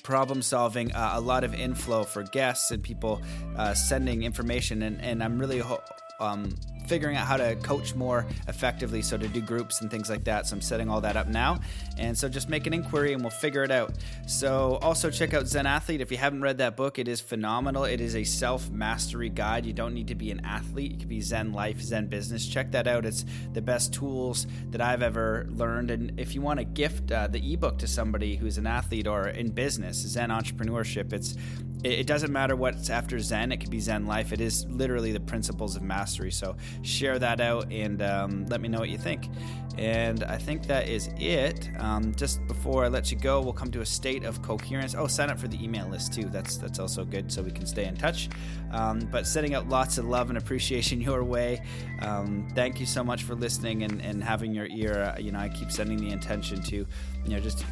problem 0.03 0.42
solving, 0.42 0.92
uh, 0.92 1.12
a 1.14 1.20
lot 1.20 1.45
of 1.45 1.55
inflow 1.55 2.05
for 2.05 2.22
guests 2.22 2.70
and 2.70 2.82
people 2.82 3.22
uh, 3.57 3.74
sending 3.74 4.22
information. 4.22 4.82
And, 4.82 5.01
and 5.01 5.22
I'm 5.22 5.38
really 5.38 5.59
ho- 5.59 5.82
um, 6.20 6.55
figuring 6.87 7.16
out 7.16 7.26
how 7.26 7.37
to 7.37 7.57
coach 7.57 7.95
more 7.95 8.26
effectively. 8.49 9.03
So 9.03 9.16
to 9.16 9.28
do 9.28 9.41
groups 9.41 9.80
and 9.80 9.91
things 9.91 10.11
like 10.11 10.24
that. 10.24 10.47
So 10.47 10.57
I'm 10.57 10.61
setting 10.62 10.89
all 10.89 11.01
that 11.01 11.16
up 11.16 11.28
now. 11.28 11.61
And 11.99 12.16
so 12.16 12.28
just 12.28 12.49
make 12.49 12.66
an 12.66 12.74
inquiry 12.74 13.12
and 13.12 13.22
we'll 13.22 13.30
figure 13.30 13.64
it 13.64 13.70
out. 13.70 13.95
So 14.26 14.78
also 14.82 15.11
check 15.11 15.35
out 15.35 15.47
Zen 15.47 15.66
Athlete. 15.66 16.01
If 16.01 16.11
you 16.11 16.18
haven't 16.18 16.43
read 16.43 16.59
that 16.59 16.76
book, 16.76 16.99
it 16.99 17.09
is 17.09 17.20
phenomenal. 17.20 17.85
It 17.85 18.01
is 18.01 18.16
a 18.16 18.24
self 18.24 18.70
mastery 18.70 19.28
guide. 19.28 19.66
You 19.66 19.72
don't 19.72 19.95
need 19.95 20.09
to 20.09 20.14
be 20.14 20.30
an 20.30 20.45
athlete. 20.45 20.93
You 20.93 20.99
can 20.99 21.09
be 21.09 21.20
Zen 21.20 21.53
life, 21.53 21.80
Zen 21.80 22.07
business. 22.07 22.47
Check 22.47 22.72
that 22.72 22.87
out. 22.87 23.05
It's 23.05 23.24
the 23.53 23.62
best 23.62 23.93
tools 23.93 24.47
that 24.70 24.80
I've 24.80 25.03
ever 25.03 25.47
learned. 25.51 25.91
And 25.91 26.18
if 26.18 26.35
you 26.35 26.41
want 26.41 26.59
to 26.59 26.64
gift 26.64 27.11
uh, 27.11 27.26
the 27.28 27.53
ebook 27.53 27.78
to 27.78 27.87
somebody 27.87 28.37
who's 28.37 28.59
an 28.59 28.66
athlete 28.66 29.07
or 29.07 29.28
in 29.28 29.51
business, 29.51 29.97
Zen 29.97 30.30
entrepreneurship, 30.30 31.12
it's 31.12 31.37
it 31.85 32.07
doesn't 32.07 32.32
matter 32.32 32.57
what's 32.57 32.89
after 32.89 33.20
Zen. 33.20 33.53
It 33.53 33.59
could 33.59 33.70
be 33.70 33.78
Zen 33.78 34.07
life. 34.07 34.32
It 34.32 34.41
is 34.41 34.64
literally 34.66 35.12
the 35.12 35.20
principles 35.20 35.76
of 35.76 35.82
mastery. 35.82 36.32
So 36.32 36.57
share 36.83 37.18
that 37.18 37.41
out 37.41 37.70
and 37.70 38.03
um, 38.03 38.47
let 38.47 38.61
me 38.61 38.68
know 38.68 38.79
what 38.79 38.89
you 38.89 38.99
think. 38.99 39.29
And 39.77 40.22
I 40.22 40.39
think 40.39 40.66
that 40.68 40.89
is 40.89 41.11
it. 41.18 41.68
Um, 41.81 42.14
just 42.14 42.47
before 42.47 42.85
I 42.85 42.89
let 42.89 43.11
you 43.11 43.18
go, 43.18 43.41
we'll 43.41 43.53
come 43.53 43.72
to 43.72 43.81
a 43.81 43.87
state 43.87 44.25
of 44.25 44.41
coherence. 44.41 44.95
Oh, 44.97 45.09
sign 45.09 45.31
up 45.31 45.39
for 45.39 45.49
the 45.49 45.62
email 45.62 45.89
list 45.89 46.12
too. 46.12 46.29
That's 46.29 46.57
that's 46.59 46.79
also 46.79 47.05
good, 47.05 47.33
so 47.33 47.43
we 47.43 47.51
can 47.51 47.66
stay 47.66 47.87
in 47.87 47.97
touch. 47.97 48.29
Um, 48.70 49.01
but 49.11 49.27
sending 49.27 49.55
out 49.55 49.68
lots 49.68 49.99
of 49.99 50.05
love 50.05 50.29
and 50.29 50.39
appreciation 50.39 51.01
your 51.01 51.25
way. 51.25 51.61
Um, 52.03 52.49
thank 52.55 52.79
you 52.79 52.87
so 52.87 53.03
much 53.03 53.25
for 53.25 53.35
listening 53.35 53.83
and, 53.83 54.01
and 54.01 54.22
having 54.22 54.55
your 54.55 54.66
ear. 54.66 55.14
Uh, 55.16 55.18
you 55.18 55.33
know, 55.33 55.41
I 55.41 55.49
keep 55.49 55.72
sending 55.72 55.99
the 55.99 56.11
intention 56.11 56.62
to, 56.62 56.77
you 56.77 56.87
know, 57.29 57.41
just 57.41 57.64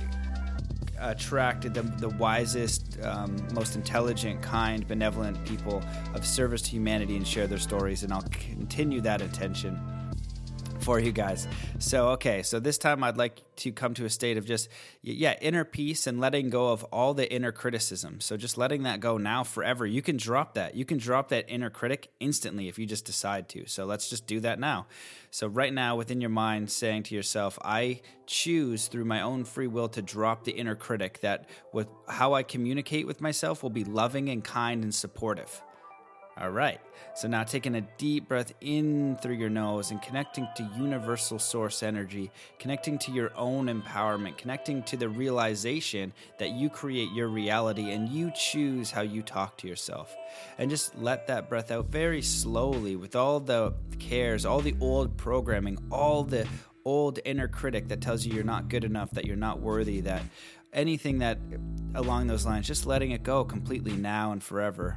attract 1.03 1.73
the, 1.75 1.83
the 1.83 2.09
wisest, 2.11 2.99
um, 3.03 3.37
most 3.53 3.75
intelligent, 3.77 4.41
kind, 4.43 4.87
benevolent 4.87 5.45
people 5.45 5.83
of 6.15 6.27
service 6.27 6.63
to 6.63 6.71
humanity 6.71 7.17
and 7.17 7.27
share 7.27 7.47
their 7.47 7.59
stories. 7.59 8.03
And 8.03 8.13
I'll 8.13 8.23
continue 8.23 9.01
that 9.03 9.21
attention 9.21 9.81
for 10.83 10.99
you 10.99 11.13
guys. 11.13 11.47
So, 11.79 12.09
okay, 12.11 12.43
so 12.43 12.59
this 12.59 12.77
time 12.77 13.05
I'd 13.05 13.17
like 13.17 13.43
to 13.57 13.73
come 13.73 13.95
to 13.95 14.05
a 14.05 14.11
state 14.11 14.37
of 14.37 14.45
just, 14.45 14.69
yeah, 15.03 15.37
inner 15.41 15.65
peace 15.65 16.07
and 16.07 16.21
letting 16.21 16.51
go 16.51 16.73
of 16.73 16.83
all 16.85 17.15
the 17.15 17.33
inner 17.33 17.53
criticism. 17.53 18.21
So, 18.21 18.37
just 18.37 18.59
letting 18.59 18.83
that 18.83 19.01
go 19.01 19.17
now 19.17 19.45
forever. 19.45 19.87
You 19.87 20.03
can 20.03 20.17
drop 20.17 20.55
that. 20.55 20.75
You 20.75 20.85
can 20.85 20.99
drop 20.99 21.29
that 21.29 21.45
inner 21.49 21.71
critic 21.71 22.11
instantly 22.19 22.69
if 22.69 22.79
you 22.79 22.87
just 22.87 23.05
decide 23.05 23.49
to. 23.51 23.67
So, 23.67 23.85
let's 23.85 24.11
just 24.11 24.27
do 24.27 24.41
that 24.41 24.59
now. 24.59 24.87
So, 25.31 25.47
right 25.47 25.73
now, 25.73 25.97
within 25.97 26.21
your 26.21 26.31
mind, 26.31 26.71
saying 26.71 27.05
to 27.05 27.15
yourself, 27.15 27.59
I 27.65 28.01
choose 28.27 28.89
through 28.89 29.05
my 29.05 29.21
own 29.21 29.45
free 29.45 29.69
will 29.69 29.89
to 29.91 30.03
drop 30.03 30.45
the 30.45 30.53
inner 30.53 30.75
critic, 30.75 31.21
that 31.21 31.49
with 31.73 31.89
how 32.09 32.35
I 32.35 32.43
communicate 32.43 33.07
with 33.07 33.21
myself 33.21 33.63
will 33.63 33.71
be 33.71 33.85
loving 33.85 34.29
and 34.29 34.43
kind 34.43 34.83
and 34.83 34.95
supportive. 34.95 35.63
All 36.41 36.51
right. 36.51 36.81
So 37.15 37.29
now 37.29 37.45
taking 37.45 37.75
a 37.75 37.83
deep 37.99 38.27
breath 38.27 38.55
in 38.63 39.17
through 39.17 39.35
your 39.35 39.51
nose 39.51 39.91
and 39.91 40.01
connecting 40.01 40.49
to 40.57 40.71
universal 40.79 41.39
source 41.39 41.83
energy, 41.83 42.31
connecting 42.59 42.99
to 43.01 43.13
your 43.13 43.37
own 43.37 43.67
empowerment, 43.67 44.39
connecting 44.39 44.83
to 44.85 44.97
the 44.97 45.11
realization 45.11 46.15
that 46.39 46.53
you 46.53 46.71
create 46.71 47.13
your 47.13 47.29
reality 47.29 47.93
and 47.93 48.09
you 48.09 48.33
choose 48.35 48.91
how 48.91 49.03
you 49.03 49.23
talk 49.23 49.59
to 49.59 49.69
yourself. 49.69 50.17
And 50.57 50.71
just 50.71 50.97
let 50.97 51.27
that 51.27 51.51
breath 51.51 51.71
out 51.71 51.89
very 51.89 52.23
slowly 52.23 52.97
with 52.97 53.15
all 53.15 53.39
the 53.39 53.75
cares, 53.99 54.47
all 54.47 54.61
the 54.61 54.75
old 54.81 55.19
programming, 55.19 55.77
all 55.91 56.25
the 56.25 56.49
old 56.87 57.19
inner 57.27 57.47
critic 57.47 57.89
that 57.89 58.01
tells 58.01 58.25
you 58.25 58.33
you're 58.33 58.43
not 58.43 58.69
good 58.69 58.85
enough, 58.85 59.11
that 59.11 59.27
you're 59.27 59.37
not 59.37 59.61
worthy, 59.61 60.01
that 60.01 60.23
anything 60.73 61.19
that 61.19 61.39
along 61.95 62.27
those 62.27 62.47
lines, 62.47 62.67
just 62.67 62.87
letting 62.87 63.11
it 63.11 63.23
go 63.23 63.45
completely 63.45 63.93
now 63.93 64.33
and 64.33 64.43
forever. 64.43 64.97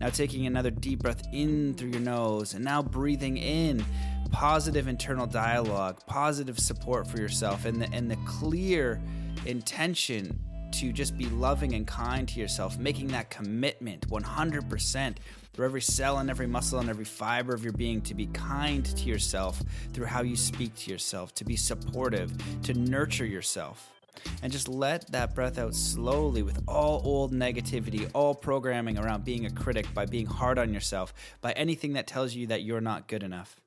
Now 0.00 0.10
taking 0.10 0.46
another 0.46 0.70
deep 0.70 1.02
breath 1.02 1.26
in 1.32 1.74
through 1.74 1.90
your 1.90 2.00
nose 2.00 2.54
and 2.54 2.64
now 2.64 2.82
breathing 2.82 3.36
in 3.36 3.84
positive 4.30 4.88
internal 4.88 5.26
dialogue, 5.26 6.00
positive 6.06 6.58
support 6.58 7.06
for 7.06 7.18
yourself, 7.18 7.64
and 7.64 7.80
the, 7.80 7.92
and 7.92 8.10
the 8.10 8.18
clear 8.26 9.00
intention 9.46 10.38
to 10.72 10.92
just 10.92 11.16
be 11.16 11.26
loving 11.26 11.74
and 11.74 11.86
kind 11.86 12.26
to 12.28 12.40
yourself, 12.40 12.76
making 12.78 13.06
that 13.08 13.30
commitment 13.30 14.08
100% 14.08 15.16
through 15.52 15.64
every 15.64 15.80
cell 15.80 16.18
and 16.18 16.28
every 16.28 16.48
muscle 16.48 16.80
and 16.80 16.90
every 16.90 17.04
fiber 17.04 17.54
of 17.54 17.62
your 17.62 17.72
being 17.72 18.00
to 18.00 18.12
be 18.12 18.26
kind 18.26 18.84
to 18.84 19.04
yourself 19.04 19.62
through 19.92 20.06
how 20.06 20.22
you 20.22 20.34
speak 20.34 20.74
to 20.74 20.90
yourself, 20.90 21.32
to 21.34 21.44
be 21.44 21.54
supportive, 21.54 22.32
to 22.62 22.74
nurture 22.74 23.26
yourself 23.26 23.93
and 24.42 24.52
just 24.52 24.68
let 24.68 25.10
that 25.12 25.34
breath 25.34 25.58
out 25.58 25.74
slowly 25.74 26.42
with 26.42 26.62
all 26.68 27.00
old 27.04 27.32
negativity, 27.32 28.08
all 28.14 28.34
programming 28.34 28.98
around 28.98 29.24
being 29.24 29.46
a 29.46 29.50
critic, 29.50 29.86
by 29.94 30.06
being 30.06 30.26
hard 30.26 30.58
on 30.58 30.72
yourself, 30.72 31.14
by 31.40 31.52
anything 31.52 31.94
that 31.94 32.06
tells 32.06 32.34
you 32.34 32.46
that 32.48 32.62
you're 32.62 32.80
not 32.80 33.08
good 33.08 33.22
enough. 33.22 33.60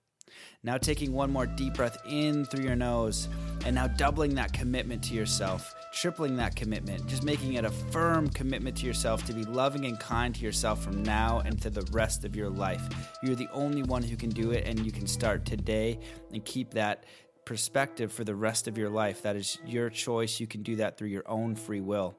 Now, 0.64 0.78
taking 0.78 1.14
one 1.14 1.32
more 1.32 1.46
deep 1.46 1.76
breath 1.76 1.98
in 2.06 2.46
through 2.46 2.64
your 2.64 2.76
nose, 2.76 3.30
and 3.66 3.76
now 3.76 3.88
doubling 3.88 4.36
that 4.36 4.54
commitment 4.54 5.04
to 5.06 5.14
yourself, 5.14 5.74
tripling 5.94 6.36
that 6.38 6.56
commitment, 6.56 7.08
just 7.08 7.24
making 7.24 7.54
it 7.54 7.64
a 7.64 7.72
firm 7.72 8.30
commitment 8.30 8.76
to 8.78 8.86
yourself 8.86 9.26
to 9.26 9.34
be 9.34 9.46
loving 9.46 9.86
and 9.86 10.00
kind 10.00 10.36
to 10.36 10.42
yourself 10.42 10.84
from 10.84 11.04
now 11.04 11.42
and 11.46 11.62
to 11.62 11.70
the 11.70 11.88
rest 11.92 12.26
of 12.26 12.36
your 12.36 12.50
life. 12.50 12.82
You're 13.24 13.36
the 13.36 13.50
only 13.54 13.84
one 13.84 14.04
who 14.04 14.18
can 14.18 14.30
do 14.30 14.52
it, 14.52 14.68
and 14.68 14.86
you 14.86 14.92
can 14.92 15.08
start 15.08 15.46
today 15.46 16.00
and 16.34 16.44
keep 16.44 16.72
that 16.72 17.06
perspective 17.48 18.12
for 18.12 18.26
the 18.26 18.36
rest 18.36 18.68
of 18.68 18.78
your 18.78 18.90
life. 18.90 19.22
That 19.22 19.38
is 19.38 19.58
your 19.66 19.90
choice. 19.90 20.38
You 20.38 20.48
can 20.48 20.64
do 20.64 20.76
that 20.76 20.98
through 20.98 21.08
your 21.08 21.24
own 21.28 21.56
free 21.56 21.80
will. 21.80 22.14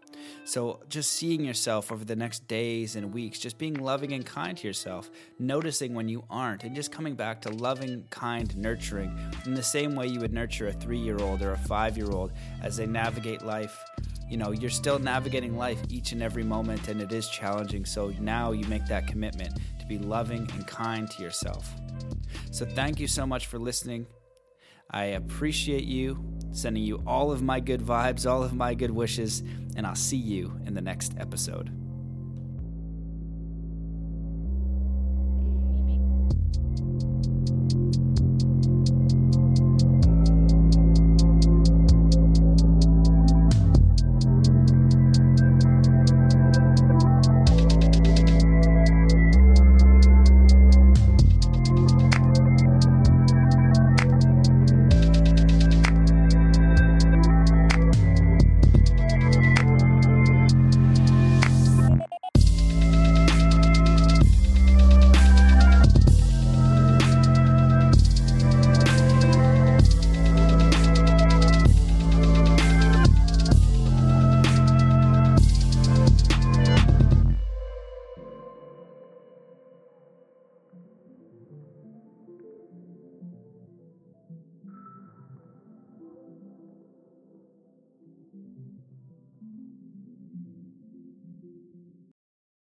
So, 0.47 0.81
just 0.89 1.12
seeing 1.12 1.45
yourself 1.45 1.93
over 1.93 2.03
the 2.03 2.16
next 2.16 2.49
days 2.49 2.97
and 2.97 3.12
weeks, 3.12 3.39
just 3.39 3.59
being 3.59 3.74
loving 3.74 4.14
and 4.14 4.24
kind 4.24 4.57
to 4.57 4.66
yourself, 4.66 5.11
noticing 5.39 5.93
when 5.93 6.09
you 6.09 6.24
aren't, 6.31 6.64
and 6.64 6.74
just 6.74 6.91
coming 6.91 7.14
back 7.14 7.43
to 7.43 7.51
loving, 7.51 8.05
kind, 8.09 8.57
nurturing 8.57 9.14
in 9.45 9.53
the 9.53 9.62
same 9.62 9.95
way 9.95 10.07
you 10.07 10.18
would 10.18 10.33
nurture 10.33 10.68
a 10.68 10.72
three 10.72 10.99
year 10.99 11.18
old 11.18 11.43
or 11.43 11.53
a 11.53 11.59
five 11.59 11.99
year 11.99 12.11
old 12.11 12.33
as 12.62 12.79
they 12.79 12.87
navigate 12.87 13.43
life. 13.43 13.79
You 14.31 14.39
know, 14.39 14.53
you're 14.53 14.70
still 14.70 14.99
navigating 14.99 15.59
life 15.59 15.79
each 15.91 16.12
and 16.12 16.22
every 16.22 16.43
moment, 16.43 16.89
and 16.89 17.03
it 17.03 17.12
is 17.12 17.29
challenging. 17.29 17.85
So 17.85 18.14
now 18.18 18.53
you 18.53 18.66
make 18.66 18.87
that 18.87 19.07
commitment 19.07 19.59
to 19.79 19.85
be 19.87 19.99
loving 19.99 20.51
and 20.55 20.66
kind 20.66 21.11
to 21.11 21.22
yourself. 21.22 21.70
So, 22.51 22.64
thank 22.64 22.99
you 22.99 23.07
so 23.07 23.26
much 23.26 23.47
for 23.47 23.59
listening. 23.59 24.07
I 24.91 25.05
appreciate 25.05 25.84
you, 25.84 26.18
sending 26.51 26.82
you 26.82 27.03
all 27.07 27.30
of 27.30 27.43
my 27.43 27.61
good 27.61 27.82
vibes, 27.82 28.30
all 28.30 28.43
of 28.43 28.55
my 28.55 28.72
good 28.72 28.91
wishes, 28.91 29.43
and 29.76 29.86
I'll 29.86 29.95
see 29.95 30.16
you 30.16 30.59
in 30.64 30.72
the 30.72 30.80
next 30.80 31.14
episode. 31.18 31.70